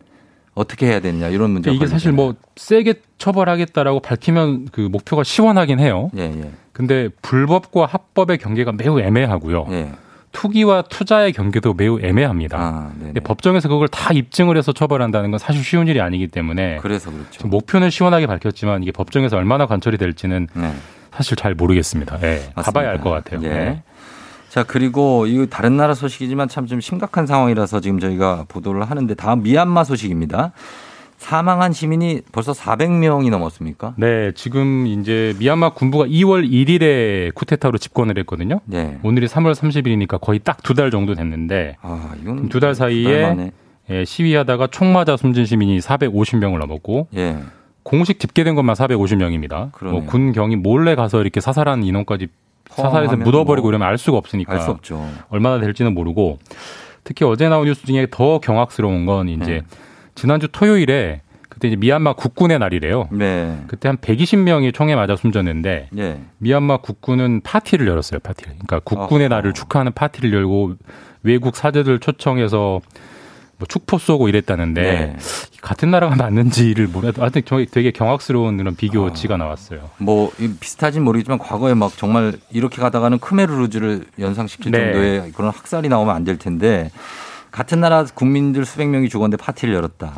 어떻게 0.54 0.88
해야 0.88 0.99
되느냐 0.99 1.30
이런 1.30 1.51
문제가 1.51 1.76
이게 1.76 1.88
사실 1.88 2.12
뭐 2.12 2.36
세게 2.56 2.95
처벌하겠다라고 3.18 4.01
밝히면 4.01 4.68
그 4.72 4.82
목표가 4.82 5.24
시원하긴 5.24 5.80
해요. 5.80 6.12
예, 6.16 6.24
예. 6.24 6.51
근데 6.74 7.10
불법과 7.22 7.86
합법의 7.86 8.38
경계가 8.38 8.74
매우 8.74 8.99
애매하고요. 8.99 9.68
예. 9.72 9.91
투기와 10.34 10.81
투자의 10.84 11.31
경계도 11.31 11.73
매우 11.75 11.99
애매합니다. 12.01 12.57
아, 12.57 12.91
근데 12.99 13.19
법정에서 13.21 13.69
그걸 13.69 13.88
다 13.88 14.13
입증을 14.13 14.57
해서 14.57 14.73
처벌한다는 14.73 15.31
건 15.31 15.38
사실 15.38 15.63
쉬운 15.63 15.88
일이 15.88 16.01
아니기 16.01 16.27
때문에 16.27 16.79
그래서 16.81 17.09
그렇죠. 17.11 17.47
목표는 17.47 17.89
시원하게 17.89 18.27
밝혔지만 18.27 18.84
이게 18.84 18.91
법정에서 18.91 19.38
얼마나 19.38 19.65
관철이 19.67 19.97
될지는 19.97 20.47
사실 21.15 21.38
잘 21.38 21.53
모르겠습니다. 21.55 22.17
예, 22.23 22.51
가봐야 22.55 22.89
알 22.89 22.99
것 22.99 23.09
같아요. 23.11 23.39
예. 23.43 23.47
네. 23.47 23.84
자, 24.49 24.63
그리고 24.63 25.25
이거 25.27 25.45
다른 25.47 25.77
나라 25.77 25.93
소식이지만 25.95 26.47
참 26.47 26.67
좀 26.67 26.79
심각한 26.81 27.25
상황이라서 27.25 27.79
지금 27.79 27.99
저희가 27.99 28.45
보도를 28.47 28.84
하는데 28.89 29.13
다음 29.15 29.41
미얀마 29.43 29.84
소식입니다. 29.84 30.51
사망한 31.28 31.71
시민이 31.71 32.21
벌써 32.34 32.51
400명이 32.51 33.30
넘었습니까? 33.30 33.93
네, 33.97 34.34
지금 34.36 34.86
이제 34.88 35.34
미얀마 35.39 35.69
군부가 35.69 36.05
2월 36.05 36.45
1일에 36.49 37.34
쿠데타로 37.34 37.78
집권을 37.78 38.17
했거든요. 38.19 38.59
네. 38.65 38.99
오늘이 39.03 39.28
3월 39.28 39.55
30일이니까 39.55 40.19
거의 40.19 40.39
딱 40.39 40.57
두 40.63 40.74
달 40.76 40.91
정도 40.91 41.15
됐는데 41.15 41.78
아, 41.82 42.13
이건 42.21 42.49
두 42.49 42.59
달 42.59 42.76
사이에. 42.76 43.51
예, 43.89 44.05
시위하다가 44.05 44.67
총 44.67 44.93
맞아 44.93 45.17
숨진 45.17 45.45
시민이 45.45 45.80
450명을 45.80 46.57
넘었고 46.57 47.07
예. 47.17 47.38
공식 47.84 48.17
집계된 48.19 48.55
것만 48.55 48.76
450명입니다. 48.76 49.71
그러네요. 49.74 50.01
뭐 50.01 50.09
군경이 50.09 50.55
몰래 50.57 50.95
가서 50.95 51.19
이렇게 51.21 51.39
사살한 51.41 51.84
인원까지 51.84 52.28
사살해서 52.69 53.17
묻어버리고 53.17 53.65
뭐 53.65 53.71
이러면 53.71 53.86
알 53.88 53.97
수가 53.97 54.17
없으니까 54.17 54.53
알수 54.53 54.71
없죠. 54.71 55.05
얼마나 55.30 55.59
될지는 55.59 55.93
모르고 55.93 56.39
특히 57.03 57.26
어제 57.26 57.49
나온 57.49 57.65
뉴스 57.65 57.86
중에 57.86 58.07
더 58.09 58.39
경악스러운 58.39 59.05
건 59.05 59.28
이제 59.28 59.45
네. 59.45 59.61
지난주 60.16 60.47
토요일에 60.51 61.22
그때 61.49 61.68
이제 61.68 61.76
미얀마 61.78 62.14
국군의 62.14 62.59
날이래요. 62.59 63.09
네. 63.11 63.59
그때 63.68 63.88
한 63.88 63.97
120명이 63.97 64.74
총에 64.74 64.95
맞아 64.95 65.16
숨졌는데 65.16 65.89
예. 65.97 66.20
미얀마 66.39 66.78
국군은 66.78 67.41
파티를 67.41 67.88
열었어요. 67.88 68.20
파티를. 68.22 68.53
그러니까 68.53 68.80
국군의 68.80 69.30
날을 69.30 69.53
축하하는 69.53 69.91
파티를 69.93 70.34
열고 70.34 70.74
외국 71.22 71.55
사제들 71.55 71.99
초청해서 71.99 72.82
뭐 73.59 73.68
축포 73.68 73.99
쏘고 73.99 74.30
이랬다는데 74.30 74.82
네. 74.82 75.16
같은 75.61 75.91
나라가 75.91 76.16
맞는지를 76.16 76.88
몰라도 76.88 77.22
하여튼 77.22 77.43
되게 77.72 77.91
경악스러운 77.91 78.57
그런 78.57 78.76
비교치가 78.76 79.38
나왔어요. 79.38 79.91
뭐이 79.99 80.55
비슷하진 80.59 81.03
모르겠지만 81.03 81.38
과거에 81.38 81.76
막 81.76 81.95
정말 81.95 82.34
이렇게 82.51 82.82
가다가는 82.82 83.20
크메르루즈를 83.20 84.05
연상시킬 84.20 84.72
네. 84.72 84.80
정도의 84.80 85.32
그런 85.34 85.51
학살이 85.51 85.88
나오면 85.88 86.16
안 86.16 86.24
될 86.24 86.38
텐데 86.39 86.89
같은 87.54 87.80
나라 87.80 88.04
국민들 88.04 88.66
수백 88.66 88.88
명이 88.89 89.08
죽었는데 89.10 89.41
파티를 89.41 89.76
열었다. 89.76 90.12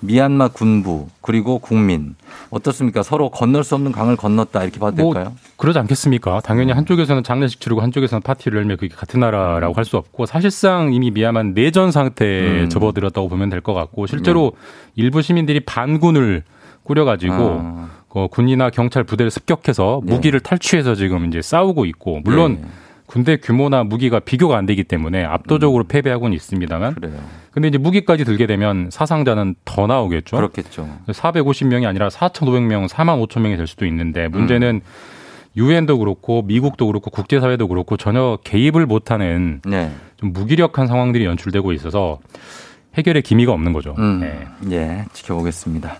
미얀마 0.00 0.48
군부 0.48 1.08
그리고 1.20 1.58
국민 1.58 2.14
어떻습니까? 2.50 3.02
서로 3.02 3.30
건널 3.30 3.64
수 3.64 3.74
없는 3.74 3.90
강을 3.90 4.14
건넜다 4.16 4.62
이렇게 4.62 4.78
봐도 4.78 5.02
뭐 5.02 5.12
될까요? 5.12 5.34
그러지 5.56 5.80
않겠습니까? 5.80 6.40
당연히 6.44 6.70
한쪽에서는 6.70 7.24
장례식 7.24 7.60
치르고 7.60 7.80
한쪽에서는 7.80 8.22
파티를 8.22 8.58
열면 8.58 8.76
그게 8.76 8.94
같은 8.94 9.18
나라라고 9.18 9.74
할 9.74 9.84
수 9.84 9.96
없고 9.96 10.26
사실상 10.26 10.92
이미 10.94 11.10
미얀마는 11.10 11.54
내전 11.54 11.90
상태에 11.90 12.62
음. 12.62 12.68
접어들었다고 12.68 13.28
보면 13.28 13.50
될 13.50 13.60
것 13.60 13.74
같고 13.74 14.06
실제로 14.06 14.52
일부 14.94 15.20
시민들이 15.20 15.58
반군을 15.60 16.44
꾸려가지고 16.84 17.34
아. 17.34 17.88
그 18.08 18.28
군이나 18.30 18.70
경찰 18.70 19.02
부대를 19.02 19.32
습격해서 19.32 20.02
네. 20.04 20.12
무기를 20.14 20.38
탈취해서 20.38 20.94
지금 20.94 21.26
이제 21.26 21.42
싸우고 21.42 21.86
있고 21.86 22.20
물론 22.22 22.58
네. 22.62 22.68
군대 23.08 23.38
규모나 23.38 23.84
무기가 23.84 24.20
비교가 24.20 24.58
안 24.58 24.66
되기 24.66 24.84
때문에 24.84 25.24
압도적으로 25.24 25.84
패배하고는 25.84 26.36
있습니다만 26.36 26.90
음. 26.90 26.94
그래요. 26.94 27.18
근데 27.50 27.68
이제 27.68 27.78
무기까지 27.78 28.24
들게 28.24 28.46
되면 28.46 28.90
사상자는 28.90 29.54
더 29.64 29.86
나오겠죠. 29.86 30.36
그렇겠죠. 30.36 30.86
450명이 31.08 31.86
아니라 31.86 32.08
4,500명, 32.08 32.86
4만 32.86 33.26
5천 33.26 33.40
명이 33.40 33.56
될 33.56 33.66
수도 33.66 33.86
있는데 33.86 34.28
문제는 34.28 34.82
음. 34.84 34.90
유엔도 35.56 35.98
그렇고 35.98 36.42
미국도 36.42 36.86
그렇고 36.86 37.10
국제사회도 37.10 37.66
그렇고 37.66 37.96
전혀 37.96 38.38
개입을 38.44 38.84
못하는 38.84 39.62
네. 39.64 39.90
좀 40.16 40.34
무기력한 40.34 40.86
상황들이 40.86 41.24
연출되고 41.24 41.72
있어서 41.72 42.18
해결의 42.98 43.22
기미가 43.22 43.52
없는 43.52 43.72
거죠. 43.72 43.94
음. 43.98 44.20
네. 44.20 44.46
예, 44.72 45.04
지켜보겠습니다. 45.12 45.94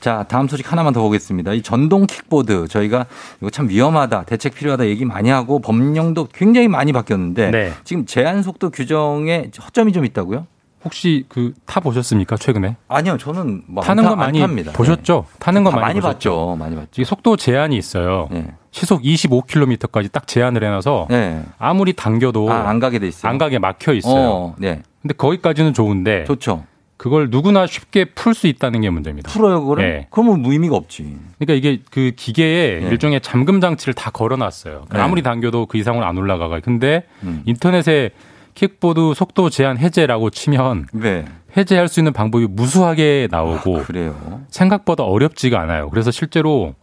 자, 0.00 0.24
다음 0.28 0.48
소식 0.48 0.70
하나만 0.70 0.92
더 0.92 1.00
보겠습니다. 1.00 1.52
이 1.52 1.62
전동 1.62 2.06
킥보드 2.06 2.66
저희가 2.68 3.06
이거 3.40 3.50
참 3.50 3.68
위험하다, 3.68 4.24
대책 4.24 4.54
필요하다 4.54 4.86
얘기 4.88 5.04
많이 5.04 5.30
하고 5.30 5.60
법령도 5.60 6.28
굉장히 6.34 6.68
많이 6.68 6.92
바뀌었는데 6.92 7.50
네. 7.50 7.72
지금 7.84 8.04
제한 8.04 8.42
속도 8.42 8.70
규정에 8.70 9.50
허점이 9.64 9.92
좀 9.92 10.04
있다고요? 10.04 10.46
혹시 10.82 11.26
그 11.28 11.52
타 11.66 11.78
보셨습니까 11.80 12.36
최근에? 12.38 12.74
아니요, 12.88 13.16
저는 13.18 13.62
뭐 13.66 13.84
타는 13.84 14.02
안거 14.04 14.16
많이 14.16 14.40
탑니다. 14.40 14.72
보셨죠? 14.72 15.26
타는 15.38 15.62
거다 15.62 15.76
많이, 15.76 15.86
많이 15.88 16.00
보셨죠? 16.00 16.30
봤죠, 16.30 16.56
많이 16.58 16.74
봤죠. 16.74 17.04
속도 17.04 17.36
제한이 17.36 17.76
있어요. 17.76 18.28
시속 18.72 19.02
25km까지 19.02 20.10
딱 20.10 20.26
제한을 20.26 20.64
해놔서 20.64 21.06
네. 21.10 21.42
아무리 21.58 21.92
당겨도 21.92 22.50
아, 22.50 22.68
안 22.68 22.78
가게 22.80 22.98
돼 22.98 23.08
있어요. 23.08 23.30
안 23.30 23.36
가게 23.36 23.58
막혀 23.58 23.92
있어요. 23.92 24.28
어, 24.30 24.54
네. 24.58 24.80
근데 25.02 25.14
거기까지는 25.14 25.72
좋은데 25.74 26.24
좋죠. 26.24 26.64
그걸 26.96 27.28
누구나 27.30 27.66
쉽게 27.66 28.04
풀 28.04 28.34
수 28.34 28.46
있다는 28.46 28.82
게 28.82 28.90
문제입니다. 28.90 29.30
풀어요, 29.30 29.60
그거를? 29.62 29.84
네. 29.84 30.06
그러면 30.10 30.42
무의미가 30.42 30.76
없지. 30.76 31.16
그러니까 31.38 31.54
이게 31.54 31.82
그 31.90 32.12
기계에 32.14 32.80
네. 32.80 32.88
일종의 32.90 33.22
잠금 33.22 33.60
장치를 33.62 33.94
다 33.94 34.10
걸어놨어요. 34.10 34.74
그러니까 34.74 34.98
네. 34.98 35.02
아무리 35.02 35.22
당겨도 35.22 35.64
그 35.66 35.78
이상으로 35.78 36.04
안 36.04 36.18
올라가가. 36.18 36.60
근데 36.60 37.04
음. 37.22 37.42
인터넷에 37.46 38.10
킥보드 38.54 39.14
속도 39.14 39.48
제한 39.48 39.78
해제라고 39.78 40.28
치면 40.28 40.88
네. 40.92 41.24
해제할 41.56 41.88
수 41.88 42.00
있는 42.00 42.12
방법이 42.12 42.46
무수하게 42.50 43.28
나오고 43.30 43.78
아, 43.78 43.82
그래요. 43.84 44.42
생각보다 44.50 45.04
어렵지가 45.04 45.58
않아요. 45.58 45.88
그래서 45.88 46.10
실제로 46.10 46.74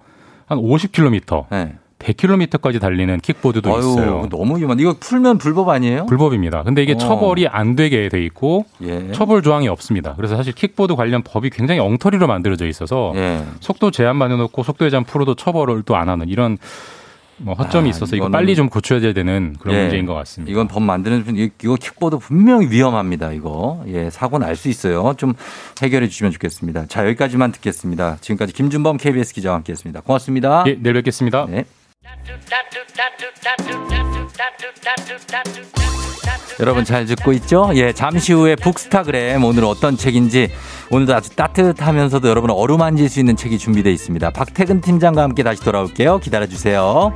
한 0.48 0.58
50km, 0.58 1.46
네. 1.52 1.76
100km까지 2.00 2.80
달리는 2.80 3.20
킥보드도 3.20 3.70
아유, 3.74 3.80
있어요. 3.80 4.28
너무 4.30 4.58
위험한. 4.58 4.80
이거 4.80 4.96
풀면 5.00 5.38
불법 5.40 5.70
아니에요? 5.70 6.06
불법입니다. 6.06 6.64
근데 6.64 6.84
이게 6.84 6.94
어. 6.94 6.98
처벌이 6.98 7.48
안 7.48 7.76
되게 7.76 8.08
돼 8.10 8.24
있고 8.26 8.66
예. 8.84 9.12
처벌 9.12 9.42
조항이 9.42 9.68
없습니다. 9.68 10.14
그래서 10.16 10.36
사실 10.36 10.54
킥보드 10.54 10.96
관련 10.96 11.24
법이 11.24 11.50
굉장히 11.50 11.80
엉터리로 11.80 12.28
만들어져 12.28 12.68
있어서 12.68 13.14
예. 13.16 13.44
속도 13.60 13.92
제한만 13.92 14.32
해놓고 14.32 14.64
속도 14.64 14.90
제한 14.90 15.04
풀어도 15.04 15.36
처벌을 15.36 15.84
또 15.84 15.96
안 15.98 16.10
하는 16.10 16.30
이런 16.30 16.60
뭐 17.40 17.54
허점이 17.56 17.88
아, 17.88 17.90
있어서 17.90 18.16
이거 18.16 18.30
빨리 18.30 18.56
좀 18.56 18.68
고쳐야 18.70 19.00
되는 19.14 19.56
그런 19.60 19.76
예. 19.76 19.82
문제인 19.84 20.06
것 20.06 20.14
같습니다. 20.16 20.52
이건 20.52 20.68
법 20.68 20.82
만드는 20.84 21.52
이거 21.62 21.76
킥보드 21.76 22.18
분명히 22.18 22.68
위험합니다. 22.70 23.32
이거 23.32 23.84
예 23.88 24.10
사고 24.12 24.38
날 24.40 24.56
수 24.56 24.70
있어요. 24.70 25.14
좀 25.18 25.34
해결해 25.82 26.08
주시면 26.08 26.32
좋겠습니다. 26.34 26.86
자 26.88 27.06
여기까지만 27.06 27.52
듣겠습니다. 27.54 28.18
지금까지 28.22 28.54
김준범 28.54 28.98
KBS 28.98 29.34
기자와 29.34 29.56
함께했습니다. 29.58 30.02
고맙습니다. 30.02 30.64
예, 30.68 30.78
내일 30.80 30.94
뵙겠습니다. 30.96 31.46
네. 31.50 31.66
여러분 36.60 36.84
잘 36.84 37.06
듣고 37.06 37.34
있죠? 37.34 37.70
예, 37.76 37.94
잠시 37.94 38.34
후에 38.34 38.56
북스타그램 38.56 39.44
오늘 39.44 39.64
어떤 39.64 39.96
책인지 39.96 40.50
오늘도 40.90 41.14
아주 41.14 41.36
따뜻하면서도 41.36 42.28
여러분 42.28 42.50
어루만질 42.50 43.10
수 43.10 43.20
있는 43.20 43.36
책이 43.36 43.60
준비되어 43.60 43.92
있습니다. 43.92 44.32
박태근 44.32 44.82
팀장과 44.82 45.22
함께 45.22 45.44
다시 45.44 45.62
돌아올게요. 45.62 46.20
기다려 46.20 46.48
주세요. 46.48 47.14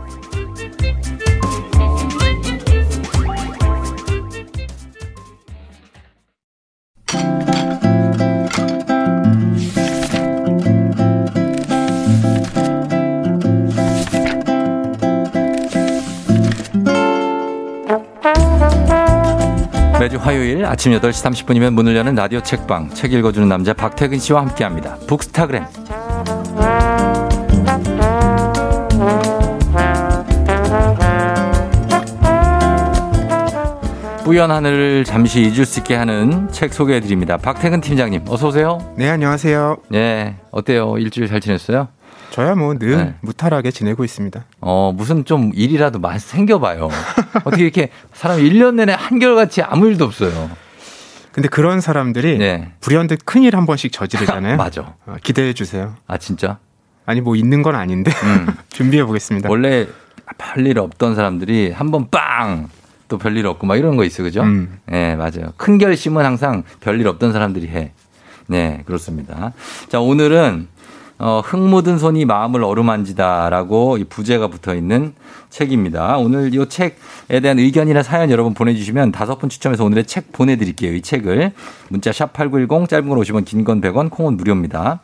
매주 20.01 20.17
화요일 20.17 20.65
아침 20.65 20.93
8시 20.93 21.45
30분이면 21.45 21.73
문을 21.75 21.95
여는 21.95 22.15
라디오 22.15 22.41
책방 22.41 22.89
책 22.95 23.13
읽어주는 23.13 23.47
남자 23.47 23.71
박태근 23.71 24.17
씨와 24.17 24.41
함께합니다. 24.41 24.95
북스타그램. 25.05 25.63
뿌연 34.23 34.49
하늘을 34.49 35.03
잠시 35.03 35.41
잊을 35.41 35.67
수 35.67 35.81
있게 35.81 35.93
하는 35.93 36.51
책 36.51 36.73
소개해 36.73 36.99
드립니다. 36.99 37.37
박태근 37.37 37.81
팀장님, 37.81 38.23
어서 38.27 38.47
오세요. 38.47 38.79
네, 38.97 39.07
안녕하세요. 39.07 39.77
네, 39.89 40.35
어때요? 40.49 40.97
일주일 40.97 41.27
잘 41.27 41.39
지냈어요? 41.39 41.89
저야 42.31 42.55
뭐늘 42.55 42.97
네. 42.97 43.15
무탈하게 43.21 43.71
지내고 43.71 44.03
있습니다. 44.03 44.43
어, 44.61 44.93
무슨 44.95 45.25
좀 45.25 45.51
일이라도 45.53 45.99
많이 45.99 46.17
생겨봐요. 46.19 46.89
어떻게 47.43 47.63
이렇게 47.63 47.89
사람이 48.13 48.41
1년 48.49 48.75
내내 48.75 48.93
한결같이 48.93 49.61
아무 49.61 49.87
일도 49.87 50.05
없어요. 50.05 50.49
근데 51.33 51.47
그런 51.49 51.81
사람들이 51.81 52.37
불현듯 52.81 53.25
큰일 53.25 53.55
한 53.55 53.65
번씩 53.65 53.91
저지르잖아요. 53.91 54.51
네. 54.53 54.55
맞아. 54.57 54.95
어, 55.05 55.15
기대해 55.21 55.53
주세요. 55.53 55.95
아, 56.07 56.17
진짜? 56.17 56.57
아니 57.05 57.19
뭐 57.19 57.35
있는 57.35 57.61
건 57.63 57.75
아닌데 57.75 58.11
준비해 58.69 59.03
보겠습니다. 59.03 59.49
원래 59.49 59.87
별일 60.37 60.79
없던 60.79 61.15
사람들이 61.15 61.71
한 61.71 61.91
번 61.91 62.09
빵! 62.09 62.69
또 63.09 63.17
별일 63.17 63.45
없고 63.45 63.67
막 63.67 63.75
이런 63.75 63.97
거 63.97 64.05
있어, 64.05 64.23
그죠? 64.23 64.41
음. 64.41 64.79
네, 64.85 65.17
맞아요. 65.17 65.51
큰 65.57 65.77
결심은 65.77 66.23
항상 66.23 66.63
별일 66.79 67.05
없던 67.09 67.33
사람들이 67.33 67.67
해. 67.67 67.91
네, 68.47 68.83
그렇습니다. 68.85 69.51
자, 69.89 69.99
오늘은 69.99 70.69
어, 71.23 71.39
흙 71.45 71.59
묻은 71.59 71.99
손이 71.99 72.25
마음을 72.25 72.63
어루만지다라고 72.63 73.97
이 73.97 74.03
부제가 74.05 74.47
붙어 74.47 74.73
있는 74.73 75.13
책입니다. 75.51 76.17
오늘 76.17 76.51
이 76.51 76.67
책에 76.67 77.39
대한 77.41 77.59
의견이나 77.59 78.01
사연 78.01 78.31
여러분 78.31 78.55
보내주시면 78.55 79.11
다섯 79.11 79.37
분 79.37 79.47
추첨해서 79.47 79.85
오늘의 79.85 80.05
책 80.05 80.31
보내드릴게요. 80.31 80.95
이 80.95 81.01
책을 81.03 81.51
문자 81.89 82.11
샵 82.11 82.33
#8910 82.33 82.89
짧은 82.89 83.07
걸 83.07 83.19
50원, 83.19 83.45
긴 83.45 83.63
건 83.63 83.81
100원, 83.81 84.09
콩은 84.09 84.35
무료입니다. 84.35 85.01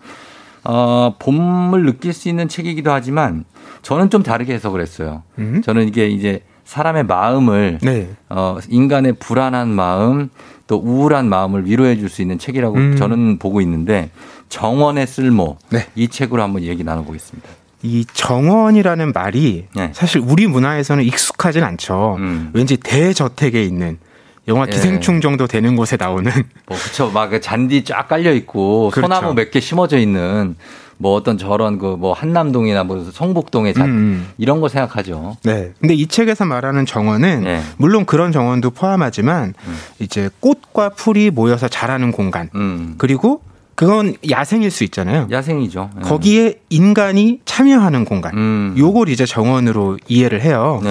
어, 0.63 1.13
봄을 1.19 1.85
느낄 1.85 2.13
수 2.13 2.29
있는 2.29 2.47
책이기도 2.47 2.91
하지만 2.91 3.45
저는 3.83 4.09
좀 4.09 4.23
다르게 4.23 4.55
해석을 4.55 4.81
했어요. 4.81 5.21
저는 5.63 5.87
이게 5.87 6.07
이제 6.07 6.41
사람의 6.65 7.05
마음을 7.05 7.77
네. 7.83 8.09
어, 8.29 8.57
인간의 8.67 9.13
불안한 9.19 9.69
마음 9.69 10.29
또 10.65 10.77
우울한 10.77 11.29
마음을 11.29 11.65
위로해 11.65 11.95
줄 11.95 12.09
수 12.09 12.21
있는 12.21 12.37
책이라고 12.39 12.75
음. 12.75 12.91
네. 12.91 12.97
저는 12.97 13.37
보고 13.39 13.61
있는데 13.61 14.09
정원의 14.49 15.07
쓸모 15.07 15.57
이 15.95 16.07
책으로 16.07 16.41
한번 16.41 16.63
얘기 16.63 16.83
나눠보겠습니다. 16.83 17.47
이 17.83 18.05
정원이라는 18.11 19.13
말이 19.13 19.65
네. 19.75 19.91
사실 19.93 20.21
우리 20.25 20.47
문화에서는 20.47 21.03
익숙하진 21.03 21.63
않죠. 21.63 22.17
왠지 22.53 22.77
대저택에 22.77 23.63
있는 23.63 23.97
영화 24.47 24.63
음. 24.63 24.67
예. 24.69 24.71
기생충 24.73 25.21
정도 25.21 25.45
되는 25.47 25.75
곳에 25.75 25.97
나오는 25.99 26.31
뭐 26.67 26.77
그쵸 26.77 27.11
막그 27.11 27.41
잔디 27.41 27.83
쫙 27.83 28.07
깔려 28.07 28.33
있고 28.33 28.89
그렇죠. 28.93 29.13
소나무 29.13 29.33
몇 29.33 29.51
개 29.51 29.59
심어져 29.59 29.97
있는 29.97 30.55
뭐 30.97 31.13
어떤 31.15 31.37
저런 31.37 31.77
그 31.77 31.97
뭐 31.97 32.13
한남동이나 32.13 32.83
뭐 32.85 33.05
성북동의 33.11 33.73
잔 33.75 33.89
음. 33.89 34.27
이런 34.37 34.61
거 34.61 34.69
생각하죠. 34.69 35.37
네. 35.43 35.73
근데 35.79 35.93
이 35.93 36.07
책에서 36.07 36.45
말하는 36.45 36.85
정원은 36.85 37.43
네. 37.43 37.61
물론 37.77 38.05
그런 38.05 38.31
정원도 38.31 38.71
포함하지만 38.71 39.53
음. 39.67 39.77
이제 39.99 40.29
꽃과 40.39 40.89
풀이 40.89 41.29
모여서 41.29 41.67
자라는 41.67 42.11
공간. 42.13 42.49
음. 42.55 42.95
그리고 42.97 43.41
그건 43.77 44.15
야생일 44.27 44.71
수 44.71 44.83
있잖아요. 44.85 45.27
야생이죠. 45.29 45.91
예. 45.97 46.01
거기에 46.01 46.55
인간이 46.69 47.41
참여하는 47.45 48.05
공간. 48.05 48.35
음. 48.35 48.75
요걸 48.75 49.07
이제 49.09 49.27
정원으로 49.27 49.99
이해를 50.07 50.41
해요. 50.41 50.81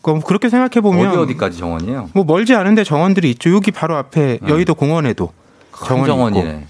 그럼 0.00 0.22
그렇게 0.22 0.48
생각해 0.48 0.80
보면 0.80 1.02
네. 1.02 1.08
어디 1.08 1.18
어디까지 1.18 1.58
정원이에요? 1.58 2.08
뭐 2.14 2.24
멀지 2.24 2.54
않은데 2.54 2.82
정원들이 2.82 3.30
있죠. 3.32 3.54
여기 3.54 3.70
바로 3.70 3.94
앞에 3.96 4.38
여의도 4.48 4.74
공원에도 4.74 5.34
정원이 5.86 6.06
정원이네. 6.06 6.50
있고 6.50 6.62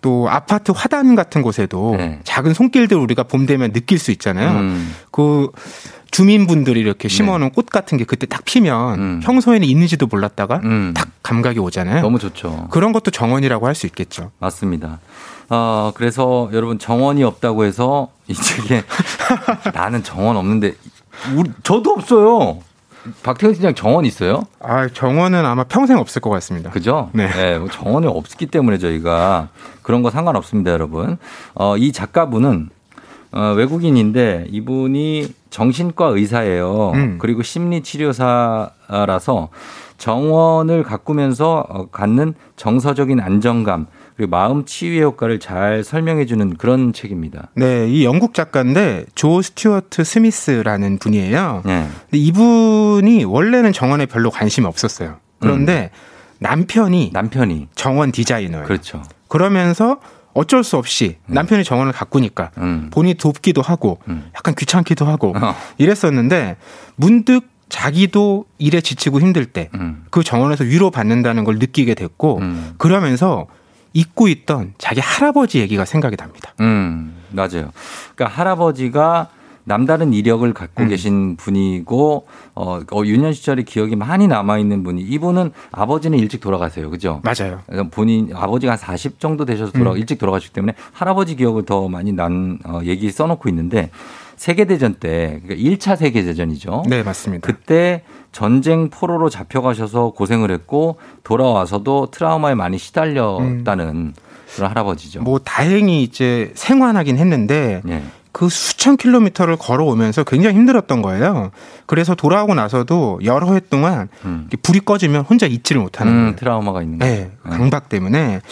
또 0.00 0.28
아파트 0.28 0.72
화단 0.74 1.14
같은 1.14 1.40
곳에도 1.40 1.96
작은 2.24 2.52
손길들 2.52 2.96
우리가 2.96 3.22
봄 3.22 3.46
되면 3.46 3.72
느낄 3.72 4.00
수 4.00 4.10
있잖아요. 4.10 4.54
네. 4.54 4.58
음. 4.58 4.92
그 5.12 5.50
주민분들이 6.10 6.80
이렇게 6.80 7.08
심어놓은 7.08 7.50
꽃 7.50 7.66
같은 7.66 7.98
게 7.98 8.04
그때 8.04 8.26
딱 8.26 8.44
피면 8.44 9.20
평소에는 9.20 9.66
있는지도 9.66 10.06
몰랐다가 10.06 10.60
딱 10.94 11.08
감각이 11.22 11.58
오잖아요. 11.58 11.98
음. 11.98 12.02
너무 12.02 12.18
좋죠. 12.18 12.68
그런 12.70 12.92
것도 12.92 13.10
정원이라고 13.10 13.66
할 13.66 13.74
수 13.74 13.86
있겠죠. 13.86 14.30
맞습니다. 14.38 15.00
어, 15.50 15.92
그래서 15.94 16.48
여러분 16.54 16.78
정원이 16.78 17.22
없다고 17.22 17.64
해서 17.64 18.08
이 18.26 18.34
책에 18.34 18.82
나는 19.74 20.02
정원 20.02 20.36
없는데 20.36 20.74
우리, 21.36 21.50
저도 21.62 21.90
없어요. 21.92 22.58
박태근 23.22 23.54
팀장 23.54 23.74
정원 23.74 24.04
있어요? 24.04 24.42
아, 24.60 24.88
정원은 24.88 25.44
아마 25.44 25.62
평생 25.64 25.98
없을 25.98 26.20
것 26.22 26.30
같습니다. 26.30 26.70
그죠? 26.70 27.10
네. 27.12 27.58
뭐 27.58 27.68
정원이 27.68 28.06
없기 28.08 28.46
때문에 28.46 28.78
저희가 28.78 29.48
그런 29.82 30.02
거 30.02 30.10
상관없습니다, 30.10 30.72
여러분. 30.72 31.16
어, 31.54 31.76
이 31.76 31.92
작가분은 31.92 32.70
어, 33.32 33.52
외국인인데 33.56 34.46
이분이 34.50 35.32
정신과 35.50 36.06
의사예요. 36.06 36.92
음. 36.94 37.18
그리고 37.20 37.42
심리치료사라서 37.42 39.50
정원을 39.98 40.82
가꾸면서 40.82 41.66
어, 41.68 41.86
갖는 41.90 42.34
정서적인 42.56 43.20
안정감 43.20 43.86
그리고 44.16 44.30
마음 44.30 44.64
치유의 44.64 45.02
효과를 45.02 45.40
잘 45.40 45.84
설명해 45.84 46.26
주는 46.26 46.56
그런 46.56 46.92
책입니다. 46.92 47.48
네, 47.54 47.88
이 47.88 48.04
영국 48.04 48.34
작가인데 48.34 49.06
조 49.14 49.42
스튜어트 49.42 50.04
스미스라는 50.04 50.98
분이에요. 50.98 51.62
네. 51.64 51.88
근데 52.10 52.18
이분이 52.18 53.24
원래는 53.24 53.72
정원에 53.72 54.06
별로 54.06 54.30
관심이 54.30 54.66
없었어요. 54.66 55.16
그런데 55.38 55.90
남편이 56.38 57.10
남편이 57.12 57.68
정원 57.74 58.12
디자이너예요. 58.12 58.66
그렇죠. 58.66 59.02
그러면서 59.28 59.98
어쩔 60.36 60.62
수 60.62 60.76
없이 60.76 61.16
남편이 61.26 61.64
정원을 61.64 61.92
가꾸니까 61.92 62.50
음. 62.58 62.90
본인이 62.92 63.14
돕기도 63.14 63.62
하고 63.62 63.98
약간 64.34 64.54
귀찮기도 64.54 65.04
하고 65.06 65.34
어. 65.36 65.54
이랬었는데 65.78 66.56
문득 66.94 67.48
자기도 67.68 68.44
일에 68.58 68.80
지치고 68.80 69.20
힘들 69.20 69.46
때그 69.46 69.76
음. 69.78 70.06
정원에서 70.24 70.64
위로 70.64 70.90
받는다는 70.90 71.44
걸 71.44 71.58
느끼게 71.58 71.94
됐고 71.94 72.40
그러면서 72.78 73.46
잊고 73.96 74.28
있던 74.28 74.74
자기 74.76 75.00
할아버지 75.00 75.58
얘기가 75.58 75.86
생각이 75.86 76.16
납니다. 76.16 76.52
음, 76.60 77.16
맞아요. 77.30 77.72
그러니까 78.14 78.26
할아버지가 78.26 79.30
남다른 79.66 80.12
이력을 80.12 80.54
갖고 80.54 80.84
음. 80.84 80.88
계신 80.88 81.36
분이고 81.36 82.26
어, 82.54 82.80
어 82.92 83.02
유년 83.04 83.32
시절의 83.32 83.64
기억이 83.64 83.96
많이 83.96 84.28
남아 84.28 84.58
있는 84.58 84.84
분이 84.84 85.02
이분은 85.02 85.50
아버지는 85.72 86.18
일찍 86.18 86.40
돌아가세요. 86.40 86.88
그죠? 86.88 87.20
맞아요. 87.24 87.60
그러니까 87.66 87.90
본인 87.90 88.30
아버지가 88.32 88.72
한 88.72 88.78
40 88.78 89.18
정도 89.18 89.44
되셔서 89.44 89.72
돌아 89.72 89.90
음. 89.90 89.96
일찍 89.98 90.18
돌아가셨기 90.18 90.54
때문에 90.54 90.74
할아버지 90.92 91.34
기억을 91.34 91.64
더 91.64 91.88
많이 91.88 92.12
난 92.12 92.60
어, 92.64 92.80
얘기 92.84 93.10
써 93.10 93.26
놓고 93.26 93.48
있는데 93.48 93.90
세계대전 94.36 94.94
때 94.94 95.40
그러니까 95.44 95.54
1차 95.54 95.96
세계대전이죠. 95.96 96.84
네, 96.86 97.02
맞습니다. 97.02 97.44
그때 97.44 98.04
전쟁 98.30 98.88
포로로 98.88 99.30
잡혀가셔서 99.30 100.10
고생을 100.10 100.52
했고 100.52 100.98
돌아와서도 101.24 102.12
트라우마에 102.12 102.54
많이 102.54 102.78
시달렸다는 102.78 104.14
그런 104.54 104.70
할아버지죠. 104.70 105.22
뭐 105.22 105.40
다행히 105.40 106.04
이제 106.04 106.52
생환하긴 106.54 107.18
했는데 107.18 107.82
예. 107.88 108.02
그 108.36 108.50
수천 108.50 108.98
킬로미터를 108.98 109.56
걸어오면서 109.56 110.24
굉장히 110.24 110.56
힘들었던 110.56 111.00
거예요. 111.00 111.52
그래서 111.86 112.14
돌아오고 112.14 112.54
나서도 112.54 113.20
여러 113.24 113.54
해 113.54 113.60
동안 113.60 114.10
이렇게 114.22 114.58
불이 114.58 114.80
꺼지면 114.80 115.22
혼자 115.22 115.46
잊지를 115.46 115.80
못하는 115.80 116.12
음. 116.12 116.36
트라우마가 116.36 116.82
있는 116.82 116.98
거죠. 116.98 117.10
네, 117.10 117.30
강박 117.44 117.88
때문에. 117.88 118.42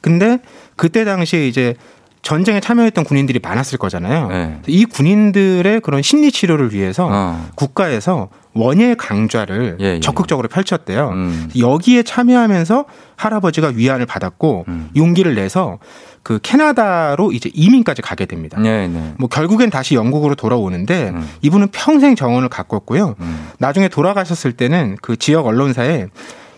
근데 0.00 0.38
그때 0.76 1.04
당시에 1.04 1.46
이제 1.46 1.74
전쟁에 2.22 2.60
참여했던 2.60 3.04
군인들이 3.04 3.38
많았을 3.42 3.76
거잖아요. 3.76 4.28
네. 4.28 4.60
이 4.66 4.86
군인들의 4.86 5.82
그런 5.82 6.00
심리 6.00 6.32
치료를 6.32 6.72
위해서 6.72 7.06
어. 7.12 7.50
국가에서 7.54 8.30
원예 8.54 8.94
강좌를 8.94 9.76
예, 9.80 9.96
예. 9.96 10.00
적극적으로 10.00 10.48
펼쳤대요. 10.48 11.10
음. 11.10 11.50
여기에 11.58 12.04
참여하면서 12.04 12.86
할아버지가 13.16 13.72
위안을 13.74 14.06
받았고 14.06 14.64
음. 14.68 14.88
용기를 14.96 15.34
내서 15.34 15.78
그 16.24 16.40
캐나다로 16.42 17.30
이제 17.32 17.50
이민까지 17.54 18.02
가게 18.02 18.26
됩니다. 18.26 18.58
네, 18.58 18.88
네. 18.88 19.12
뭐 19.18 19.28
결국엔 19.28 19.70
다시 19.70 19.94
영국으로 19.94 20.34
돌아오는데 20.34 21.10
음. 21.10 21.28
이분은 21.42 21.68
평생 21.70 22.16
정원을 22.16 22.48
가꿨고요. 22.48 23.14
나중에 23.58 23.88
돌아가셨을 23.88 24.52
때는 24.52 24.96
그 25.00 25.16
지역 25.16 25.46
언론사에 25.46 26.08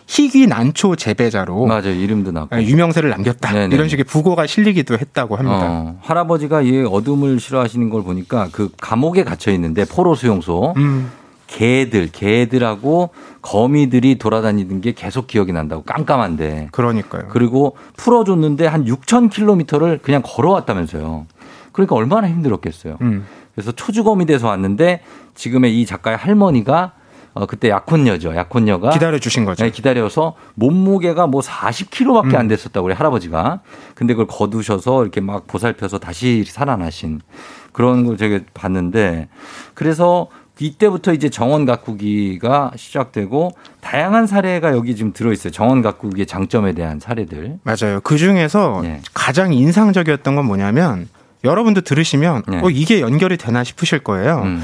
희귀 0.06 0.46
난초 0.46 0.94
재배자로 0.94 1.66
맞아요. 1.66 1.90
이름도 1.90 2.30
나고. 2.30 2.62
유명세를 2.62 3.10
남겼다. 3.10 3.52
네네. 3.52 3.74
이런 3.74 3.88
식의 3.88 4.04
부고가 4.04 4.46
실리기도 4.46 4.94
했다고 4.94 5.34
합니다. 5.34 5.58
어, 5.62 5.98
할아버지가 6.00 6.62
이 6.62 6.84
어둠을 6.84 7.40
싫어하시는 7.40 7.90
걸 7.90 8.04
보니까 8.04 8.48
그 8.52 8.70
감옥에 8.80 9.24
갇혀 9.24 9.50
있는데 9.50 9.84
포로 9.84 10.14
수용소 10.14 10.74
음. 10.76 11.10
개들 11.46 12.08
개들하고 12.10 13.10
거미들이 13.42 14.18
돌아다니는 14.18 14.80
게 14.80 14.92
계속 14.92 15.26
기억이 15.26 15.52
난다고 15.52 15.82
깜깜한데 15.82 16.68
그러니까요. 16.72 17.28
그리고 17.28 17.76
풀어줬는데 17.96 18.66
한 18.66 18.84
6천 18.84 19.30
킬로미터를 19.30 19.98
그냥 20.02 20.22
걸어왔다면서요. 20.24 21.26
그러니까 21.72 21.94
얼마나 21.94 22.28
힘들었겠어요. 22.28 22.98
음. 23.02 23.26
그래서 23.54 23.72
초주검이 23.72 24.26
돼서 24.26 24.48
왔는데 24.48 25.02
지금의 25.34 25.80
이 25.80 25.86
작가의 25.86 26.16
할머니가 26.16 26.92
어, 27.36 27.44
그때 27.44 27.68
약혼녀죠. 27.68 28.34
약혼녀가 28.34 28.90
기다려 28.90 29.18
주신 29.18 29.44
거죠. 29.44 29.62
네, 29.62 29.70
기다려서 29.70 30.36
몸무게가 30.54 31.26
뭐 31.26 31.42
40kg밖에 31.42 32.32
음. 32.32 32.36
안 32.36 32.48
됐었다고 32.48 32.86
우리 32.86 32.94
할아버지가. 32.94 33.60
근데 33.94 34.14
그걸 34.14 34.26
거두셔서 34.26 35.02
이렇게 35.02 35.20
막 35.20 35.46
보살펴서 35.46 35.98
다시 35.98 36.44
살아나신 36.44 37.20
그런 37.72 38.06
걸 38.06 38.16
제가 38.16 38.40
봤는데 38.54 39.28
그래서 39.74 40.28
이때부터 40.58 41.12
이제 41.12 41.28
정원 41.28 41.66
가꾸기가 41.66 42.72
시작되고 42.76 43.52
다양한 43.80 44.26
사례가 44.26 44.72
여기 44.72 44.96
지금 44.96 45.12
들어있어요. 45.12 45.52
정원 45.52 45.82
가꾸기의 45.82 46.26
장점에 46.26 46.72
대한 46.72 46.98
사례들. 46.98 47.58
맞아요. 47.62 48.00
그 48.02 48.16
중에서 48.16 48.82
예. 48.84 49.00
가장 49.12 49.52
인상적이었던 49.52 50.34
건 50.34 50.46
뭐냐면 50.46 51.08
여러분도 51.44 51.82
들으시면 51.82 52.42
네. 52.48 52.60
어, 52.62 52.70
이게 52.70 53.00
연결이 53.00 53.36
되나 53.36 53.64
싶으실 53.64 54.00
거예요. 54.00 54.42
음. 54.44 54.62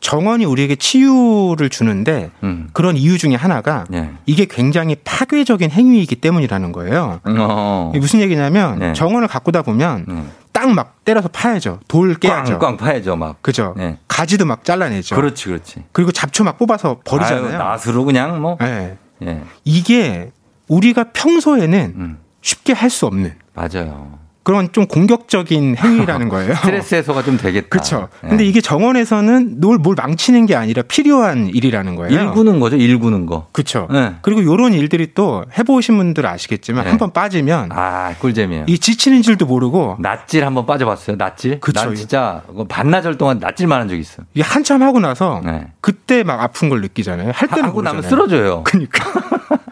정원이 0.00 0.44
우리에게 0.44 0.76
치유를 0.76 1.70
주는데 1.70 2.30
음. 2.42 2.68
그런 2.72 2.96
이유 2.96 3.16
중에 3.16 3.34
하나가 3.34 3.86
네. 3.88 4.10
이게 4.26 4.44
굉장히 4.44 4.96
파괴적인 5.02 5.70
행위이기 5.70 6.16
때문이라는 6.16 6.72
거예요. 6.72 7.20
어. 7.24 7.92
무슨 7.94 8.20
얘기냐면 8.20 8.78
네. 8.78 8.92
정원을 8.92 9.28
가꾸다 9.28 9.62
보면 9.62 10.28
막 10.72 11.04
때려서 11.04 11.28
파야죠. 11.28 11.80
돌 11.88 12.14
깨야죠. 12.14 12.58
꽝 12.58 12.60
꽝 12.60 12.76
파야죠, 12.76 13.16
막. 13.16 13.42
그죠. 13.42 13.74
네. 13.76 13.98
가지도 14.08 14.46
막 14.46 14.64
잘라내죠. 14.64 15.14
그렇지, 15.16 15.46
그렇지. 15.46 15.84
그리고 15.92 16.12
잡초 16.12 16.44
막 16.44 16.56
뽑아서 16.58 17.00
버리잖아요. 17.04 17.60
아유, 17.60 17.78
낫으로 17.86 18.04
그냥 18.04 18.40
뭐. 18.40 18.56
네. 18.60 18.96
예. 19.22 19.42
이게 19.64 20.32
우리가 20.68 21.12
평소에는 21.12 21.94
음. 21.96 22.18
쉽게 22.40 22.72
할 22.72 22.90
수 22.90 23.06
없는 23.06 23.34
맞아요. 23.54 24.18
그런 24.44 24.70
좀 24.72 24.86
공격적인 24.86 25.76
행위라는 25.76 26.28
거예요. 26.28 26.54
스트레스 26.62 26.94
해소가 26.94 27.22
좀 27.22 27.36
되겠다. 27.36 27.68
그렇죠. 27.68 28.08
네. 28.22 28.28
근데 28.28 28.44
이게 28.44 28.60
정원에서는 28.60 29.60
뭘, 29.60 29.78
뭘 29.78 29.96
망치는 29.96 30.46
게 30.46 30.54
아니라 30.54 30.82
필요한 30.82 31.48
일이라는 31.48 31.96
거예요. 31.96 32.12
일구는 32.20 32.60
거죠. 32.60 32.76
일구는 32.76 33.26
거. 33.26 33.48
그렇죠. 33.52 33.88
네. 33.90 34.14
그리고 34.22 34.42
이런 34.42 34.74
일들이 34.74 35.14
또 35.14 35.44
해보신 35.58 35.96
분들 35.96 36.26
아시겠지만 36.26 36.84
네. 36.84 36.90
한번 36.90 37.12
빠지면 37.12 37.70
아, 37.72 38.14
꿀잼이에요. 38.18 38.66
이 38.68 38.78
지치는 38.78 39.22
줄도 39.22 39.46
모르고 39.46 39.96
낫질 39.98 40.44
한번 40.44 40.66
빠져봤어요. 40.66 41.16
그쵸. 41.60 41.80
난 41.80 41.94
진짜 41.94 42.42
반나절 42.68 43.16
동안 43.16 43.38
낫질만 43.38 43.80
한적 43.80 43.98
있어. 43.98 44.22
이게 44.34 44.42
한참 44.42 44.82
하고 44.82 45.00
나서 45.00 45.40
네. 45.44 45.68
그때 45.80 46.22
막 46.22 46.40
아픈 46.42 46.68
걸 46.68 46.82
느끼잖아요. 46.82 47.32
할 47.34 47.48
때는 47.48 47.64
하고 47.64 47.80
나면 47.80 48.02
모르잖아요. 48.02 48.10
쓰러져요. 48.28 48.62
그러니까 48.64 49.04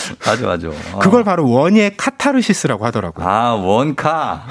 맞아, 0.26 0.46
맞아. 0.46 0.68
어. 0.68 0.98
그걸 0.98 1.24
바로 1.24 1.48
원예 1.48 1.94
카타르시스라고 1.96 2.84
하더라고요. 2.86 3.26
아, 3.26 3.52
원카. 3.54 4.42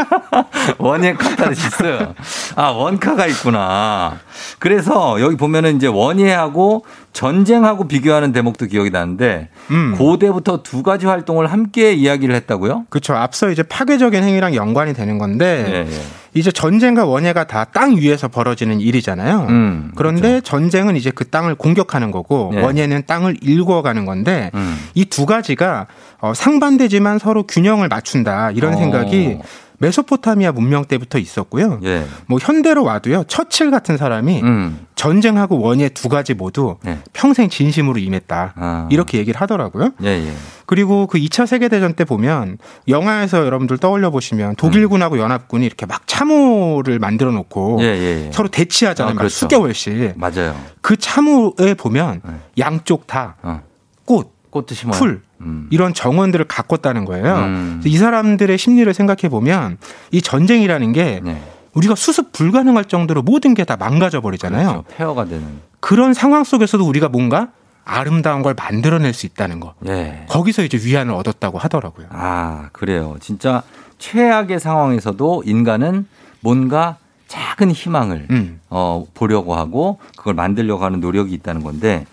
원예 0.78 1.14
카타르시스. 1.14 2.08
아, 2.56 2.68
원카가 2.68 3.26
있구나. 3.26 4.18
그래서 4.58 5.20
여기 5.20 5.36
보면은 5.36 5.76
이제 5.76 5.86
원예하고 5.86 6.84
전쟁하고 7.16 7.88
비교하는 7.88 8.30
대목도 8.32 8.66
기억이 8.66 8.90
나는데 8.90 9.48
음. 9.70 9.94
고대부터 9.96 10.62
두 10.62 10.82
가지 10.82 11.06
활동을 11.06 11.46
함께 11.46 11.94
이야기를 11.94 12.34
했다고요? 12.34 12.84
그렇죠. 12.90 13.14
앞서 13.14 13.48
이제 13.50 13.62
파괴적인 13.62 14.22
행위랑 14.22 14.54
연관이 14.54 14.92
되는 14.92 15.16
건데 15.16 15.64
예, 15.66 15.90
예. 15.90 16.02
이제 16.34 16.52
전쟁과 16.52 17.06
원예가 17.06 17.44
다 17.44 17.64
땅 17.72 17.96
위에서 17.96 18.28
벌어지는 18.28 18.80
일이잖아요. 18.80 19.46
음, 19.48 19.92
그런데 19.96 20.40
전쟁은 20.42 20.96
이제 20.96 21.10
그 21.10 21.28
땅을 21.28 21.54
공격하는 21.54 22.10
거고 22.10 22.52
예. 22.54 22.60
원예는 22.60 23.04
땅을 23.06 23.38
일궈가는 23.40 24.04
건데 24.04 24.50
음. 24.54 24.78
이두 24.94 25.24
가지가 25.26 25.86
어, 26.20 26.34
상반되지만 26.34 27.18
서로 27.18 27.44
균형을 27.44 27.88
맞춘다 27.88 28.50
이런 28.50 28.74
어. 28.74 28.76
생각이 28.76 29.38
메소포타미아 29.78 30.52
문명 30.52 30.84
때부터 30.84 31.18
있었고요. 31.18 31.80
예. 31.84 32.06
뭐 32.26 32.38
현대로 32.40 32.84
와도요. 32.84 33.24
처칠 33.24 33.70
같은 33.70 33.96
사람이 33.96 34.42
음. 34.42 34.86
전쟁하고 34.94 35.60
원예 35.60 35.90
두 35.90 36.08
가지 36.08 36.34
모두 36.34 36.76
네. 36.82 36.98
평생 37.12 37.48
진심으로 37.48 37.98
임했다. 37.98 38.54
아. 38.56 38.88
이렇게 38.90 39.18
얘기를 39.18 39.40
하더라고요. 39.40 39.92
예, 40.02 40.08
예. 40.08 40.32
그리고 40.64 41.06
그 41.06 41.18
2차 41.18 41.46
세계 41.46 41.68
대전 41.68 41.94
때 41.94 42.04
보면 42.04 42.58
영화에서 42.88 43.44
여러분들 43.44 43.78
떠올려 43.78 44.10
보시면 44.10 44.56
독일군하고 44.56 45.18
연합군이 45.18 45.64
이렇게 45.66 45.86
막 45.86 46.06
참호를 46.06 46.98
만들어 46.98 47.30
놓고 47.30 47.78
예, 47.82 47.86
예, 47.86 48.26
예. 48.26 48.30
서로 48.32 48.48
대치하잖아요. 48.48 49.10
아, 49.10 49.14
막 49.14 49.18
그렇죠. 49.20 49.36
수개월씩. 49.36 50.14
맞아요. 50.16 50.56
그 50.80 50.96
참호에 50.96 51.74
보면 51.76 52.22
네. 52.24 52.34
양쪽 52.58 53.06
다 53.06 53.36
어. 53.42 53.62
꽃, 54.04 54.32
심어요. 54.72 54.98
풀 54.98 55.22
음. 55.40 55.68
이런 55.70 55.92
정원들을 55.94 56.46
가꿨다는 56.46 57.04
거예요. 57.04 57.34
음. 57.36 57.82
이 57.84 57.96
사람들의 57.96 58.56
심리를 58.58 58.92
생각해 58.92 59.28
보면 59.28 59.78
이 60.10 60.22
전쟁이라는 60.22 60.92
게 60.92 61.20
네. 61.22 61.42
우리가 61.74 61.94
수습 61.94 62.32
불가능할 62.32 62.86
정도로 62.86 63.22
모든 63.22 63.52
게 63.54 63.64
다 63.64 63.76
망가져 63.76 64.20
버리잖아요. 64.20 64.68
그렇죠. 64.68 64.84
폐허가 64.96 65.24
되는. 65.26 65.44
그런 65.80 66.14
상황 66.14 66.42
속에서도 66.44 66.84
우리가 66.86 67.08
뭔가 67.08 67.48
아름다운 67.84 68.42
걸 68.42 68.54
만들어낼 68.54 69.12
수 69.12 69.26
있다는 69.26 69.60
거. 69.60 69.74
예. 69.86 70.24
거기서 70.28 70.62
이제 70.64 70.78
위안을 70.82 71.12
얻었다고 71.14 71.58
하더라고요. 71.58 72.06
아, 72.10 72.68
그래요. 72.72 73.16
진짜 73.20 73.62
최악의 73.98 74.58
상황에서도 74.58 75.42
인간은 75.46 76.06
뭔가 76.40 76.96
작은 77.28 77.70
희망을 77.72 78.26
음. 78.30 78.60
어, 78.70 79.04
보려고 79.14 79.54
하고 79.54 79.98
그걸 80.16 80.34
만들려고 80.34 80.84
하는 80.84 81.00
노력이 81.00 81.32
있다는 81.34 81.62
건데 81.62 82.06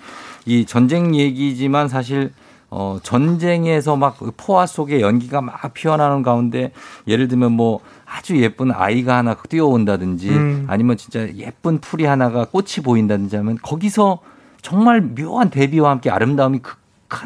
이 0.46 0.66
전쟁 0.66 1.16
얘기지만 1.16 1.88
사실 1.88 2.32
어, 2.76 2.98
전쟁에서 3.04 3.96
막그 3.96 4.32
포화 4.36 4.66
속에 4.66 5.00
연기가 5.00 5.42
막 5.42 5.74
피어나는 5.76 6.24
가운데 6.24 6.72
예를 7.08 7.28
들면 7.28 7.52
뭐 7.52 7.82
아주 8.04 8.42
예쁜 8.42 8.72
아이가 8.72 9.18
하나 9.18 9.36
뛰어온다든지 9.36 10.30
음. 10.30 10.66
아니면 10.68 10.98
진짜 10.98 11.28
예쁜 11.36 11.80
풀이 11.80 12.06
하나가 12.06 12.46
꽃이 12.46 12.84
보인다든지 12.84 13.36
하면 13.36 13.60
거기서 13.62 14.20
정말 14.64 15.02
묘한 15.02 15.52
대비와 15.52 15.92
함께 15.92 16.10
아름다움이 16.10 16.60
극하, 16.60 16.78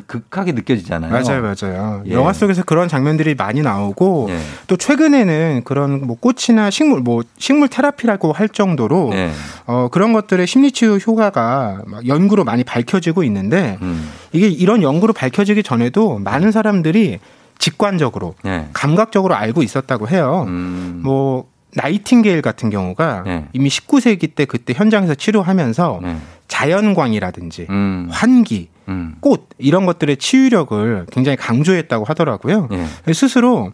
극하게 0.06 0.52
느껴지잖아요. 0.52 1.12
맞아요, 1.12 1.42
맞아요. 1.42 2.04
예. 2.08 2.12
영화 2.12 2.34
속에서 2.34 2.64
그런 2.64 2.88
장면들이 2.88 3.36
많이 3.36 3.62
나오고 3.62 4.28
예. 4.30 4.40
또 4.68 4.78
최근에는 4.78 5.62
그런 5.64 6.06
뭐 6.06 6.18
꽃이나 6.20 6.70
식물, 6.70 7.02
뭐 7.02 7.24
식물 7.38 7.68
테라피라고 7.68 8.34
할 8.34 8.50
정도로 8.50 9.12
예. 9.14 9.32
어, 9.66 9.88
그런 9.92 10.14
것들의 10.14 10.46
심리치유 10.46 10.98
효과가 10.98 11.84
막 11.86 12.08
연구로 12.08 12.44
많이 12.44 12.64
밝혀지고 12.64 13.24
있는데 13.24 13.78
음. 13.82 14.10
이게 14.32 14.48
이런 14.48 14.82
연구로 14.84 15.14
밝혀지기 15.14 15.64
전에도 15.64 16.20
많은 16.20 16.52
사람들이 16.52 17.20
직관적으로 17.60 18.36
예. 18.46 18.68
감각적으로 18.74 19.36
알고 19.36 19.64
있었다고 19.64 20.10
해요. 20.10 20.46
음. 20.48 21.02
뭐 21.04 21.46
나이팅게일 21.74 22.42
같은 22.42 22.70
경우가 22.70 23.24
네. 23.26 23.46
이미 23.54 23.70
19세기 23.70 24.36
때 24.36 24.46
그때 24.46 24.74
현장에서 24.76 25.16
치료하면서 25.16 26.00
네. 26.02 26.18
자연광이라든지 26.48 27.68
음. 27.70 28.08
환기, 28.10 28.70
음. 28.88 29.16
꽃 29.20 29.50
이런 29.58 29.86
것들의 29.86 30.18
치유력을 30.18 31.08
굉장히 31.12 31.36
강조했다고 31.36 32.06
하더라고요. 32.06 32.70
예. 32.72 33.14
스스로 33.14 33.72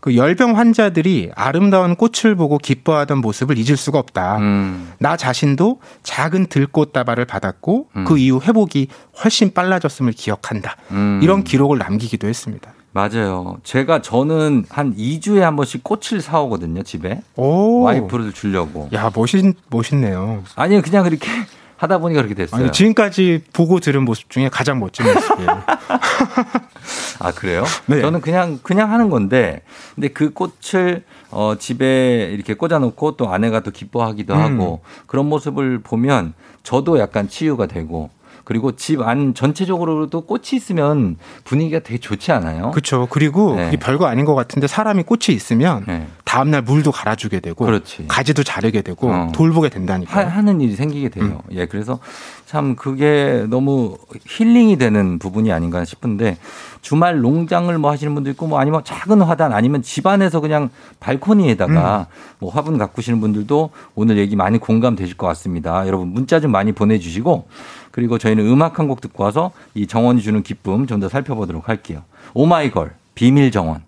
그 0.00 0.16
열병 0.16 0.56
환자들이 0.56 1.30
아름다운 1.34 1.96
꽃을 1.96 2.34
보고 2.34 2.58
기뻐하던 2.58 3.18
모습을 3.18 3.58
잊을 3.58 3.76
수가 3.76 3.98
없다. 3.98 4.38
음. 4.38 4.92
나 4.98 5.16
자신도 5.16 5.80
작은 6.02 6.46
들꽃 6.46 6.92
다발을 6.92 7.24
받았고 7.24 7.88
음. 7.96 8.04
그 8.04 8.18
이후 8.18 8.40
회복이 8.42 8.88
훨씬 9.22 9.52
빨라졌음을 9.52 10.12
기억한다. 10.12 10.76
음. 10.90 11.20
이런 11.22 11.44
기록을 11.44 11.78
남기기도 11.78 12.28
했습니다. 12.28 12.72
맞아요. 12.96 13.58
제가 13.62 14.00
저는 14.00 14.64
한 14.70 14.96
2주에 14.96 15.40
한 15.40 15.54
번씩 15.54 15.84
꽃을 15.84 16.22
사오거든요, 16.22 16.82
집에. 16.82 17.20
오. 17.36 17.82
와이프를 17.82 18.32
주려고. 18.32 18.88
야, 18.94 19.10
멋있, 19.14 19.44
멋있네요. 19.68 20.42
아니요, 20.54 20.80
그냥 20.80 21.04
그렇게 21.04 21.28
하다 21.76 21.98
보니까 21.98 22.22
그렇게 22.22 22.34
됐어요. 22.34 22.62
아니, 22.62 22.72
지금까지 22.72 23.42
보고 23.52 23.80
들은 23.80 24.04
모습 24.04 24.30
중에 24.30 24.48
가장 24.48 24.78
멋진 24.80 25.06
모습이에요. 25.06 25.62
아, 27.20 27.32
그래요? 27.32 27.64
네. 27.86 28.00
저는 28.00 28.20
그냥, 28.20 28.58
그냥 28.62 28.92
하는 28.92 29.10
건데, 29.10 29.62
근데 29.94 30.08
그 30.08 30.32
꽃을, 30.32 31.04
어, 31.30 31.54
집에 31.58 32.30
이렇게 32.32 32.54
꽂아놓고 32.54 33.16
또 33.16 33.32
아내가 33.32 33.60
또 33.60 33.70
기뻐하기도 33.70 34.34
음. 34.34 34.40
하고, 34.40 34.82
그런 35.06 35.26
모습을 35.26 35.80
보면 35.80 36.34
저도 36.62 36.98
약간 36.98 37.28
치유가 37.28 37.66
되고, 37.66 38.10
그리고 38.46 38.72
집 38.76 39.02
안 39.02 39.34
전체적으로도 39.34 40.22
꽃이 40.22 40.42
있으면 40.54 41.16
분위기가 41.44 41.80
되게 41.80 41.98
좋지 41.98 42.30
않아요? 42.32 42.70
그렇죠. 42.70 43.06
그리고 43.10 43.56
네. 43.56 43.70
별거 43.78 44.06
아닌 44.06 44.24
것 44.24 44.34
같은데 44.34 44.66
사람이 44.68 45.02
꽃이 45.02 45.26
있으면 45.30 45.84
네. 45.86 46.06
다음날 46.24 46.62
물도 46.62 46.92
갈아주게 46.92 47.40
되고 47.40 47.64
그렇지. 47.64 48.06
가지도 48.08 48.42
자르게 48.44 48.82
되고 48.82 49.10
어. 49.10 49.32
돌보게 49.34 49.66
하, 49.66 49.70
된다니까요. 49.70 50.28
하는 50.28 50.60
일이 50.60 50.76
생기게 50.76 51.08
돼요. 51.10 51.24
음. 51.24 51.38
예, 51.50 51.66
그래서 51.66 51.98
참 52.46 52.76
그게 52.76 53.44
너무 53.48 53.96
힐링이 54.26 54.78
되는 54.78 55.18
부분이 55.18 55.50
아닌가 55.52 55.84
싶은데 55.84 56.38
주말 56.82 57.20
농장을 57.20 57.76
뭐 57.78 57.90
하시는 57.90 58.14
분도 58.14 58.30
있고 58.30 58.46
뭐 58.46 58.60
아니면 58.60 58.82
작은 58.84 59.20
화단 59.22 59.52
아니면 59.52 59.82
집안에서 59.82 60.38
그냥 60.40 60.70
발코니에다가 61.00 62.06
뭐 62.38 62.50
화분 62.52 62.78
가꾸시는 62.78 63.20
분들도 63.20 63.70
오늘 63.94 64.18
얘기 64.18 64.36
많이 64.36 64.58
공감되실 64.58 65.16
것 65.16 65.26
같습니다. 65.28 65.86
여러분 65.86 66.08
문자 66.08 66.38
좀 66.40 66.52
많이 66.52 66.72
보내주시고 66.72 67.48
그리고 67.96 68.18
저희는 68.18 68.46
음악 68.46 68.78
한 68.78 68.86
곡 68.86 69.00
듣고 69.00 69.24
와서 69.24 69.50
이 69.74 69.86
정원이 69.86 70.20
주는 70.22 70.42
기쁨 70.42 70.86
좀 70.86 71.00
더 71.00 71.08
살펴보도록 71.08 71.68
할게요. 71.68 72.02
오마이걸 72.34 72.92
비밀 73.14 73.50
정원. 73.50 73.82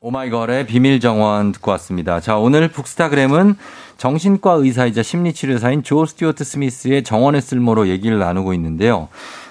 오마이걸의 0.00 0.66
비밀 0.66 0.98
정원 1.00 1.52
듣고 1.52 1.70
왔습니다. 1.72 2.18
자, 2.20 2.36
오늘 2.36 2.66
북스타그램은 2.68 3.54
정신과 3.98 4.54
의사이자 4.54 5.02
심리치료사인 5.04 5.84
조 5.84 6.04
스튜어트 6.06 6.42
스미스의 6.42 7.04
정원의 7.04 7.40
쓸모로 7.40 7.86
얘기를 7.88 8.18
나누고 8.18 8.52
있는데요. 8.54 9.08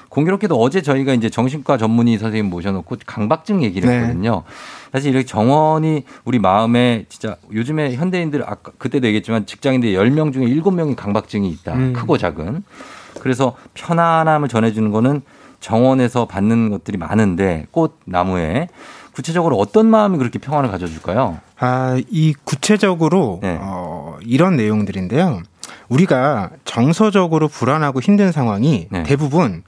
공교롭게도 0.09 0.55
어제 0.59 0.81
저희가 0.81 1.13
이제 1.13 1.29
정신과 1.29 1.77
전문의 1.77 2.17
선생님 2.17 2.49
모셔놓고 2.49 2.97
강박증 3.05 3.63
얘기를 3.63 3.87
네. 3.89 3.99
했거든요. 3.99 4.43
사실 4.91 5.11
이렇게 5.11 5.25
정원이 5.25 6.03
우리 6.25 6.37
마음에 6.39 7.05
진짜 7.07 7.37
요즘에 7.53 7.95
현대인들 7.95 8.43
아까 8.43 8.73
그때도 8.77 9.07
얘기했지만 9.07 9.45
직장인들 9.45 9.93
10명 9.93 10.33
중에 10.33 10.47
7명이 10.47 10.97
강박증이 10.97 11.49
있다. 11.49 11.73
음. 11.75 11.93
크고 11.93 12.17
작은. 12.17 12.63
그래서 13.21 13.55
편안함을 13.75 14.49
전해주는 14.49 14.91
거는 14.91 15.21
정원에서 15.59 16.25
받는 16.25 16.71
것들이 16.71 16.97
많은데 16.97 17.67
꽃 17.69 17.99
나무에 18.05 18.67
구체적으로 19.13 19.57
어떤 19.57 19.85
마음이 19.87 20.17
그렇게 20.17 20.39
평안을 20.39 20.71
가져줄까요? 20.71 21.39
아, 21.59 22.01
이 22.09 22.33
구체적으로 22.43 23.39
네. 23.43 23.59
어, 23.61 24.17
이런 24.21 24.55
내용들인데요. 24.55 25.43
우리가 25.89 26.49
정서적으로 26.65 27.47
불안하고 27.47 27.99
힘든 27.99 28.31
상황이 28.31 28.87
네. 28.89 29.03
대부분 29.03 29.63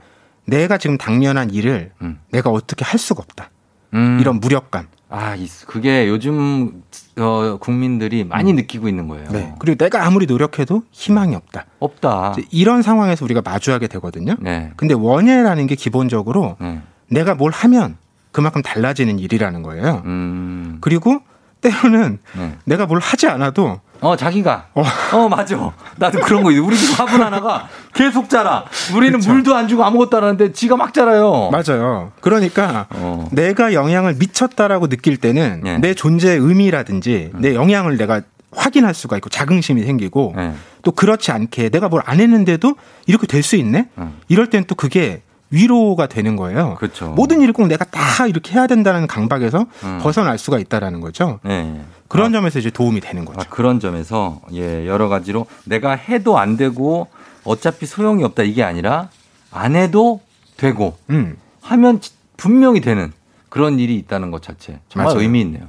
내가 0.46 0.80
지금 0.80 0.98
당면한 0.98 1.52
일을 1.52 1.92
음. 2.02 2.20
내가 2.32 2.50
어떻게 2.50 2.84
할 2.84 2.98
수가 2.98 3.22
없다. 3.22 3.52
음. 3.94 4.18
이런 4.20 4.40
무력감. 4.40 4.88
아, 5.16 5.36
있- 5.36 5.68
그게 5.68 6.08
요즘 6.08 6.82
어, 7.20 7.58
국민들이 7.60 8.24
많이 8.24 8.52
느끼고 8.54 8.88
있는 8.88 9.08
거예요. 9.08 9.28
음. 9.28 9.32
네. 9.34 9.54
그리고 9.60 9.78
내가 9.78 10.08
아무리 10.08 10.26
노력해도 10.26 10.82
희망이 10.92 11.36
없다. 11.36 11.66
없다. 11.78 12.36
이런 12.50 12.82
상황에서 12.82 13.24
우리가 13.24 13.42
마주하게 13.46 13.88
되거든요. 13.88 14.36
네. 14.40 14.72
근데 14.76 14.96
원예라는 14.96 15.68
게 15.68 15.76
기본적으로 15.76 16.58
네. 16.60 16.82
내가 17.10 17.36
뭘 17.36 17.52
하면 17.52 17.98
그만큼 18.32 18.64
달라지는 18.64 19.20
일이라는 19.20 19.62
거예요. 19.62 20.02
음. 20.06 20.80
그리고 20.82 21.20
때로는 21.62 22.18
네. 22.36 22.58
내가 22.66 22.88
뭘 22.88 23.00
하지 23.00 23.28
않아도 23.28 23.80
어, 24.04 24.16
자기가. 24.16 24.66
어, 24.74 25.30
맞아. 25.30 25.56
나도 25.98 26.20
그런 26.20 26.44
거 26.44 26.52
있어. 26.52 26.64
우리 26.64 26.78
집 26.78 27.00
화분 27.00 27.22
하나가 27.22 27.68
계속 27.94 28.30
자라. 28.30 28.66
우리는 28.96 29.18
물도 29.20 29.56
안 29.56 29.68
주고 29.68 29.84
아무것도 29.84 30.18
안 30.18 30.24
하는데 30.24 30.52
지가 30.52 30.76
막 30.76 30.94
자라요. 30.94 31.50
맞아요. 31.52 32.12
그러니까 32.22 32.88
어. 32.92 33.30
내가 33.32 33.74
영향을 33.74 34.16
미쳤다라고 34.20 34.88
느낄 34.90 35.18
때는 35.18 35.62
예. 35.66 35.78
내 35.78 35.94
존재의 35.94 36.38
의미라든지 36.40 37.32
음. 37.34 37.42
내 37.42 37.56
영향을 37.56 37.98
내가 37.98 38.22
확인할 38.56 38.94
수가 38.94 39.18
있고 39.18 39.30
자긍심이 39.30 39.84
생기고 39.84 40.36
예. 40.38 40.52
또 40.84 40.92
그렇지 40.92 41.32
않게 41.32 41.70
내가 41.70 41.88
뭘 41.90 42.04
안 42.06 42.20
했는데도 42.20 42.76
이렇게 43.08 43.26
될 43.26 43.42
수 43.42 43.56
있네? 43.56 43.88
이럴 44.28 44.50
땐 44.50 44.66
또 44.68 44.76
그게 44.76 45.22
위로가 45.54 46.08
되는 46.08 46.36
거예요. 46.36 46.72
음. 46.72 46.76
그렇죠. 46.76 47.10
모든 47.12 47.42
일을 47.42 47.54
꼭 47.54 47.68
내가 47.68 47.86
다 47.86 48.26
이렇게 48.28 48.54
해야 48.54 48.66
된다는 48.66 49.06
강박에서 49.06 49.66
음. 49.84 50.00
벗어날 50.02 50.38
수가 50.40 50.58
있다라는 50.58 51.00
거죠. 51.00 51.40
네. 51.44 51.80
그런 52.08 52.32
점에서 52.32 52.58
이제 52.58 52.72
도움이 52.72 53.02
되는 53.02 53.24
거죠. 53.24 53.40
아, 53.40 53.44
그런 53.50 53.80
점에서 53.80 54.42
예, 54.54 54.88
여러 54.88 55.10
가지로 55.10 55.46
내가 55.66 55.92
해도 55.96 56.40
안 56.40 56.58
되고 56.58 57.08
어차피 57.44 57.86
소용이 57.86 58.24
없다 58.24 58.44
이게 58.44 58.64
아니라 58.64 59.10
안 59.52 59.76
해도 59.76 60.22
되고 60.58 60.98
음. 61.12 61.38
하면 61.62 62.02
지- 62.02 62.12
분명히 62.36 62.82
되는 62.82 63.12
그런 63.50 63.78
일이 63.78 63.96
있다는 63.98 64.32
것 64.32 64.42
자체 64.42 64.80
정말 64.90 65.08
맞아요. 65.14 65.22
의미 65.22 65.42
있네요. 65.42 65.66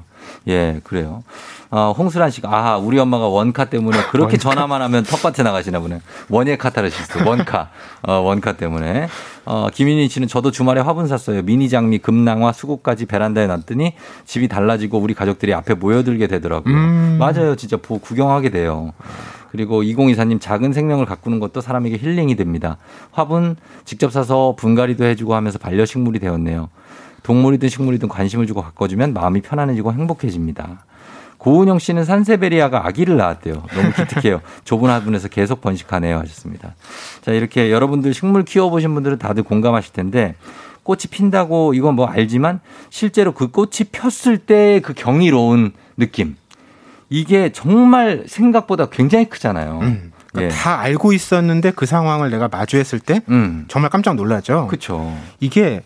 예, 0.49 0.80
그래요. 0.85 1.22
아, 1.70 1.93
홍수란 1.97 2.30
씨가 2.30 2.49
아, 2.53 2.76
우리 2.76 2.99
엄마가 2.99 3.26
원카 3.26 3.64
때문에 3.66 3.99
그렇게 4.11 4.35
원카. 4.35 4.37
전화만 4.39 4.80
하면 4.82 5.03
텃밭에 5.03 5.43
나가시나 5.43 5.80
보네. 5.80 6.01
원예 6.30 6.57
카타르시스, 6.57 7.24
원카. 7.26 7.70
어, 8.03 8.12
원카 8.14 8.53
때문에. 8.53 9.09
어, 9.45 9.68
김인희 9.72 10.09
씨는 10.09 10.28
저도 10.28 10.51
주말에 10.51 10.80
화분 10.80 11.09
샀어요. 11.09 11.43
미니 11.43 11.68
장미, 11.68 11.99
금낭화, 11.99 12.53
수국까지 12.53 13.07
베란다에 13.07 13.47
놨더니 13.47 13.95
집이 14.24 14.49
달라지고 14.49 14.99
우리 14.99 15.14
가족들이 15.14 15.53
앞에 15.55 15.74
모여들게 15.74 16.26
되더라고요. 16.28 16.72
음. 16.74 17.16
맞아요. 17.18 17.57
진짜 17.57 17.76
보, 17.76 17.99
구경하게 17.99 18.51
돼요. 18.51 18.93
그리고 19.51 19.82
2024님 19.82 20.41
작은 20.41 20.72
생명을 20.72 21.07
가꾸는 21.07 21.39
것도 21.39 21.61
사람에게 21.61 21.97
힐링이 21.97 22.35
됩니다. 22.37 22.76
화분 23.12 23.57
직접 23.85 24.11
사서 24.12 24.55
분갈이도 24.59 25.05
해주고 25.05 25.35
하면서 25.35 25.59
반려식물이 25.59 26.18
되었네요. 26.18 26.68
동물이든 27.25 27.68
식물이든 27.68 28.09
관심을 28.09 28.47
주고 28.47 28.62
가꿔주면 28.62 29.12
마음이 29.12 29.41
편안해지고 29.41 29.93
행복해집니다. 29.93 30.85
고은영 31.39 31.79
씨는 31.79 32.05
산세베리아가 32.05 32.87
아기를 32.87 33.16
낳았대요. 33.16 33.55
너무 33.75 33.93
기특해요. 33.93 34.41
좁은 34.64 34.89
화분에서 34.89 35.29
계속 35.29 35.61
번식하네요. 35.61 36.18
하셨습니다. 36.20 36.75
자, 37.22 37.33
이렇게 37.33 37.70
여러분들 37.70 38.14
식물 38.14 38.45
키워보신 38.45 38.95
분들은 38.95 39.18
다들 39.18 39.43
공감하실 39.43 39.93
텐데 39.93 40.37
꽃이 40.85 41.01
핀다고 41.11 41.75
이건 41.75 41.97
뭐 41.97 42.07
알지만 42.07 42.61
실제로 42.91 43.33
그 43.33 43.49
꽃이 43.49 43.89
폈을 43.91 44.39
때 44.39 44.81
그 44.81 44.95
경이로운 44.95 45.72
느낌. 45.97 46.37
이게 47.11 47.53
정말 47.53 48.25
생각보다 48.27 48.87
굉장히 48.87 49.27
크잖아요. 49.27 49.81
음. 49.83 50.12
예. 50.35 50.39
그러니까 50.39 50.57
다 50.57 50.80
알고 50.80 51.12
있었는데 51.12 51.72
그 51.72 51.87
상황을 51.87 52.30
내가 52.30 52.49
마주했을 52.49 52.99
때 52.99 53.22
음. 53.28 53.64
정말 53.68 53.91
깜짝 53.91 54.14
놀라죠. 54.14 54.66
그렇죠. 54.68 55.16
이게 55.41 55.82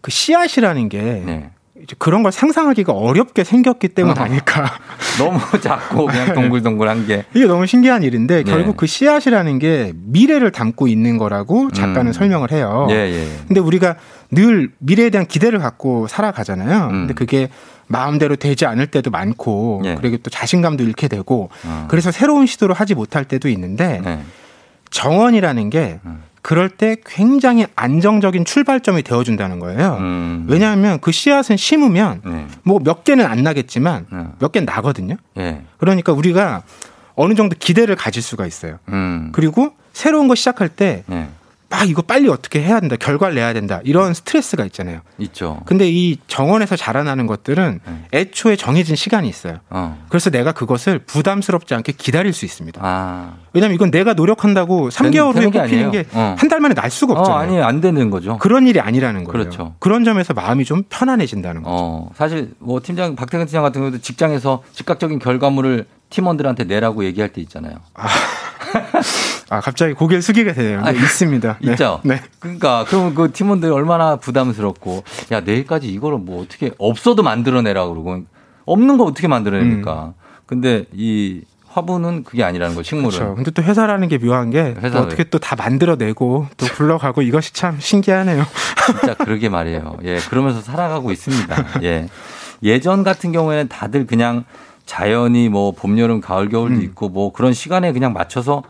그 0.00 0.10
씨앗이라는 0.10 0.88
게 0.88 1.02
네. 1.26 1.50
이제 1.82 1.94
그런 1.98 2.22
걸 2.22 2.32
상상하기가 2.32 2.92
어렵게 2.92 3.44
생겼기 3.44 3.88
때문 3.88 4.18
어. 4.18 4.22
아닐까. 4.22 4.70
너무 5.18 5.38
작고 5.60 6.06
그냥 6.06 6.34
동글동글한 6.34 7.06
게. 7.06 7.24
이게 7.34 7.46
너무 7.46 7.66
신기한 7.66 8.02
일인데 8.02 8.42
네. 8.42 8.50
결국 8.50 8.76
그 8.76 8.86
씨앗이라는 8.86 9.58
게 9.58 9.92
미래를 9.94 10.50
담고 10.50 10.88
있는 10.88 11.18
거라고 11.18 11.70
작가는 11.70 12.08
음. 12.08 12.12
설명을 12.12 12.50
해요. 12.52 12.88
예, 12.90 12.94
예. 12.94 13.28
근데 13.46 13.60
우리가 13.60 13.96
늘 14.30 14.70
미래에 14.78 15.10
대한 15.10 15.26
기대를 15.26 15.58
갖고 15.60 16.06
살아가잖아요. 16.08 16.86
음. 16.86 16.90
근데 16.90 17.14
그게 17.14 17.48
마음대로 17.88 18.36
되지 18.36 18.66
않을 18.66 18.86
때도 18.86 19.10
많고 19.10 19.82
예. 19.84 19.96
그리고 19.96 20.18
또 20.18 20.30
자신감도 20.30 20.84
잃게 20.84 21.08
되고 21.08 21.50
어. 21.64 21.86
그래서 21.88 22.10
새로운 22.10 22.46
시도를 22.46 22.74
하지 22.74 22.94
못할 22.94 23.24
때도 23.24 23.48
있는데 23.48 24.00
네. 24.04 24.22
정원이라는 24.90 25.70
게 25.70 25.98
음. 26.04 26.22
그럴 26.42 26.68
때 26.68 26.96
굉장히 27.04 27.66
안정적인 27.74 28.44
출발점이 28.44 29.02
되어준다는 29.02 29.58
거예요. 29.58 29.96
음. 30.00 30.46
왜냐하면 30.48 30.98
그 31.00 31.12
씨앗은 31.12 31.56
심으면 31.56 32.22
네. 32.24 32.46
뭐몇 32.62 33.04
개는 33.04 33.26
안 33.26 33.42
나겠지만 33.42 34.06
네. 34.10 34.24
몇 34.38 34.52
개는 34.52 34.66
나거든요. 34.66 35.16
예. 35.38 35.62
그러니까 35.78 36.12
우리가 36.12 36.62
어느 37.14 37.34
정도 37.34 37.56
기대를 37.58 37.96
가질 37.96 38.22
수가 38.22 38.46
있어요. 38.46 38.78
음. 38.88 39.30
그리고 39.32 39.72
새로운 39.92 40.28
거 40.28 40.36
시작할 40.36 40.68
때 40.68 41.02
막 41.70 41.86
예. 41.86 41.90
이거 41.90 42.02
빨리 42.02 42.28
어떻게 42.28 42.62
해야 42.62 42.80
된다, 42.80 42.96
결과를 42.96 43.34
내야 43.34 43.52
된다 43.52 43.80
이런 43.84 44.14
스트레스가 44.14 44.64
있잖아요. 44.66 45.00
있죠. 45.18 45.60
근데 45.66 45.88
이 45.88 46.16
정원에서 46.26 46.76
자라나는 46.76 47.26
것들은 47.26 47.80
네. 47.84 48.04
애초에 48.12 48.56
정해진 48.56 48.96
시간이 48.96 49.28
있어요. 49.28 49.58
어. 49.68 50.02
그래서 50.08 50.30
내가 50.30 50.52
그것을 50.52 50.98
부담스럽지 51.00 51.74
않게 51.74 51.92
기다릴 51.92 52.32
수 52.32 52.44
있습니다. 52.44 52.80
아. 52.82 53.34
왜냐면 53.52 53.74
이건 53.74 53.90
내가 53.90 54.14
노력한다고 54.14 54.88
3개월 54.88 55.34
후에 55.34 55.50
되는 55.68 55.90
게. 55.90 56.02
게 56.02 56.08
어. 56.12 56.36
한달 56.38 56.60
만에 56.60 56.74
날 56.74 56.90
수가 56.90 57.14
어, 57.14 57.18
없잖아요. 57.18 57.40
아니, 57.40 57.62
안 57.62 57.80
되는 57.80 58.10
거죠. 58.10 58.38
그런 58.38 58.66
일이 58.66 58.80
아니라는 58.80 59.24
거예요. 59.24 59.32
그렇죠. 59.32 59.74
그런 59.78 60.04
점에서 60.04 60.34
마음이 60.34 60.64
좀 60.64 60.84
편안해진다는 60.88 61.62
거죠. 61.62 61.74
어, 61.76 62.10
사실 62.14 62.52
뭐 62.58 62.80
팀장 62.82 63.14
박태근 63.14 63.46
팀장 63.46 63.62
같은 63.62 63.80
경우도 63.80 63.98
직장에서 63.98 64.62
즉각적인 64.72 65.18
결과물을 65.18 65.86
팀원들한테 66.10 66.64
내라고 66.64 67.04
얘기할 67.04 67.32
때 67.32 67.40
있잖아요. 67.42 67.76
아 67.94 68.08
갑자기 69.48 69.94
고개를 69.94 70.22
숙이게 70.22 70.52
되네요. 70.52 70.82
네, 70.82 70.88
아, 70.88 70.90
있습니다. 70.92 71.58
네. 71.62 71.72
있죠. 71.72 72.00
네. 72.04 72.20
그러니까 72.38 72.84
그러면 72.88 73.14
그 73.14 73.32
팀원들 73.32 73.72
얼마나 73.72 74.16
부담스럽고 74.16 75.04
야 75.32 75.40
내일까지 75.40 75.88
이거를 75.88 76.18
뭐 76.18 76.42
어떻게 76.42 76.70
없어도 76.78 77.22
만들어내라 77.22 77.86
그러고 77.88 78.22
없는 78.66 78.98
거 78.98 79.04
어떻게 79.04 79.28
만들어냅니까? 79.28 80.12
근데 80.46 80.84
이 80.92 81.42
화분은 81.68 82.24
그게 82.24 82.42
아니라는 82.44 82.74
거 82.74 82.82
식물은. 82.82 83.18
그렇죠. 83.18 83.34
근데 83.34 83.50
또 83.50 83.62
회사라는 83.62 84.08
게 84.08 84.18
묘한 84.18 84.50
게 84.50 84.74
또 84.92 84.98
어떻게 84.98 85.24
또 85.24 85.38
다 85.38 85.54
만들어내고 85.56 86.48
또 86.56 86.66
굴러가고 86.66 87.22
이것이 87.22 87.52
참 87.54 87.76
신기하네요. 87.78 88.44
진짜 88.86 89.14
그러게 89.14 89.48
말이에요. 89.48 89.98
예, 90.04 90.18
그러면서 90.30 90.60
살아가고 90.60 91.10
있습니다. 91.12 91.82
예. 91.84 92.08
예전 92.62 93.04
같은 93.04 93.30
경우에는 93.32 93.68
다들 93.68 94.06
그냥 94.06 94.44
자연이 94.88 95.50
뭐 95.50 95.72
봄, 95.72 95.98
여름, 95.98 96.22
가을, 96.22 96.48
겨울도 96.48 96.76
음. 96.76 96.82
있고 96.82 97.10
뭐 97.10 97.30
그런 97.30 97.52
시간에 97.52 97.92
그냥 97.92 98.14
맞춰서 98.14 98.62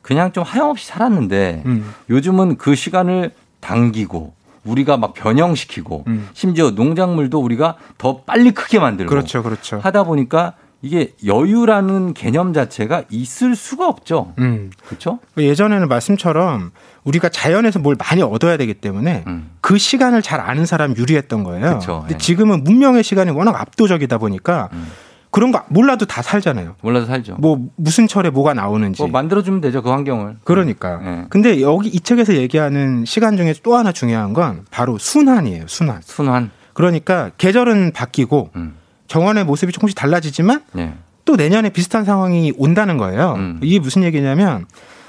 그냥 0.00 0.32
좀 0.32 0.42
하염없이 0.42 0.86
살았는데 0.86 1.62
음. 1.66 1.92
요즘은 2.08 2.56
그 2.56 2.74
시간을 2.74 3.32
당기고 3.60 4.32
우리가 4.64 4.96
막 4.96 5.12
변형시키고 5.12 6.04
음. 6.06 6.28
심지어 6.32 6.70
농작물도 6.70 7.38
우리가 7.38 7.76
더 7.98 8.22
빨리 8.22 8.52
크게 8.52 8.78
만들고 8.78 9.10
그렇죠, 9.10 9.42
그렇죠. 9.42 9.78
하다 9.78 10.04
보니까 10.04 10.54
이게 10.80 11.12
여유라는 11.24 12.14
개념 12.14 12.54
자체가 12.54 13.04
있을 13.10 13.54
수가 13.54 13.86
없죠. 13.86 14.32
음. 14.38 14.70
그렇죠? 14.86 15.18
예전에는 15.36 15.86
말씀처럼 15.86 16.70
우리가 17.04 17.28
자연에서 17.28 17.78
뭘 17.78 17.94
많이 17.98 18.22
얻어야 18.22 18.56
되기 18.56 18.72
때문에 18.72 19.24
그 19.60 19.76
시간을 19.76 20.22
잘 20.22 20.40
아는 20.40 20.64
사람 20.64 20.96
유리했던 20.96 21.44
거예요. 21.44 21.72
음. 21.72 21.78
그쵸, 21.78 21.98
근데 22.00 22.14
예. 22.14 22.18
지금은 22.18 22.64
문명의 22.64 23.04
시간이 23.04 23.30
워낙 23.32 23.60
압도적이다 23.60 24.16
보니까 24.16 24.70
음. 24.72 24.88
그런 25.32 25.50
거 25.50 25.64
몰라도 25.68 26.04
다 26.04 26.20
살잖아요. 26.20 26.76
몰라서 26.82 27.06
살죠. 27.06 27.36
뭐 27.38 27.58
무슨 27.76 28.06
철에 28.06 28.28
뭐가 28.28 28.52
나오는지. 28.52 29.00
뭐 29.02 29.10
만들어주면 29.10 29.62
되죠 29.62 29.82
그 29.82 29.88
환경을. 29.88 30.36
그러니까. 30.44 31.00
예. 31.02 31.24
근데 31.30 31.62
여기 31.62 31.88
이 31.88 31.98
책에서 32.00 32.34
얘기하는 32.34 33.06
시간 33.06 33.38
중에 33.38 33.54
또 33.62 33.74
하나 33.74 33.92
중요한 33.92 34.34
건 34.34 34.66
바로 34.70 34.98
순환이에요. 34.98 35.64
순환. 35.68 36.02
순환. 36.02 36.50
그러니까 36.74 37.30
계절은 37.38 37.92
바뀌고 37.92 38.50
음. 38.56 38.74
정원의 39.08 39.44
모습이 39.44 39.72
조금씩 39.72 39.96
달라지지만 39.96 40.62
예. 40.76 40.92
또 41.24 41.36
내년에 41.36 41.70
비슷한 41.70 42.04
상황이 42.04 42.52
온다는 42.58 42.98
거예요. 42.98 43.32
음. 43.36 43.60
이게 43.62 43.78
무슨 43.78 44.04
얘기냐면 44.04 44.66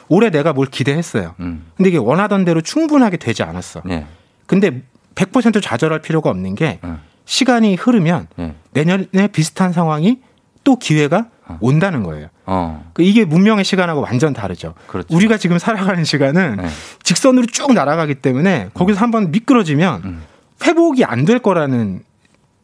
올해 0.08 0.30
내가 0.30 0.54
뭘 0.54 0.68
기대했어요. 0.68 1.36
음. 1.42 1.66
근데 1.76 1.90
이게 1.90 1.98
원하던 1.98 2.46
대로 2.46 2.62
충분하게 2.62 3.18
되지 3.18 3.44
않았어. 3.44 3.82
예. 3.90 4.06
근데 4.46 4.84
100% 5.16 5.62
좌절할 5.62 6.00
필요가 6.00 6.30
없는 6.30 6.56
게 6.56 6.80
음. 6.86 7.00
시간이 7.26 7.76
흐르면 7.76 8.28
예. 8.40 8.56
내년에 8.74 9.28
비슷한 9.32 9.72
상황이 9.74 10.20
또 10.64 10.78
기회가 10.78 11.28
온다는 11.60 12.04
거예요. 12.04 12.28
어. 12.46 12.90
그 12.94 13.04
이게 13.04 13.26
문명의 13.26 13.64
시간하고 13.66 14.02
완전 14.02 14.34
다르죠. 14.34 14.74
그렇죠. 14.88 15.14
우리가 15.16 15.38
지금 15.38 15.60
살아가는 15.60 16.04
시간은 16.04 16.58
네. 16.58 16.68
직선으로 17.04 17.46
쭉 17.48 17.74
날아가기 17.74 18.16
때문에 18.16 18.70
거기서 18.74 19.00
한번 19.00 19.32
미끄러지면 19.32 20.22
회복이 20.66 21.04
안 21.06 21.26
될 21.26 21.40
거라는 21.40 22.02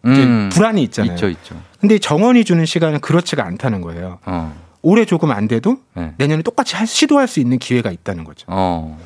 음. 0.05 0.49
불안이 0.51 0.81
있잖아요. 0.83 1.13
있죠, 1.13 1.27
있죠. 1.29 1.61
근데 1.79 1.99
정원이 1.99 2.45
주는 2.45 2.65
시간은 2.65 2.99
그렇지가 3.01 3.45
않다는 3.45 3.81
거예요. 3.81 4.19
어. 4.25 4.55
올해 4.81 5.03
조금 5.05 5.31
안 5.31 5.47
돼도 5.49 5.77
네. 5.95 6.13
내년에 6.17 6.41
똑같이 6.41 6.75
할- 6.77 6.87
시도할 6.87 7.27
수 7.27 7.41
있는 7.41 7.59
기회가 7.59 7.91
있다는 7.91 8.23
거죠. 8.23 8.45
어. 8.49 8.97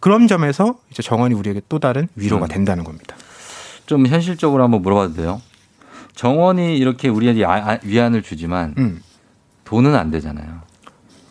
그런 0.00 0.26
점에서 0.26 0.76
이제 0.90 1.02
정원이 1.02 1.34
우리에게 1.34 1.60
또 1.68 1.78
다른 1.78 2.08
위로가 2.16 2.46
음. 2.46 2.48
된다는 2.48 2.82
겁니다. 2.84 3.14
좀 3.90 4.06
현실적으로 4.06 4.62
한번 4.62 4.82
물어봐도 4.82 5.14
돼요? 5.14 5.42
정원이 6.14 6.78
이렇게 6.78 7.08
우리에게 7.08 7.44
아- 7.44 7.72
아- 7.72 7.78
위안을 7.82 8.22
주지만 8.22 8.72
음. 8.78 9.02
돈은 9.64 9.96
안 9.96 10.12
되잖아요. 10.12 10.60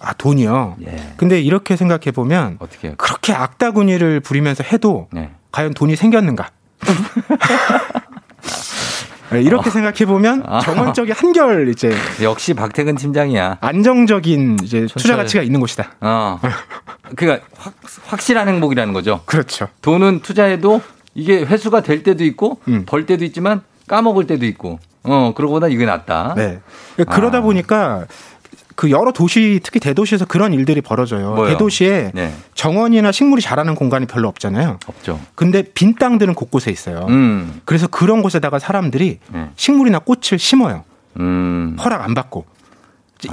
아 0.01 0.11
돈이요. 0.11 0.75
예. 0.85 1.13
근데 1.15 1.39
이렇게 1.39 1.77
생각해 1.77 2.11
보면 2.13 2.57
어떻게 2.59 2.89
해요? 2.89 2.95
그렇게 2.97 3.31
악다구니를 3.31 4.19
부리면서 4.19 4.65
해도 4.65 5.07
네. 5.13 5.31
과연 5.53 5.73
돈이 5.73 5.95
생겼는가? 5.95 6.49
네, 9.31 9.41
이렇게 9.41 9.69
생각해 9.69 10.05
보면 10.05 10.43
아. 10.45 10.59
정원적이 10.59 11.13
한결 11.13 11.69
이제 11.69 11.95
역시 12.21 12.53
박태근 12.55 12.95
팀장이야. 12.95 13.59
안정적인 13.61 14.57
이제 14.63 14.85
투자 14.87 15.13
촌철- 15.13 15.15
가치가 15.15 15.43
있는 15.43 15.61
곳이다. 15.61 15.93
어. 16.01 16.41
그러니까 17.15 17.45
확, 17.55 17.73
확실한 18.07 18.49
행복이라는 18.49 18.93
거죠. 18.93 19.21
그렇죠. 19.25 19.69
돈은 19.81 20.19
투자해도 20.23 20.81
이게 21.19 21.43
회수가 21.43 21.81
될 21.81 22.03
때도 22.03 22.23
있고 22.23 22.59
벌 22.85 23.05
때도 23.05 23.25
있지만 23.25 23.61
까먹을 23.87 24.27
때도 24.27 24.45
있고. 24.45 24.79
어, 25.03 25.33
그러고보다 25.35 25.67
이게 25.67 25.85
낫다. 25.85 26.33
네. 26.35 26.59
그러다 26.95 27.41
보니까 27.41 28.05
그 28.75 28.91
여러 28.91 29.11
도시 29.11 29.59
특히 29.63 29.79
대도시에서 29.79 30.25
그런 30.25 30.53
일들이 30.53 30.79
벌어져요. 30.81 31.33
뭐요? 31.33 31.49
대도시에 31.49 32.11
네. 32.13 32.33
정원이나 32.53 33.11
식물이 33.11 33.41
자라는 33.41 33.75
공간이 33.75 34.05
별로 34.05 34.27
없잖아요. 34.29 34.79
없죠. 34.87 35.19
근데 35.35 35.63
빈 35.63 35.95
땅들은 35.95 36.33
곳곳에 36.33 36.71
있어요. 36.71 37.05
음. 37.09 37.59
그래서 37.65 37.87
그런 37.87 38.21
곳에다가 38.21 38.59
사람들이 38.59 39.19
네. 39.33 39.49
식물이나 39.55 39.99
꽃을 39.99 40.39
심어요. 40.39 40.83
음. 41.19 41.75
허락 41.83 42.03
안 42.03 42.13
받고. 42.13 42.45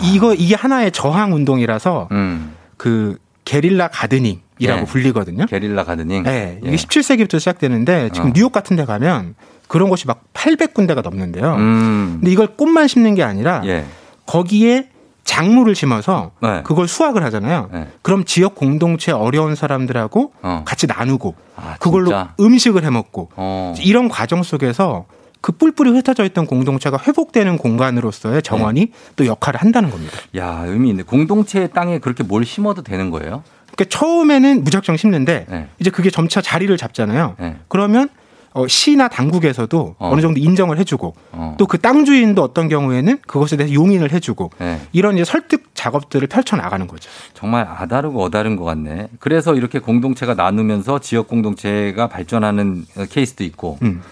이거 0.03 0.35
이게 0.35 0.57
하나의 0.57 0.91
저항 0.91 1.33
운동이라서 1.33 2.09
음. 2.11 2.55
그 2.77 3.19
게릴라 3.47 3.89
가드닝이라고 3.89 4.81
네. 4.81 4.85
불리거든요. 4.85 5.47
게릴라 5.47 5.85
가드닝. 5.85 6.25
네, 6.25 6.61
예. 6.63 6.69
이게 6.69 6.77
17세기부터 6.77 7.39
시작되는데 7.39 8.11
지금 8.13 8.31
어. 8.31 8.33
뉴욕 8.35 8.53
같은 8.53 8.77
데 8.77 8.85
가면 8.85 9.35
그런 9.69 9.89
곳이 9.89 10.07
막 10.07 10.23
800군데가 10.35 11.03
넘는데요. 11.03 11.55
음. 11.55 12.19
근데 12.21 12.31
이걸 12.31 12.49
꽃만 12.49 12.89
심는 12.89 13.15
게 13.15 13.23
아니라 13.23 13.63
예. 13.65 13.87
거기에 14.27 14.91
작물을 15.25 15.75
심어서 15.75 16.33
네. 16.41 16.63
그걸 16.65 16.87
수확을 16.87 17.23
하잖아요. 17.25 17.71
네. 17.73 17.89
그럼 18.03 18.25
지역 18.25 18.55
공동체 18.55 19.13
어려운 19.13 19.55
사람들하고 19.55 20.33
어. 20.43 20.63
같이 20.65 20.87
나누고 20.87 21.35
아, 21.57 21.77
그걸로? 21.79 22.13
음식을 22.39 22.85
해 22.85 22.91
먹고 22.91 23.31
어. 23.37 23.75
이런 23.81 24.09
과정 24.09 24.43
속에서 24.43 25.07
그 25.47 25.53
뿔뿔이 25.53 25.91
흩어져 25.91 26.25
있던 26.25 26.45
공동체가 26.45 26.99
회복되는 27.07 27.57
공간으로서의 27.59 28.43
정원이 28.43 28.81
네. 28.81 28.93
또 29.15 29.27
역할을 29.27 29.61
한다는 29.61 29.91
겁니다. 29.91 30.19
야, 30.37 30.65
의미 30.67 30.91
있네. 30.91 31.05
공동체의 31.05 31.71
땅에 31.71 32.01
그렇게 32.01 32.25
뭘 32.25 32.45
심어도 32.45 32.83
되는 32.83 33.11
거예요? 33.11 33.45
그러니까 33.73 33.85
처음에는 33.97 34.65
무작정 34.65 34.97
심는데 34.97 35.47
네. 35.49 35.69
이제 35.79 35.91
그게 35.91 36.11
점차 36.11 36.41
자리를 36.41 36.77
잡잖아요. 36.77 37.37
네. 37.39 37.59
그러면 37.69 38.09
어, 38.55 38.67
시나 38.67 39.07
당국에서도 39.07 39.95
어. 40.01 40.09
어. 40.11 40.17
느 40.17 40.21
정도 40.21 40.41
인정을 40.41 40.79
해주고 40.79 41.15
어. 41.31 41.55
또그 41.59 41.79
땅 41.79 42.05
주인도 42.05 42.43
어떤 42.43 42.69
경우에는 42.69 43.19
그것에 43.25 43.57
대해서 43.57 43.73
용인을 43.73 44.11
해주고 44.11 44.51
네. 44.59 44.81
이런 44.91 45.15
이제 45.15 45.23
설득 45.23 45.71
작업들을 45.75 46.27
펼쳐 46.27 46.57
나가는 46.57 46.89
거죠. 46.89 47.09
정말 47.35 47.69
아다르고 47.69 48.21
어다른 48.21 48.57
것 48.57 48.65
같네. 48.65 49.11
그래서 49.21 49.55
이렇게 49.55 49.79
공동체가 49.79 50.35
나누면서 50.35 50.99
지역 50.99 51.29
공동체가 51.29 52.09
발전하는 52.09 52.85
어, 52.97 53.05
케이스도 53.09 53.45
있고 53.45 53.79
음. 53.83 54.03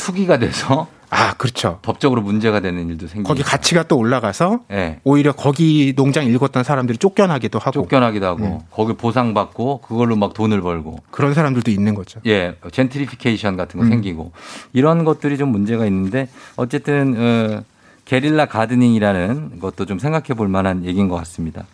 투기가 0.00 0.38
돼서 0.38 0.88
아 1.12 1.34
그렇죠. 1.34 1.80
법적으로 1.82 2.22
문제가 2.22 2.60
되는 2.60 2.88
일도 2.88 3.08
생기고 3.08 3.26
거기 3.26 3.42
가치가 3.42 3.82
또 3.82 3.96
올라가서 3.98 4.60
네. 4.68 5.00
오히려 5.02 5.32
거기 5.32 5.92
농장 5.96 6.24
읽었던 6.24 6.62
사람들이 6.62 6.98
쫓겨나기도 6.98 7.58
하고 7.58 7.72
쫓겨나기도 7.72 8.26
하고 8.26 8.44
음. 8.44 8.58
거기 8.70 8.92
보상받고 8.92 9.80
그걸로 9.80 10.14
막 10.14 10.34
돈을 10.34 10.60
벌고 10.60 11.00
그런 11.10 11.34
사람들도 11.34 11.70
있는 11.70 11.96
거죠. 11.96 12.20
예, 12.26 12.54
젠트리피케이션 12.70 13.56
같은 13.56 13.80
거 13.80 13.86
음. 13.86 13.90
생기고 13.90 14.30
이런 14.72 15.04
것들이 15.04 15.36
좀 15.36 15.48
문제가 15.48 15.84
있는데 15.86 16.28
어쨌든 16.54 17.16
어, 17.16 17.64
게릴라 18.04 18.46
가드닝이라는 18.46 19.58
것도 19.58 19.86
좀 19.86 19.98
생각해 19.98 20.34
볼 20.36 20.46
만한 20.46 20.84
얘기인 20.84 21.08
것 21.08 21.16
같습니다. 21.16 21.66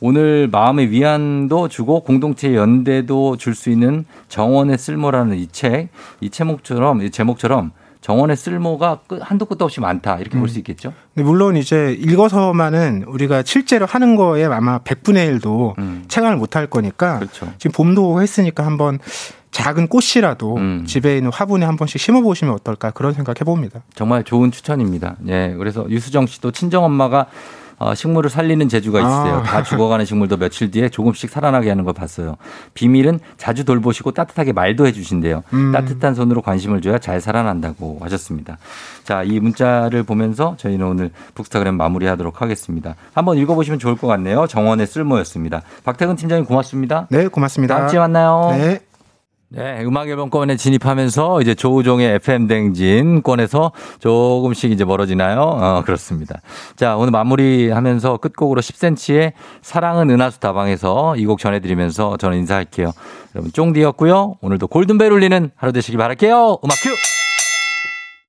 오늘 0.00 0.48
마음의 0.50 0.90
위안도 0.90 1.68
주고 1.68 2.00
공동체 2.00 2.54
연대도 2.54 3.36
줄 3.36 3.54
수 3.54 3.70
있는 3.70 4.04
정원의 4.28 4.78
쓸모라는 4.78 5.36
이 5.38 5.46
책, 5.48 5.88
이 6.20 6.28
제목처럼 6.30 7.02
이 7.02 7.10
제목처럼 7.10 7.70
정원의 8.00 8.36
쓸모가 8.36 9.00
끝- 9.06 9.20
한도 9.22 9.46
끝도 9.46 9.64
없이 9.64 9.80
많다 9.80 10.18
이렇게 10.18 10.38
볼수 10.38 10.58
있겠죠. 10.58 10.92
근데 11.14 11.26
물론 11.26 11.56
이제 11.56 11.96
읽어서만은 11.98 13.04
우리가 13.06 13.42
실제로 13.46 13.86
하는 13.86 14.16
거에 14.16 14.44
아마 14.44 14.78
100분의 14.80 15.40
1도 15.40 15.78
음. 15.78 16.04
체감을 16.08 16.36
못 16.36 16.56
할 16.56 16.66
거니까 16.66 17.18
그렇죠. 17.20 17.48
지금 17.58 17.72
봄도 17.72 18.20
했으니까 18.20 18.66
한번 18.66 18.98
작은 19.52 19.86
꽃이라도 19.86 20.56
음. 20.56 20.84
집에 20.86 21.16
있는 21.16 21.30
화분에 21.32 21.64
한 21.64 21.76
번씩 21.76 21.98
심어 22.00 22.20
보시면 22.20 22.52
어떨까 22.54 22.90
그런 22.90 23.14
생각 23.14 23.40
해봅니다. 23.40 23.82
정말 23.94 24.24
좋은 24.24 24.50
추천입니다. 24.50 25.16
예, 25.28 25.54
그래서 25.56 25.86
유수정 25.88 26.26
씨도 26.26 26.50
친정 26.50 26.84
엄마가 26.84 27.26
어, 27.84 27.94
식물을 27.94 28.30
살리는 28.30 28.66
재주가 28.70 28.98
있어요. 29.00 29.34
아. 29.34 29.42
다 29.42 29.62
죽어가는 29.62 30.06
식물도 30.06 30.38
며칠 30.38 30.70
뒤에 30.70 30.88
조금씩 30.88 31.28
살아나게 31.28 31.68
하는 31.68 31.84
걸 31.84 31.92
봤어요. 31.92 32.36
비밀은 32.72 33.20
자주 33.36 33.66
돌보시고 33.66 34.12
따뜻하게 34.12 34.54
말도 34.54 34.86
해주신대요. 34.86 35.42
음. 35.52 35.72
따뜻한 35.72 36.14
손으로 36.14 36.40
관심을 36.40 36.80
줘야 36.80 36.98
잘 36.98 37.20
살아난다고 37.20 37.98
하셨습니다. 38.00 38.56
자, 39.04 39.22
이 39.22 39.38
문자를 39.38 40.02
보면서 40.02 40.54
저희는 40.56 40.86
오늘 40.86 41.10
북스타그램 41.34 41.76
마무리하도록 41.76 42.40
하겠습니다. 42.40 42.94
한번 43.12 43.36
읽어보시면 43.36 43.78
좋을 43.78 43.96
것 43.96 44.06
같네요. 44.06 44.46
정원의 44.46 44.86
쓸모였습니다. 44.86 45.60
박태근 45.84 46.16
팀장님 46.16 46.46
고맙습니다. 46.46 47.06
네, 47.10 47.28
고맙습니다. 47.28 47.76
다음 47.76 47.88
주에 47.88 47.98
만나요. 47.98 48.48
네. 48.56 48.80
네, 49.56 49.84
음악 49.84 50.08
앨범권에 50.08 50.56
진입하면서 50.56 51.40
이제 51.42 51.54
조우종의 51.54 52.14
FM 52.16 52.48
댕진권에서 52.48 53.70
조금씩 54.00 54.72
이제 54.72 54.84
멀어지나요? 54.84 55.40
어, 55.40 55.82
그렇습니다. 55.86 56.40
자, 56.74 56.96
오늘 56.96 57.12
마무리하면서 57.12 58.16
끝곡으로 58.16 58.60
10cm의 58.60 59.32
사랑은 59.62 60.10
은하수 60.10 60.40
다방에서 60.40 61.16
이 61.16 61.24
곡 61.26 61.38
전해드리면서 61.38 62.16
저는 62.16 62.38
인사할게요. 62.38 62.90
여러분, 63.34 63.52
쫑디였고요. 63.52 64.36
오늘도 64.40 64.66
골든벨 64.66 65.12
울리는 65.12 65.50
하루 65.56 65.72
되시길 65.72 65.98
바랄게요. 65.98 66.58
음악 66.64 66.76
큐! 66.82 67.13